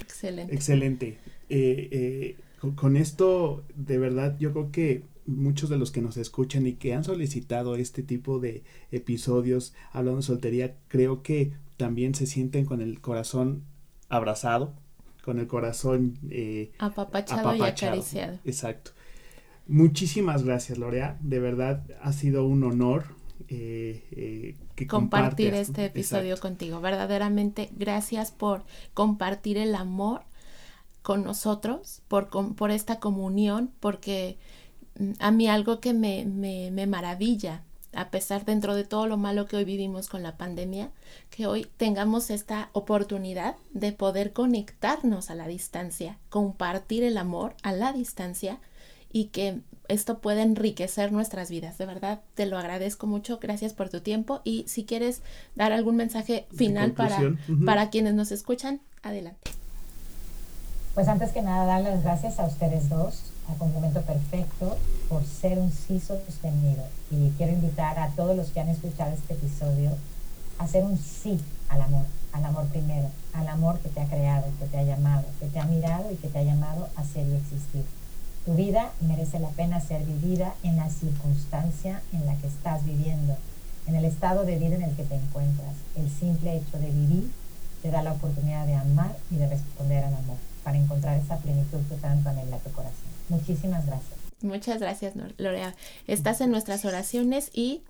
Excelente. 0.00 0.54
Excelente. 0.54 1.18
Eh, 1.48 1.88
eh, 1.90 2.36
con, 2.76 2.96
esto, 2.96 3.64
de 3.74 3.98
verdad, 3.98 4.36
yo 4.38 4.52
creo 4.52 4.72
que 4.72 5.02
muchos 5.26 5.70
de 5.70 5.78
los 5.78 5.90
que 5.90 6.02
nos 6.02 6.16
escuchan 6.16 6.66
y 6.66 6.74
que 6.74 6.94
han 6.94 7.04
solicitado 7.04 7.76
este 7.76 8.02
tipo 8.02 8.38
de 8.38 8.62
episodios 8.90 9.74
hablando 9.92 10.18
de 10.18 10.26
soltería, 10.26 10.76
creo 10.88 11.22
que 11.22 11.52
también 11.76 12.14
se 12.14 12.26
sienten 12.26 12.64
con 12.64 12.80
el 12.80 13.00
corazón 13.00 13.64
abrazado, 14.08 14.74
con 15.24 15.38
el 15.38 15.46
corazón 15.46 16.18
eh, 16.30 16.72
apapachado, 16.78 17.54
y 17.54 17.62
acariciado. 17.62 18.38
Exacto. 18.44 18.92
Muchísimas 19.66 20.44
gracias, 20.44 20.78
Lorea. 20.78 21.18
De 21.20 21.38
verdad 21.38 21.84
ha 22.02 22.12
sido 22.12 22.46
un 22.46 22.64
honor 22.64 23.06
eh, 23.48 24.04
eh, 24.12 24.56
que 24.74 24.86
compartir 24.86 25.54
este 25.54 25.86
episodio 25.86 26.38
contigo. 26.38 26.80
Verdaderamente, 26.80 27.70
gracias 27.72 28.30
por 28.30 28.64
compartir 28.92 29.56
el 29.56 29.74
amor 29.74 30.22
con 31.02 31.24
nosotros, 31.24 32.02
por, 32.08 32.28
por 32.54 32.70
esta 32.70 33.00
comunión, 33.00 33.70
porque 33.80 34.38
a 35.18 35.30
mí 35.30 35.48
algo 35.48 35.80
que 35.80 35.92
me, 35.92 36.24
me, 36.24 36.70
me 36.70 36.86
maravilla 36.86 37.62
a 37.94 38.10
pesar 38.10 38.44
dentro 38.44 38.74
de 38.74 38.84
todo 38.84 39.06
lo 39.06 39.16
malo 39.16 39.46
que 39.46 39.56
hoy 39.56 39.64
vivimos 39.64 40.08
con 40.08 40.22
la 40.22 40.36
pandemia, 40.36 40.90
que 41.30 41.46
hoy 41.46 41.66
tengamos 41.76 42.30
esta 42.30 42.68
oportunidad 42.72 43.56
de 43.72 43.92
poder 43.92 44.32
conectarnos 44.32 45.30
a 45.30 45.34
la 45.34 45.46
distancia, 45.46 46.18
compartir 46.28 47.04
el 47.04 47.16
amor 47.16 47.54
a 47.62 47.72
la 47.72 47.92
distancia 47.92 48.58
y 49.12 49.26
que 49.26 49.60
esto 49.88 50.18
pueda 50.18 50.42
enriquecer 50.42 51.12
nuestras 51.12 51.50
vidas. 51.50 51.78
De 51.78 51.86
verdad, 51.86 52.20
te 52.34 52.46
lo 52.46 52.58
agradezco 52.58 53.06
mucho. 53.06 53.38
Gracias 53.38 53.72
por 53.72 53.90
tu 53.90 54.00
tiempo 54.00 54.40
y 54.42 54.64
si 54.66 54.84
quieres 54.84 55.22
dar 55.54 55.72
algún 55.72 55.96
mensaje 55.96 56.46
final 56.54 56.92
para, 56.92 57.20
para 57.64 57.90
quienes 57.90 58.14
nos 58.14 58.32
escuchan, 58.32 58.80
adelante. 59.02 59.50
Pues 60.94 61.08
antes 61.08 61.32
que 61.32 61.42
nada, 61.42 61.66
dar 61.66 61.82
las 61.82 62.02
gracias 62.02 62.38
a 62.38 62.46
ustedes 62.46 62.88
dos 62.88 63.33
a 63.48 63.54
complemento 63.54 64.00
perfecto 64.02 64.76
por 65.08 65.24
ser 65.24 65.58
un 65.58 65.70
sí 65.70 66.00
sostenido. 66.00 66.84
Y 67.10 67.30
quiero 67.36 67.52
invitar 67.52 67.98
a 67.98 68.08
todos 68.10 68.36
los 68.36 68.48
que 68.48 68.60
han 68.60 68.68
escuchado 68.68 69.12
este 69.12 69.34
episodio 69.34 69.90
a 70.58 70.64
hacer 70.64 70.84
un 70.84 70.98
sí 70.98 71.40
al 71.68 71.82
amor, 71.82 72.04
al 72.32 72.44
amor 72.44 72.66
primero, 72.66 73.08
al 73.32 73.48
amor 73.48 73.78
que 73.80 73.88
te 73.88 74.00
ha 74.00 74.06
creado, 74.06 74.46
que 74.58 74.66
te 74.66 74.78
ha 74.78 74.82
llamado, 74.82 75.24
que 75.40 75.46
te 75.46 75.58
ha 75.58 75.64
mirado 75.64 76.10
y 76.10 76.16
que 76.16 76.28
te 76.28 76.38
ha 76.38 76.42
llamado 76.42 76.88
a 76.96 77.04
ser 77.04 77.26
y 77.26 77.34
existir. 77.34 77.84
Tu 78.44 78.54
vida 78.54 78.92
merece 79.00 79.38
la 79.38 79.48
pena 79.48 79.80
ser 79.80 80.04
vivida 80.04 80.54
en 80.62 80.76
la 80.76 80.90
circunstancia 80.90 82.02
en 82.12 82.26
la 82.26 82.34
que 82.36 82.46
estás 82.46 82.84
viviendo, 82.84 83.36
en 83.86 83.94
el 83.94 84.04
estado 84.04 84.44
de 84.44 84.58
vida 84.58 84.76
en 84.76 84.82
el 84.82 84.94
que 84.96 85.04
te 85.04 85.14
encuentras. 85.14 85.74
El 85.96 86.10
simple 86.10 86.56
hecho 86.56 86.78
de 86.78 86.90
vivir 86.90 87.32
te 87.82 87.90
da 87.90 88.02
la 88.02 88.12
oportunidad 88.12 88.66
de 88.66 88.74
amar 88.74 89.16
y 89.30 89.36
de 89.36 89.48
responder 89.48 90.04
al 90.04 90.14
amor, 90.14 90.36
para 90.64 90.78
encontrar 90.78 91.18
esa 91.18 91.36
plenitud 91.38 91.78
que 91.88 91.96
tanto 91.96 92.28
anhela 92.28 92.58
tu 92.58 92.70
corazón. 92.72 93.04
Muchísimas 93.28 93.86
gracias. 93.86 94.18
Muchas 94.42 94.80
gracias, 94.80 95.14
Lorea. 95.38 95.74
Estás 96.06 96.40
en 96.40 96.50
nuestras 96.50 96.84
oraciones 96.84 97.50
y 97.52 97.82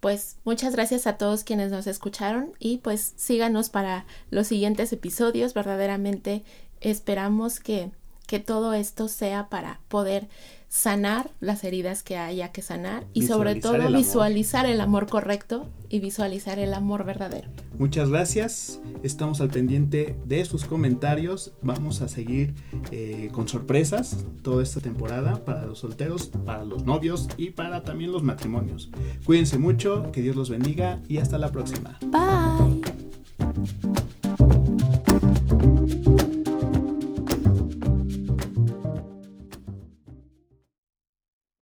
pues 0.00 0.36
muchas 0.44 0.74
gracias 0.74 1.06
a 1.06 1.18
todos 1.18 1.44
quienes 1.44 1.70
nos 1.70 1.86
escucharon 1.86 2.52
y 2.58 2.78
pues 2.78 3.12
síganos 3.16 3.68
para 3.68 4.06
los 4.30 4.46
siguientes 4.46 4.92
episodios. 4.92 5.54
Verdaderamente 5.54 6.42
esperamos 6.80 7.60
que, 7.60 7.90
que 8.26 8.40
todo 8.40 8.72
esto 8.72 9.08
sea 9.08 9.48
para 9.48 9.80
poder 9.88 10.26
sanar 10.70 11.32
las 11.40 11.64
heridas 11.64 12.04
que 12.04 12.16
haya 12.16 12.52
que 12.52 12.62
sanar 12.62 13.04
y 13.12 13.26
sobre 13.26 13.56
todo 13.56 13.90
visualizar 13.90 14.66
el 14.66 14.80
amor 14.80 15.08
correcto 15.08 15.68
y 15.88 15.98
visualizar 15.98 16.60
el 16.60 16.72
amor 16.72 17.04
verdadero. 17.04 17.48
Muchas 17.76 18.08
gracias, 18.08 18.80
estamos 19.02 19.40
al 19.40 19.50
pendiente 19.50 20.16
de 20.26 20.44
sus 20.44 20.64
comentarios, 20.64 21.52
vamos 21.60 22.02
a 22.02 22.08
seguir 22.08 22.54
eh, 22.92 23.30
con 23.32 23.48
sorpresas 23.48 24.24
toda 24.42 24.62
esta 24.62 24.80
temporada 24.80 25.44
para 25.44 25.66
los 25.66 25.80
solteros, 25.80 26.28
para 26.46 26.64
los 26.64 26.84
novios 26.84 27.28
y 27.36 27.50
para 27.50 27.82
también 27.82 28.12
los 28.12 28.22
matrimonios. 28.22 28.90
Cuídense 29.26 29.58
mucho, 29.58 30.12
que 30.12 30.22
Dios 30.22 30.36
los 30.36 30.50
bendiga 30.50 31.00
y 31.08 31.18
hasta 31.18 31.36
la 31.36 31.50
próxima. 31.50 31.98
Bye. 32.06 32.80